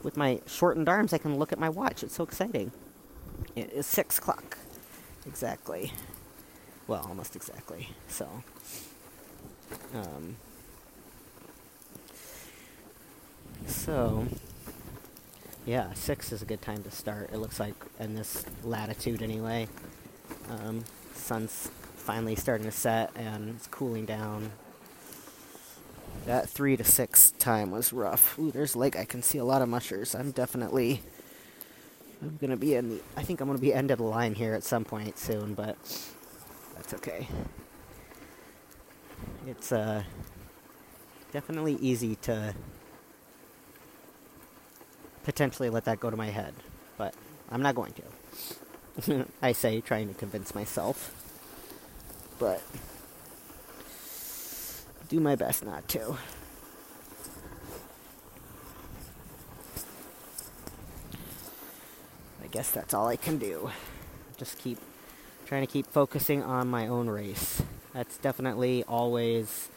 With 0.02 0.16
my 0.16 0.40
shortened 0.46 0.88
arms, 0.88 1.12
I 1.12 1.18
can 1.18 1.36
look 1.36 1.52
at 1.52 1.58
my 1.58 1.68
watch. 1.68 2.04
It's 2.04 2.14
so 2.14 2.22
exciting. 2.22 2.70
It 3.56 3.72
is 3.72 3.86
six 3.86 4.18
o'clock. 4.18 4.58
Exactly. 5.26 5.92
Well, 6.86 7.04
almost 7.08 7.34
exactly. 7.34 7.88
So, 8.08 8.28
um, 9.94 10.36
so, 13.66 14.26
yeah, 15.64 15.92
six 15.94 16.32
is 16.32 16.42
a 16.42 16.44
good 16.44 16.62
time 16.62 16.82
to 16.84 16.90
start. 16.90 17.30
It 17.32 17.38
looks 17.38 17.60
like 17.60 17.74
in 17.98 18.14
this 18.14 18.44
latitude 18.64 19.22
anyway. 19.22 19.68
Um, 20.48 20.84
sun's 21.14 21.70
finally 21.96 22.36
starting 22.36 22.66
to 22.66 22.72
set 22.72 23.10
and 23.16 23.56
it's 23.56 23.66
cooling 23.66 24.06
down. 24.06 24.52
That 26.24 26.48
three 26.48 26.76
to 26.76 26.84
six 26.84 27.32
time 27.32 27.70
was 27.70 27.92
rough. 27.92 28.38
Ooh, 28.38 28.50
there's 28.50 28.74
lake. 28.76 28.96
I 28.96 29.04
can 29.04 29.22
see 29.22 29.38
a 29.38 29.44
lot 29.44 29.62
of 29.62 29.68
mushers. 29.68 30.14
I'm 30.14 30.30
definitely. 30.30 31.02
I'm 32.22 32.38
gonna 32.40 32.56
be 32.56 32.74
in 32.74 32.88
the. 32.88 33.00
I 33.16 33.22
think 33.22 33.40
I'm 33.40 33.46
gonna 33.46 33.58
be 33.58 33.74
end 33.74 33.90
of 33.90 33.98
the 33.98 34.04
line 34.04 34.34
here 34.34 34.54
at 34.54 34.64
some 34.64 34.84
point 34.84 35.18
soon, 35.18 35.54
but 35.54 35.76
that's 36.74 36.94
okay. 36.94 37.28
It's 39.46 39.70
uh 39.70 40.02
definitely 41.32 41.74
easy 41.74 42.16
to 42.22 42.54
potentially 45.26 45.68
let 45.68 45.84
that 45.84 46.00
go 46.00 46.08
to 46.08 46.16
my 46.16 46.30
head, 46.30 46.54
but 46.96 47.12
I'm 47.50 47.60
not 47.60 47.74
going 47.74 47.92
to. 47.92 49.26
I 49.42 49.52
say, 49.52 49.82
trying 49.82 50.08
to 50.08 50.14
convince 50.14 50.54
myself 50.54 51.12
but 52.38 52.62
do 55.08 55.20
my 55.20 55.36
best 55.36 55.64
not 55.64 55.88
to. 55.88 56.16
I 62.42 62.46
guess 62.50 62.70
that's 62.70 62.94
all 62.94 63.08
I 63.08 63.16
can 63.16 63.38
do. 63.38 63.70
Just 64.36 64.58
keep 64.58 64.78
trying 65.46 65.64
to 65.66 65.72
keep 65.72 65.86
focusing 65.86 66.42
on 66.42 66.68
my 66.68 66.88
own 66.88 67.08
race. 67.08 67.62
That's 67.92 68.18
definitely 68.18 68.84
always 68.84 69.68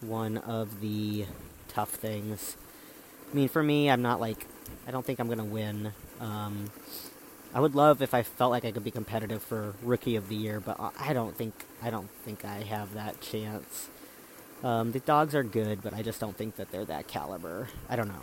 one 0.00 0.38
of 0.38 0.80
the 0.80 1.26
tough 1.68 1.90
things. 1.90 2.56
I 3.32 3.36
mean, 3.36 3.48
for 3.48 3.62
me, 3.62 3.90
I'm 3.90 4.02
not 4.02 4.20
like, 4.20 4.46
I 4.86 4.90
don't 4.90 5.04
think 5.04 5.18
I'm 5.18 5.26
going 5.26 5.38
to 5.38 5.44
win. 5.44 5.92
Um, 6.20 6.70
I 7.54 7.60
would 7.60 7.74
love 7.74 8.02
if 8.02 8.14
I 8.14 8.22
felt 8.22 8.50
like 8.50 8.64
I 8.64 8.72
could 8.72 8.84
be 8.84 8.90
competitive 8.90 9.42
for 9.42 9.74
rookie 9.82 10.16
of 10.16 10.28
the 10.28 10.34
year, 10.34 10.60
but 10.60 10.78
I 10.98 11.12
don't 11.12 11.36
think 11.36 11.54
I 11.82 11.90
don't 11.90 12.10
think 12.24 12.44
I 12.44 12.58
have 12.62 12.94
that 12.94 13.20
chance. 13.20 13.88
Um, 14.64 14.92
the 14.92 15.00
dogs 15.00 15.34
are 15.34 15.44
good, 15.44 15.82
but 15.82 15.92
I 15.92 16.02
just 16.02 16.20
don't 16.20 16.36
think 16.36 16.56
that 16.56 16.72
they're 16.72 16.84
that 16.86 17.06
caliber. 17.06 17.68
I 17.88 17.96
don't 17.96 18.08
know. 18.08 18.22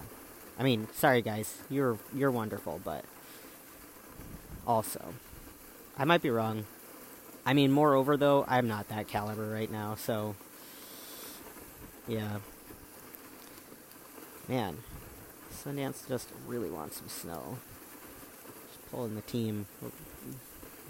I 0.59 0.63
mean, 0.63 0.87
sorry 0.93 1.21
guys, 1.21 1.59
you're 1.69 1.97
you're 2.13 2.31
wonderful, 2.31 2.81
but 2.83 3.05
also, 4.67 5.13
I 5.97 6.05
might 6.05 6.21
be 6.21 6.29
wrong. 6.29 6.65
I 7.45 7.53
mean, 7.53 7.71
moreover 7.71 8.17
though, 8.17 8.45
I'm 8.47 8.67
not 8.67 8.89
that 8.89 9.07
caliber 9.07 9.49
right 9.49 9.71
now, 9.71 9.95
so 9.95 10.35
yeah. 12.07 12.39
Man, 14.47 14.77
Sundance 15.51 16.07
just 16.07 16.29
really 16.47 16.69
wants 16.69 16.97
some 16.97 17.09
snow 17.09 17.57
Just 18.67 18.91
pulling 18.91 19.15
the 19.15 19.21
team. 19.21 19.67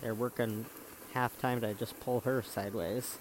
They're 0.01 0.15
working 0.15 0.65
half 1.13 1.39
time 1.39 1.61
to 1.61 1.73
just 1.73 1.99
pull 1.99 2.21
her 2.21 2.41
sideways. 2.41 3.17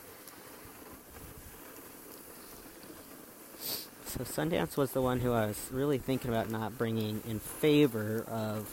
So 4.07 4.20
Sundance 4.20 4.76
was 4.76 4.93
the 4.93 5.03
one 5.03 5.20
who 5.20 5.32
I 5.32 5.47
was 5.47 5.68
really 5.70 5.99
thinking 5.99 6.30
about 6.30 6.51
not 6.51 6.76
bringing 6.76 7.22
in 7.28 7.38
favor 7.38 8.24
of 8.28 8.68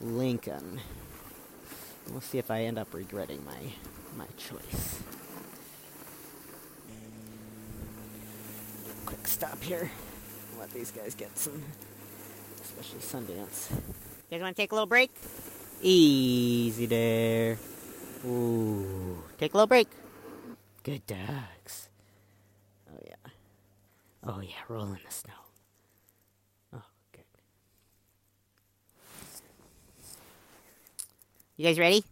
Lincoln. 0.00 0.80
We'll 2.10 2.20
see 2.20 2.38
if 2.38 2.50
I 2.50 2.62
end 2.62 2.78
up 2.78 2.92
regretting 2.92 3.44
my 3.44 3.72
my 4.16 4.26
choice. 4.36 5.02
Quick 9.06 9.26
stop 9.26 9.62
here. 9.62 9.90
Let 10.58 10.70
these 10.70 10.90
guys 10.92 11.14
get 11.14 11.36
some, 11.36 11.62
especially 12.62 13.00
Sundance. 13.00 13.70
You 13.70 13.78
guys 14.30 14.42
want 14.42 14.56
to 14.56 14.62
take 14.62 14.72
a 14.72 14.74
little 14.74 14.86
break? 14.86 15.10
Easy 15.80 16.86
there. 16.86 17.58
Ooh. 18.24 19.22
Take 19.38 19.52
a 19.54 19.56
little 19.56 19.66
break. 19.66 19.88
Good 20.84 21.04
dogs. 21.06 21.88
Oh, 22.88 22.98
yeah. 23.04 23.30
Oh, 24.24 24.40
yeah. 24.40 24.54
Roll 24.68 24.84
in 24.84 24.92
the 24.92 24.98
snow. 25.08 25.32
Oh, 26.74 26.82
good. 27.12 27.24
You 31.56 31.66
guys 31.66 31.78
ready? 31.78 32.04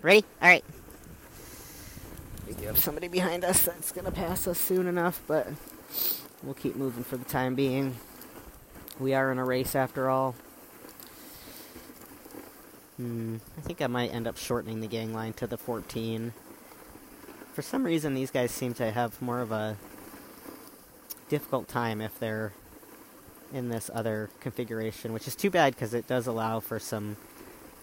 Ready? 0.00 0.24
All 0.40 0.48
right. 0.48 0.64
We 2.58 2.62
do 2.62 2.68
have 2.70 2.78
somebody 2.80 3.06
behind 3.06 3.44
us 3.44 3.66
that's 3.66 3.92
going 3.92 4.06
to 4.06 4.10
pass 4.10 4.48
us 4.48 4.58
soon 4.58 4.88
enough, 4.88 5.22
but 5.28 5.46
we'll 6.42 6.54
keep 6.54 6.74
moving 6.74 7.04
for 7.04 7.16
the 7.16 7.24
time 7.24 7.54
being. 7.54 7.94
We 8.98 9.14
are 9.14 9.30
in 9.30 9.38
a 9.38 9.44
race 9.44 9.76
after 9.76 10.10
all. 10.10 10.34
Hmm, 12.96 13.36
I 13.56 13.60
think 13.60 13.80
I 13.80 13.86
might 13.86 14.12
end 14.12 14.26
up 14.26 14.36
shortening 14.36 14.80
the 14.80 14.88
gang 14.88 15.14
line 15.14 15.34
to 15.34 15.46
the 15.46 15.56
14. 15.56 16.32
For 17.54 17.62
some 17.62 17.84
reason, 17.84 18.14
these 18.14 18.32
guys 18.32 18.50
seem 18.50 18.74
to 18.74 18.90
have 18.90 19.22
more 19.22 19.38
of 19.38 19.52
a 19.52 19.76
difficult 21.28 21.68
time 21.68 22.00
if 22.00 22.18
they're 22.18 22.54
in 23.52 23.68
this 23.68 23.88
other 23.94 24.30
configuration, 24.40 25.12
which 25.12 25.28
is 25.28 25.36
too 25.36 25.50
bad 25.50 25.76
because 25.76 25.94
it 25.94 26.08
does 26.08 26.26
allow 26.26 26.58
for 26.58 26.80
some 26.80 27.18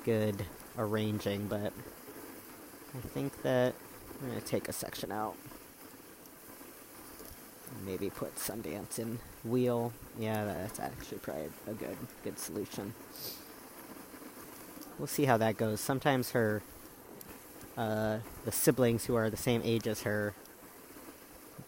good 0.04 0.46
arranging, 0.78 1.48
but 1.48 1.72
I 2.94 3.08
think 3.14 3.42
that 3.44 3.74
I'm 4.22 4.40
to 4.40 4.46
take 4.46 4.68
a 4.68 4.74
section 4.74 5.12
out. 5.12 5.36
Maybe 7.86 8.10
put 8.10 8.36
Sundance 8.36 9.00
in 9.00 9.20
wheel. 9.44 9.94
Yeah, 10.18 10.46
that's 10.46 10.80
actually 10.80 11.18
probably 11.20 11.50
a 11.68 11.74
good 11.74 11.98
good 12.24 12.40
solution. 12.40 12.94
We'll 14.98 15.08
see 15.08 15.26
how 15.26 15.38
that 15.38 15.58
goes. 15.58 15.82
Sometimes 15.82 16.32
her, 16.32 16.64
uh, 17.78 18.20
the 18.46 18.52
siblings 18.52 19.06
who 19.06 19.16
are 19.16 19.30
the 19.30 19.38
same 19.38 19.62
age 19.64 19.88
as 19.88 20.04
her, 20.04 20.34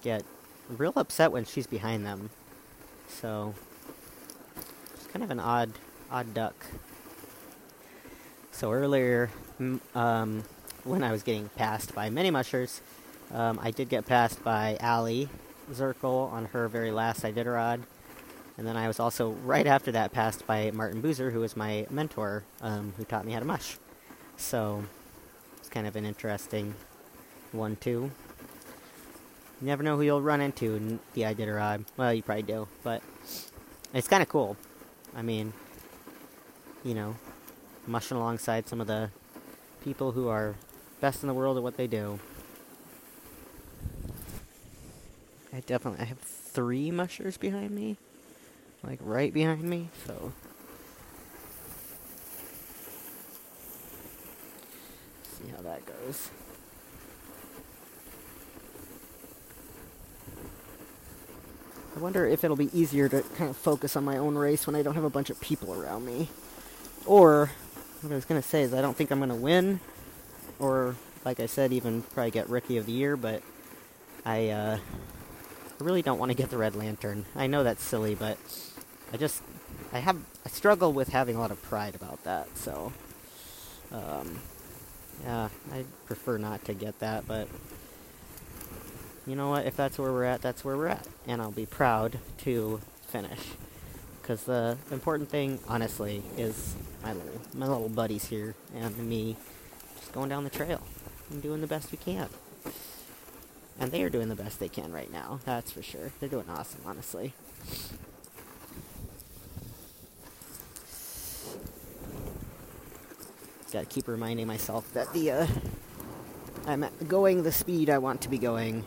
get 0.01 0.23
real 0.69 0.93
upset 0.95 1.31
when 1.31 1.43
she's 1.43 1.67
behind 1.67 2.05
them. 2.05 2.29
So, 3.09 3.53
it's 4.93 5.07
kind 5.07 5.23
of 5.23 5.31
an 5.31 5.39
odd, 5.39 5.71
odd 6.09 6.33
duck. 6.33 6.55
So 8.51 8.71
earlier, 8.71 9.29
um, 9.93 10.43
when 10.87 11.03
I 11.03 11.11
was 11.11 11.21
getting 11.21 11.49
passed 11.49 11.93
by 11.93 12.09
many 12.09 12.31
mushers, 12.31 12.81
um, 13.33 13.59
I 13.61 13.71
did 13.71 13.89
get 13.89 14.05
passed 14.05 14.43
by 14.43 14.77
Aliy 14.79 15.27
Zirkle 15.71 16.31
on 16.31 16.45
her 16.45 16.67
very 16.69 16.91
last 16.91 17.23
Iditarod. 17.23 17.81
And 18.57 18.65
then 18.65 18.77
I 18.77 18.87
was 18.87 18.99
also, 18.99 19.31
right 19.43 19.67
after 19.67 19.91
that, 19.91 20.11
passed 20.11 20.47
by 20.47 20.71
Martin 20.71 21.01
Buser, 21.01 21.31
who 21.31 21.41
was 21.41 21.55
my 21.55 21.85
mentor, 21.91 22.43
um, 22.61 22.93
who 22.97 23.03
taught 23.03 23.25
me 23.25 23.33
how 23.33 23.39
to 23.39 23.45
mush. 23.45 23.77
So, 24.37 24.83
it's 25.59 25.69
kind 25.69 25.85
of 25.85 25.95
an 25.95 26.05
interesting 26.05 26.73
one, 27.51 27.75
too. 27.75 28.09
You 29.61 29.67
never 29.67 29.83
know 29.83 29.95
who 29.95 30.03
you'll 30.03 30.21
run 30.21 30.41
into 30.41 30.75
in 30.75 30.99
the 31.13 31.21
Iditarod. 31.21 31.85
Well, 31.97 32.13
you 32.13 32.23
probably 32.23 32.43
do, 32.43 32.67
but 32.83 33.03
it's 33.93 34.07
kind 34.07 34.23
of 34.23 34.29
cool. 34.29 34.57
I 35.15 35.21
mean, 35.21 35.53
you 36.83 36.95
know, 36.95 37.15
mushing 37.85 38.17
alongside 38.17 38.67
some 38.67 38.81
of 38.81 38.87
the 38.87 39.11
people 39.83 40.13
who 40.13 40.29
are 40.29 40.55
best 40.99 41.23
in 41.23 41.27
the 41.27 41.33
world 41.33 41.57
at 41.57 41.63
what 41.63 41.77
they 41.77 41.87
do. 41.87 42.19
I 45.53 45.61
definitely 45.61 46.01
I 46.01 46.05
have 46.05 46.19
three 46.19 46.91
mushers 46.91 47.37
behind 47.37 47.71
me. 47.71 47.97
Like 48.83 48.99
right 49.01 49.33
behind 49.33 49.63
me, 49.63 49.89
so 50.05 50.31
see 55.23 55.49
how 55.49 55.61
that 55.63 55.81
goes. 55.85 56.29
I 61.97 61.99
wonder 61.99 62.27
if 62.27 62.43
it'll 62.43 62.55
be 62.55 62.69
easier 62.79 63.09
to 63.09 63.23
kind 63.35 63.49
of 63.49 63.57
focus 63.57 63.95
on 63.95 64.05
my 64.05 64.17
own 64.17 64.35
race 64.35 64.67
when 64.67 64.75
I 64.75 64.83
don't 64.83 64.93
have 64.93 65.03
a 65.03 65.09
bunch 65.09 65.31
of 65.31 65.41
people 65.41 65.73
around 65.73 66.05
me. 66.05 66.29
Or, 67.07 67.49
what 68.01 68.11
I 68.11 68.15
was 68.15 68.25
going 68.25 68.39
to 68.39 68.47
say 68.47 68.61
is 68.61 68.71
I 68.71 68.81
don't 68.81 68.95
think 68.95 69.09
I'm 69.09 69.17
going 69.17 69.29
to 69.29 69.35
win, 69.35 69.79
or, 70.59 70.95
like 71.25 71.39
I 71.39 71.45
said, 71.45 71.73
even 71.73 72.01
probably 72.01 72.31
get 72.31 72.49
Rookie 72.49 72.77
of 72.77 72.85
the 72.85 72.91
Year, 72.91 73.15
but 73.17 73.41
I, 74.25 74.49
uh, 74.49 74.77
really 75.79 76.01
don't 76.01 76.17
want 76.17 76.31
to 76.31 76.37
get 76.37 76.49
the 76.49 76.57
Red 76.57 76.75
Lantern. 76.75 77.25
I 77.35 77.47
know 77.47 77.63
that's 77.63 77.83
silly, 77.83 78.15
but 78.15 78.37
I 79.13 79.17
just 79.17 79.41
I 79.93 79.99
have 79.99 80.17
I 80.45 80.49
struggle 80.49 80.93
with 80.93 81.09
having 81.09 81.35
a 81.35 81.39
lot 81.39 81.51
of 81.51 81.61
pride 81.63 81.95
about 81.95 82.23
that. 82.23 82.57
So, 82.57 82.91
um, 83.91 84.39
yeah, 85.23 85.49
I 85.71 85.85
prefer 86.05 86.37
not 86.37 86.65
to 86.65 86.73
get 86.73 86.99
that. 86.99 87.27
But 87.27 87.47
you 89.25 89.35
know 89.35 89.49
what? 89.49 89.65
If 89.65 89.75
that's 89.75 89.97
where 89.97 90.11
we're 90.11 90.23
at, 90.25 90.41
that's 90.41 90.63
where 90.65 90.77
we're 90.77 90.87
at, 90.87 91.07
and 91.27 91.41
I'll 91.41 91.51
be 91.51 91.65
proud 91.65 92.19
to 92.39 92.81
finish. 93.07 93.39
Because 94.21 94.43
the 94.43 94.77
important 94.91 95.29
thing, 95.29 95.59
honestly, 95.67 96.21
is 96.37 96.75
my 97.03 97.13
little 97.13 97.41
my 97.53 97.67
little 97.67 97.89
buddies 97.89 98.25
here 98.25 98.55
and 98.75 98.97
me 98.97 99.37
going 100.17 100.29
down 100.29 100.43
the 100.43 100.49
trail 100.49 100.81
and 101.29 101.43
doing 101.43 101.61
the 101.61 101.67
best 101.67 101.91
we 101.91 101.97
can. 101.99 102.27
And 103.79 103.91
they 103.91 104.01
are 104.01 104.09
doing 104.09 104.29
the 104.29 104.35
best 104.35 104.59
they 104.59 104.67
can 104.67 104.91
right 104.91 105.13
now, 105.13 105.39
that's 105.45 105.71
for 105.71 105.83
sure. 105.83 106.11
They're 106.19 106.27
doing 106.27 106.49
awesome, 106.49 106.81
honestly. 106.87 107.35
Gotta 113.71 113.85
keep 113.85 114.07
reminding 114.07 114.47
myself 114.47 114.91
that 114.93 115.13
the, 115.13 115.29
uh, 115.29 115.47
I'm 116.65 116.83
going 117.07 117.43
the 117.43 117.51
speed 117.51 117.91
I 117.91 117.99
want 117.99 118.21
to 118.21 118.29
be 118.29 118.39
going. 118.39 118.85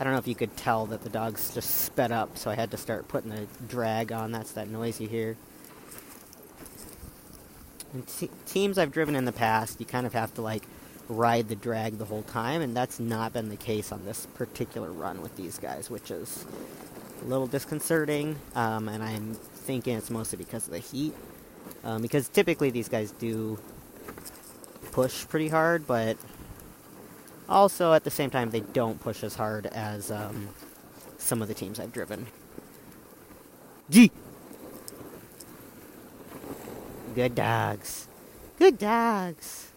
I 0.00 0.04
don't 0.04 0.14
know 0.14 0.18
if 0.18 0.26
you 0.26 0.34
could 0.34 0.56
tell 0.56 0.86
that 0.86 1.02
the 1.02 1.10
dogs 1.10 1.52
just 1.52 1.82
sped 1.82 2.10
up, 2.10 2.38
so 2.38 2.50
I 2.50 2.54
had 2.54 2.70
to 2.70 2.78
start 2.78 3.06
putting 3.06 3.28
the 3.28 3.46
drag 3.68 4.12
on. 4.12 4.32
That's 4.32 4.52
that 4.52 4.68
noise 4.68 4.98
you 4.98 5.08
hear. 5.08 5.36
And 7.92 8.30
teams 8.46 8.78
I've 8.78 8.92
driven 8.92 9.16
in 9.16 9.24
the 9.24 9.32
past, 9.32 9.80
you 9.80 9.86
kind 9.86 10.06
of 10.06 10.12
have 10.12 10.34
to, 10.34 10.42
like, 10.42 10.64
ride 11.08 11.48
the 11.48 11.56
drag 11.56 11.98
the 11.98 12.04
whole 12.04 12.22
time, 12.22 12.60
and 12.60 12.76
that's 12.76 13.00
not 13.00 13.32
been 13.32 13.48
the 13.48 13.56
case 13.56 13.92
on 13.92 14.04
this 14.04 14.26
particular 14.34 14.92
run 14.92 15.22
with 15.22 15.34
these 15.36 15.58
guys, 15.58 15.88
which 15.88 16.10
is 16.10 16.44
a 17.22 17.24
little 17.24 17.46
disconcerting. 17.46 18.36
Um, 18.54 18.88
and 18.88 19.02
I'm 19.02 19.34
thinking 19.34 19.96
it's 19.96 20.10
mostly 20.10 20.36
because 20.36 20.66
of 20.66 20.72
the 20.72 20.78
heat, 20.78 21.14
um, 21.82 22.02
because 22.02 22.28
typically 22.28 22.70
these 22.70 22.90
guys 22.90 23.10
do 23.12 23.58
push 24.92 25.26
pretty 25.26 25.48
hard, 25.48 25.86
but 25.86 26.18
also 27.48 27.94
at 27.94 28.04
the 28.04 28.10
same 28.10 28.28
time 28.28 28.50
they 28.50 28.60
don't 28.60 29.00
push 29.00 29.24
as 29.24 29.34
hard 29.34 29.66
as 29.66 30.10
um, 30.10 30.50
some 31.16 31.40
of 31.40 31.48
the 31.48 31.54
teams 31.54 31.80
I've 31.80 31.92
driven. 31.92 32.26
Gee. 33.88 34.10
Good 37.18 37.34
dogs. 37.34 38.06
Good 38.60 38.78
dogs. 38.78 39.72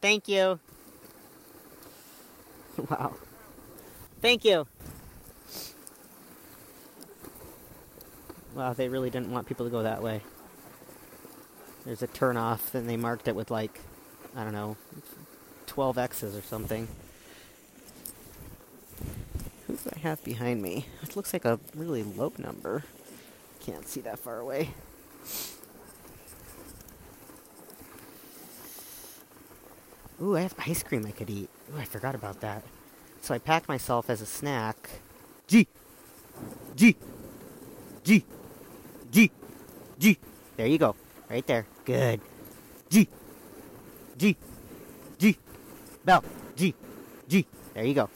Thank 0.00 0.28
you. 0.28 0.58
Wow. 2.88 3.12
Thank 4.22 4.46
you. 4.46 4.66
Wow, 8.54 8.72
they 8.72 8.88
really 8.88 9.10
didn't 9.10 9.30
want 9.30 9.46
people 9.46 9.66
to 9.66 9.70
go 9.70 9.82
that 9.82 10.02
way. 10.02 10.22
There's 11.84 12.02
a 12.02 12.08
turnoff, 12.08 12.72
and 12.72 12.88
they 12.88 12.96
marked 12.96 13.28
it 13.28 13.36
with 13.36 13.50
like, 13.50 13.78
I 14.34 14.42
don't 14.42 14.54
know, 14.54 14.78
12 15.66 15.98
X's 15.98 16.34
or 16.34 16.40
something. 16.40 16.88
Who 19.66 19.76
do 19.76 19.90
I 19.94 19.98
have 19.98 20.24
behind 20.24 20.62
me? 20.62 20.86
It 21.02 21.14
looks 21.14 21.34
like 21.34 21.44
a 21.44 21.60
really 21.76 22.02
low 22.02 22.32
number. 22.38 22.84
Can't 23.64 23.86
see 23.86 24.00
that 24.00 24.18
far 24.18 24.40
away. 24.40 24.70
Ooh, 30.20 30.36
I 30.36 30.40
have 30.40 30.54
ice 30.58 30.82
cream 30.82 31.06
I 31.06 31.12
could 31.12 31.30
eat. 31.30 31.48
Ooh, 31.72 31.78
I 31.78 31.84
forgot 31.84 32.16
about 32.16 32.40
that. 32.40 32.64
So 33.20 33.34
I 33.34 33.38
packed 33.38 33.68
myself 33.68 34.10
as 34.10 34.20
a 34.20 34.26
snack. 34.26 34.90
Gee! 35.46 35.68
Gee! 36.74 36.96
Gee! 38.02 38.24
Gee! 39.12 39.30
Gee! 39.96 40.18
There 40.56 40.66
you 40.66 40.78
go. 40.78 40.96
Right 41.30 41.46
there. 41.46 41.66
Good. 41.84 42.20
Gee! 42.90 43.08
Gee! 44.18 44.36
Gee! 45.18 45.38
Bell! 46.04 46.24
Gee! 46.56 46.74
Gee! 47.28 47.46
There 47.74 47.84
you 47.84 47.94
go. 47.94 48.10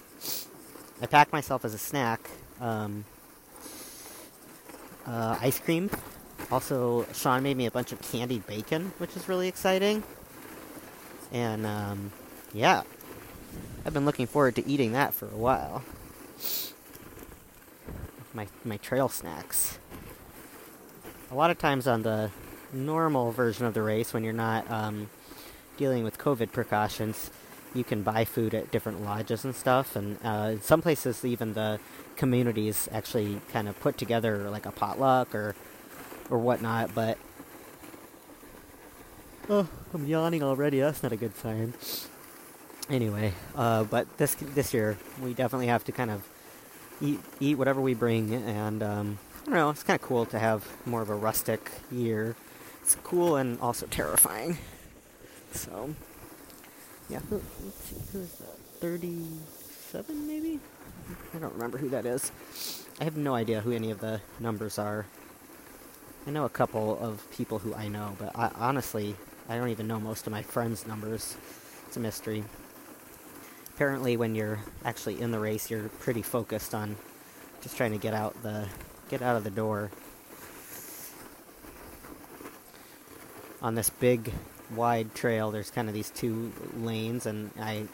I 1.01 1.07
packed 1.07 1.33
myself 1.33 1.65
as 1.65 1.73
a 1.73 1.79
snack. 1.79 2.29
Um, 2.61 3.05
uh, 5.07 5.39
ice 5.41 5.59
cream. 5.59 5.91
Also, 6.51 7.07
Sean 7.13 7.43
made 7.43 7.57
me 7.57 7.67
a 7.67 7.71
bunch 7.71 7.93
of 7.93 8.01
candied 8.03 8.47
bacon, 8.47 8.93
which 8.99 9.17
is 9.17 9.29
really 9.29 9.49
exciting. 9.49 10.03
And 11.33 11.67
um, 11.67 12.13
yeah, 12.53 12.83
I've 13.85 13.95
been 13.95 14.05
looking 14.05 14.27
forward 14.27 14.55
to 14.57 14.67
eating 14.67 14.93
that 14.93 15.15
for 15.15 15.27
a 15.27 15.37
while. 15.37 15.83
My 18.35 18.47
my 18.65 18.77
trail 18.77 19.09
snacks. 19.09 19.79
A 21.31 21.35
lot 21.35 21.51
of 21.51 21.59
times 21.59 21.89
on 21.89 22.03
the 22.03 22.31
normal 22.73 23.33
version 23.33 23.67
of 23.67 23.75
the 23.75 23.83
race, 23.83 24.13
when 24.13 24.23
you're 24.23 24.33
not 24.33 24.71
um, 24.71 25.11
dealing 25.77 26.05
with 26.05 26.19
COVID 26.19 26.53
precautions, 26.53 27.31
you 27.75 27.83
can 27.83 28.03
buy 28.03 28.25
food 28.25 28.55
at 28.55 28.71
different 28.71 29.03
lodges 29.05 29.45
and 29.45 29.55
stuff. 29.55 29.97
And 29.97 30.19
uh, 30.25 30.51
in 30.53 30.63
some 30.63 30.83
places, 30.83 31.25
even 31.25 31.55
the 31.55 31.81
communities 32.17 32.89
actually 32.93 33.41
kind 33.53 33.69
of 33.69 33.79
put 33.81 33.99
together 33.99 34.51
like 34.51 34.67
a 34.67 34.73
potluck 34.73 35.35
or 35.35 35.55
or 36.31 36.39
whatnot. 36.39 36.95
But 36.95 37.19
Oh, 39.49 39.69
I'm 39.95 40.07
yawning 40.07 40.43
already. 40.43 40.81
That's 40.81 41.03
not 41.05 41.13
a 41.13 41.17
good 41.17 41.37
sign. 41.37 41.75
Anyway, 42.91 43.33
uh, 43.55 43.85
but 43.85 44.17
this 44.19 44.35
this 44.35 44.75
year 44.75 44.99
we 45.23 45.35
definitely 45.35 45.69
have 45.69 45.85
to 45.85 45.93
kind 45.93 46.11
of 46.11 46.29
eat 47.01 47.21
eat 47.39 47.57
whatever 47.57 47.81
we 47.81 47.95
bring, 47.95 48.35
and 48.35 48.83
um, 48.83 49.19
I 49.43 49.45
don't 49.47 49.55
know. 49.55 49.71
It's 49.71 49.85
kind 49.85 50.01
of 50.01 50.07
cool 50.07 50.27
to 50.27 50.39
have 50.39 50.67
more 50.85 51.03
of 51.03 51.11
a 51.11 51.15
rustic 51.15 51.71
year. 51.93 52.35
It's 52.83 52.97
cool 53.05 53.37
and 53.37 53.61
also 53.61 53.87
terrifying. 53.87 54.59
So, 55.53 55.95
yeah. 57.09 57.21
Who, 57.31 57.41
let's 57.65 57.85
see, 57.85 57.97
who 58.13 58.21
is 58.21 58.33
that? 58.35 58.59
Thirty-seven, 58.81 60.27
maybe. 60.27 60.61
I 61.35 61.39
don't 61.39 61.53
remember 61.53 61.79
who 61.79 61.89
that 61.91 62.07
is. 62.07 62.33
I 63.01 63.05
have 63.05 63.17
no 63.17 63.35
idea 63.35 63.61
who 63.61 63.73
any 63.73 63.91
of 63.91 64.01
the 64.01 64.21
numbers 64.41 64.79
are. 64.79 65.07
I 66.27 66.31
know 66.31 66.45
a 66.45 66.49
couple 66.51 66.99
of 66.99 67.29
people 67.31 67.59
who 67.59 67.75
I 67.75 67.89
know, 67.89 68.17
but 68.19 68.37
I, 68.37 68.51
honestly, 68.57 69.15
I 69.49 69.57
don't 69.57 69.69
even 69.69 69.87
know 69.87 70.01
most 70.01 70.27
of 70.27 70.33
my 70.33 70.43
friends' 70.43 70.87
numbers. 70.87 71.37
It's 71.87 71.97
a 71.97 72.01
mystery. 72.01 72.43
apparently 73.77 74.17
when 74.17 74.35
you're 74.35 74.59
actually 74.87 75.21
in 75.21 75.31
the 75.31 75.39
race, 75.39 75.71
you're 75.71 75.91
pretty 76.01 76.23
focused 76.23 76.75
on 76.75 76.97
just 77.61 77.77
trying 77.77 77.93
to 77.93 77.99
get 77.99 78.15
out 78.15 78.43
the 78.43 78.67
get 79.11 79.21
out 79.21 79.37
of 79.37 79.45
the 79.45 79.51
door. 79.51 79.91
On 83.61 83.75
this 83.75 83.91
big 83.91 84.33
wide 84.75 85.15
trail, 85.15 85.51
there's 85.51 85.71
kind 85.71 85.89
of 85.89 85.95
these 85.95 86.11
two 86.11 86.53
lanes, 86.75 87.27
and 87.27 87.51
I 87.61 87.87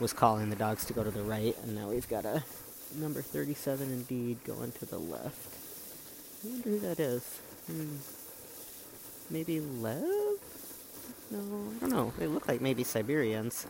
was 0.00 0.12
calling 0.12 0.50
the 0.50 0.56
dogs 0.56 0.84
to 0.86 0.92
go 0.92 1.04
to 1.04 1.10
the 1.10 1.22
right, 1.22 1.56
and 1.62 1.74
now 1.74 1.88
we've 1.88 2.08
got 2.08 2.24
a 2.24 2.42
number 2.96 3.22
37 3.22 3.90
indeed 3.90 4.38
going 4.44 4.72
to 4.72 4.86
the 4.86 4.98
left. 4.98 5.54
I 6.44 6.48
wonder 6.48 6.70
who 6.70 6.78
that 6.80 7.00
is. 7.00 7.22
Hmm. 7.66 7.96
Maybe 9.30 9.60
Lev? 9.60 10.02
No, 11.30 11.38
I 11.38 11.78
don't 11.80 11.90
know. 11.90 12.12
They 12.18 12.26
look 12.26 12.46
like 12.46 12.60
maybe 12.60 12.84
Siberians. 12.84 13.66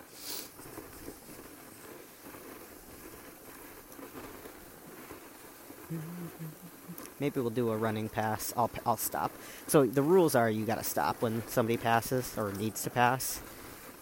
Maybe 7.20 7.40
we'll 7.40 7.50
do 7.50 7.70
a 7.70 7.76
running 7.76 8.08
pass. 8.08 8.52
I'll, 8.56 8.70
I'll 8.84 8.96
stop. 8.96 9.30
So 9.68 9.86
the 9.86 10.02
rules 10.02 10.34
are 10.34 10.50
you 10.50 10.66
gotta 10.66 10.82
stop 10.82 11.22
when 11.22 11.46
somebody 11.46 11.76
passes 11.76 12.36
or 12.36 12.52
needs 12.52 12.82
to 12.82 12.90
pass. 12.90 13.40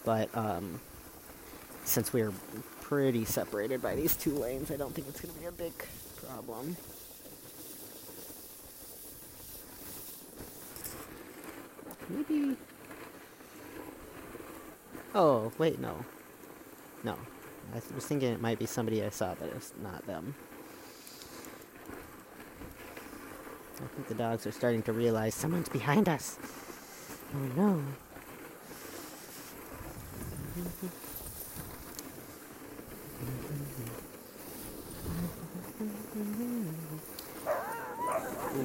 But 0.05 0.35
um, 0.35 0.81
since 1.85 2.13
we're 2.13 2.33
pretty 2.81 3.25
separated 3.25 3.83
by 3.83 3.95
these 3.95 4.17
two 4.17 4.35
lanes, 4.35 4.71
I 4.71 4.77
don't 4.77 4.95
think 4.95 5.09
it's 5.09 5.21
gonna 5.21 5.39
be 5.39 5.47
a 5.47 5.53
big 5.53 5.73
problem. 6.27 6.77
Maybe. 12.09 12.57
Oh, 15.15 15.53
wait, 15.59 15.79
no. 15.79 16.05
No. 17.05 17.17
I 17.75 17.81
was 17.95 18.07
thinking 18.07 18.33
it 18.33 18.41
might 18.41 18.59
be 18.59 18.67
somebody 18.67 19.03
I 19.03 19.11
saw, 19.11 19.35
but 19.35 19.49
it's 19.55 19.73
not 19.83 20.07
them. 20.07 20.35
I 23.77 23.87
think 23.95 24.09
the 24.09 24.15
dogs 24.15 24.47
are 24.47 24.53
starting 24.53 24.83
to 24.83 24.93
realize 24.93 25.35
someone's 25.35 25.69
behind 25.69 26.09
us. 26.09 26.39
Oh 27.35 27.39
no. 27.57 27.83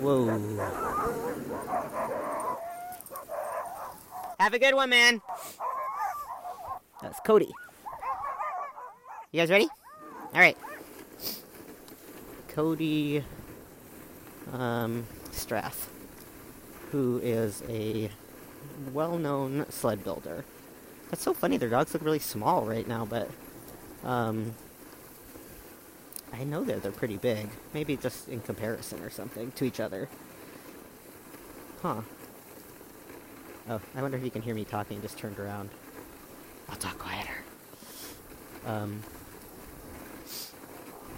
Whoa. 0.08 0.26
Have 4.40 4.54
a 4.54 4.60
good 4.60 4.74
one, 4.74 4.90
man. 4.90 5.22
That's 7.02 7.20
Cody. 7.26 7.52
You 9.34 9.42
guys 9.42 9.50
ready? 9.50 9.68
All 10.34 10.40
right. 10.40 10.58
Cody 12.48 13.22
um, 14.54 15.06
Strathe, 15.34 15.74
who 16.94 17.20
is 17.22 17.62
a 17.68 18.10
well-known 18.94 19.66
sled 19.68 20.06
builder. 20.06 20.46
That's 21.10 21.22
so 21.22 21.34
funny. 21.34 21.58
Their 21.58 21.68
dogs 21.68 21.94
look 21.94 22.02
really 22.02 22.20
small 22.20 22.66
right 22.66 22.88
now, 22.88 23.04
but 23.04 23.30
um, 24.06 24.56
I 26.40 26.44
know 26.44 26.64
that 26.64 26.84
they're 26.84 26.92
pretty 26.92 27.18
big. 27.18 27.50
Maybe 27.74 27.98
just 27.98 28.30
in 28.30 28.42
comparison 28.42 29.02
or 29.02 29.10
something 29.10 29.52
to 29.54 29.66
each 29.66 29.80
other. 29.80 30.08
Huh. 31.82 32.02
Oh, 33.70 33.82
I 33.96 34.02
wonder 34.02 34.18
if 34.18 34.24
you 34.24 34.30
can 34.30 34.44
hear 34.44 34.54
me 34.54 34.64
talking. 34.64 35.02
Just 35.02 35.18
turned 35.18 35.40
around. 35.40 35.70
I'll 36.70 36.76
talk 36.76 37.00
quieter. 37.00 37.44
Um. 38.66 39.02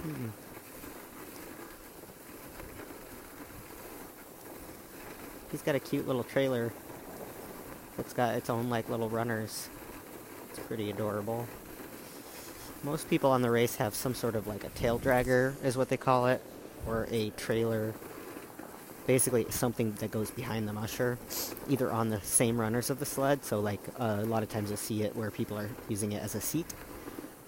Hmm. 0.03 0.29
He's 5.51 5.61
got 5.61 5.75
a 5.75 5.79
cute 5.79 6.07
little 6.07 6.23
trailer. 6.23 6.71
It's 7.97 8.13
got 8.13 8.35
its 8.35 8.49
own 8.49 8.69
like 8.69 8.87
little 8.87 9.09
runners. 9.09 9.67
It's 10.49 10.59
pretty 10.59 10.89
adorable. 10.89 11.47
Most 12.83 13.09
people 13.09 13.31
on 13.31 13.41
the 13.41 13.51
race 13.51 13.75
have 13.75 13.93
some 13.93 14.15
sort 14.15 14.35
of 14.35 14.47
like 14.47 14.63
a 14.63 14.69
tail 14.69 14.97
dragger, 14.97 15.53
is 15.63 15.75
what 15.75 15.89
they 15.89 15.97
call 15.97 16.27
it, 16.27 16.41
or 16.87 17.07
a 17.11 17.29
trailer. 17.31 17.93
Basically, 19.05 19.45
something 19.49 19.93
that 19.93 20.11
goes 20.11 20.31
behind 20.31 20.67
the 20.67 20.73
musher, 20.73 21.17
either 21.67 21.91
on 21.91 22.09
the 22.09 22.21
same 22.21 22.59
runners 22.59 22.89
of 22.89 22.99
the 22.99 23.05
sled. 23.05 23.43
So, 23.43 23.59
like 23.59 23.81
uh, 23.99 24.19
a 24.21 24.25
lot 24.25 24.43
of 24.43 24.49
times 24.49 24.69
you'll 24.69 24.77
see 24.77 25.03
it 25.03 25.15
where 25.15 25.31
people 25.31 25.57
are 25.57 25.69
using 25.89 26.11
it 26.11 26.23
as 26.23 26.35
a 26.35 26.41
seat, 26.41 26.67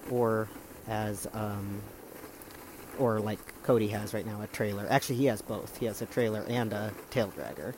or 0.09 0.49
as 0.87 1.27
um, 1.33 1.81
or 2.99 3.19
like 3.19 3.39
Cody 3.63 3.87
has 3.89 4.13
right 4.13 4.25
now, 4.25 4.41
a 4.41 4.47
trailer. 4.47 4.85
Actually, 4.89 5.15
he 5.17 5.25
has 5.25 5.41
both. 5.41 5.77
He 5.77 5.85
has 5.85 6.01
a 6.01 6.05
trailer 6.05 6.43
and 6.47 6.73
a 6.73 6.91
tail 7.09 7.31
dragger. 7.37 7.73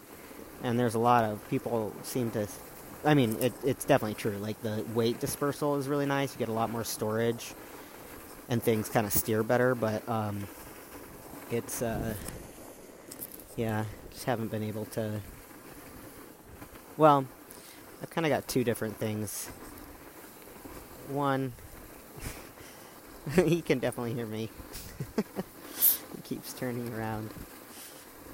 And 0.63 0.79
there's 0.79 0.95
a 0.95 0.99
lot 0.99 1.23
of 1.23 1.47
people 1.49 1.93
seem 2.03 2.31
to. 2.31 2.47
I 3.05 3.13
mean, 3.13 3.37
it, 3.41 3.53
it's 3.63 3.85
definitely 3.85 4.15
true. 4.15 4.37
Like 4.37 4.61
the 4.61 4.85
weight 4.93 5.19
dispersal 5.19 5.75
is 5.75 5.87
really 5.87 6.05
nice. 6.05 6.33
You 6.33 6.39
get 6.39 6.49
a 6.49 6.53
lot 6.53 6.69
more 6.69 6.83
storage, 6.83 7.53
and 8.49 8.61
things 8.63 8.89
kind 8.89 9.05
of 9.05 9.13
steer 9.13 9.43
better. 9.43 9.75
But 9.75 10.07
um, 10.07 10.47
it's 11.51 11.81
uh, 11.81 12.13
yeah, 13.55 13.85
just 14.11 14.25
haven't 14.25 14.51
been 14.51 14.63
able 14.63 14.85
to. 14.85 15.19
Well, 16.95 17.25
I've 18.01 18.09
kind 18.09 18.25
of 18.25 18.29
got 18.29 18.47
two 18.47 18.63
different 18.63 18.97
things. 18.97 19.49
One, 21.09 21.53
he 23.35 23.61
can 23.61 23.79
definitely 23.79 24.13
hear 24.13 24.25
me. 24.25 24.49
he 26.15 26.21
keeps 26.23 26.53
turning 26.53 26.93
around. 26.93 27.31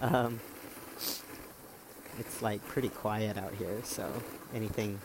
Um, 0.02 0.40
it's 2.20 2.42
like 2.42 2.66
pretty 2.68 2.90
quiet 2.90 3.38
out 3.38 3.54
here, 3.56 3.80
so 3.84 4.12
anything 4.54 5.00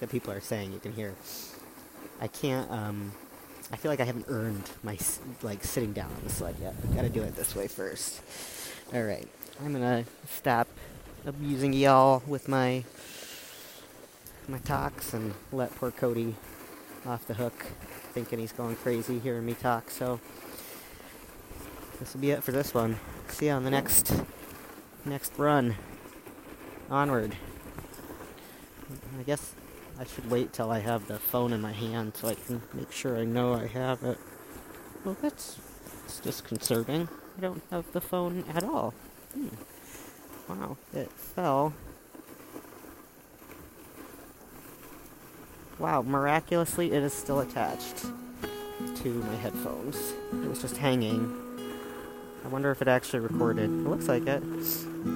that 0.00 0.10
people 0.10 0.32
are 0.32 0.40
saying 0.40 0.72
you 0.72 0.78
can 0.78 0.92
hear. 0.92 1.14
I 2.20 2.28
can't. 2.28 2.70
Um, 2.70 3.12
I 3.72 3.76
feel 3.76 3.90
like 3.90 4.00
I 4.00 4.04
haven't 4.04 4.26
earned 4.28 4.68
my 4.82 4.98
like 5.42 5.62
sitting 5.64 5.92
down 5.92 6.10
on 6.10 6.22
the 6.24 6.30
sled 6.30 6.56
yet. 6.60 6.74
I've 6.82 6.94
Got 6.94 7.02
to 7.02 7.08
do 7.08 7.22
it 7.22 7.36
this 7.36 7.54
way 7.54 7.68
first. 7.68 8.20
All 8.92 9.02
right, 9.02 9.28
I'm 9.64 9.72
gonna 9.72 10.04
stop 10.28 10.68
abusing 11.24 11.72
y'all 11.72 12.22
with 12.26 12.48
my 12.48 12.84
my 14.48 14.58
talks 14.58 15.14
and 15.14 15.34
let 15.52 15.74
poor 15.76 15.90
Cody 15.90 16.34
off 17.06 17.26
the 17.26 17.34
hook, 17.34 17.66
thinking 18.12 18.38
he's 18.38 18.52
going 18.52 18.76
crazy 18.76 19.18
hearing 19.18 19.46
me 19.46 19.54
talk. 19.54 19.90
So 19.90 20.20
this 22.00 22.14
will 22.14 22.20
be 22.20 22.30
it 22.32 22.42
for 22.42 22.52
this 22.52 22.74
one. 22.74 22.98
See 23.28 23.46
you 23.46 23.52
on 23.52 23.64
the 23.64 23.70
next 23.70 24.12
next 25.04 25.32
run. 25.38 25.76
Onward. 26.90 27.36
I 29.18 29.22
guess 29.22 29.54
I 29.98 30.04
should 30.04 30.28
wait 30.28 30.52
till 30.52 30.70
I 30.70 30.80
have 30.80 31.06
the 31.06 31.18
phone 31.18 31.52
in 31.52 31.60
my 31.60 31.72
hand 31.72 32.16
so 32.16 32.28
I 32.28 32.34
can 32.34 32.62
make 32.74 32.90
sure 32.90 33.16
I 33.16 33.24
know 33.24 33.54
I 33.54 33.66
have 33.68 34.02
it. 34.02 34.18
Well, 35.04 35.16
that's, 35.22 35.58
that's 36.02 36.18
disconcerting. 36.20 37.08
I 37.38 37.40
don't 37.40 37.62
have 37.70 37.90
the 37.92 38.00
phone 38.00 38.44
at 38.52 38.64
all. 38.64 38.92
Hmm. 39.34 39.48
Wow, 40.48 40.76
it 40.92 41.12
fell. 41.12 41.74
Wow, 45.78 46.02
miraculously 46.02 46.92
it 46.92 47.02
is 47.02 47.12
still 47.12 47.40
attached 47.40 48.06
to 48.96 49.08
my 49.08 49.36
headphones. 49.36 49.96
It 50.32 50.48
was 50.48 50.60
just 50.60 50.76
hanging. 50.76 51.36
I 52.44 52.48
wonder 52.48 52.70
if 52.70 52.82
it 52.82 52.88
actually 52.88 53.20
recorded. 53.20 53.64
It 53.64 53.88
looks 53.88 54.08
like 54.08 54.26
it. 54.26 54.42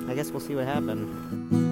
I 0.08 0.14
guess 0.14 0.30
we'll 0.30 0.40
see 0.40 0.54
what 0.54 0.66
happened. 0.66 1.63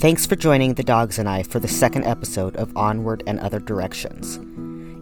Thanks 0.00 0.24
for 0.24 0.34
joining 0.34 0.72
the 0.72 0.82
dogs 0.82 1.18
and 1.18 1.28
I 1.28 1.42
for 1.42 1.60
the 1.60 1.68
second 1.68 2.06
episode 2.06 2.56
of 2.56 2.74
Onward 2.74 3.22
and 3.26 3.38
Other 3.38 3.60
Directions. 3.60 4.40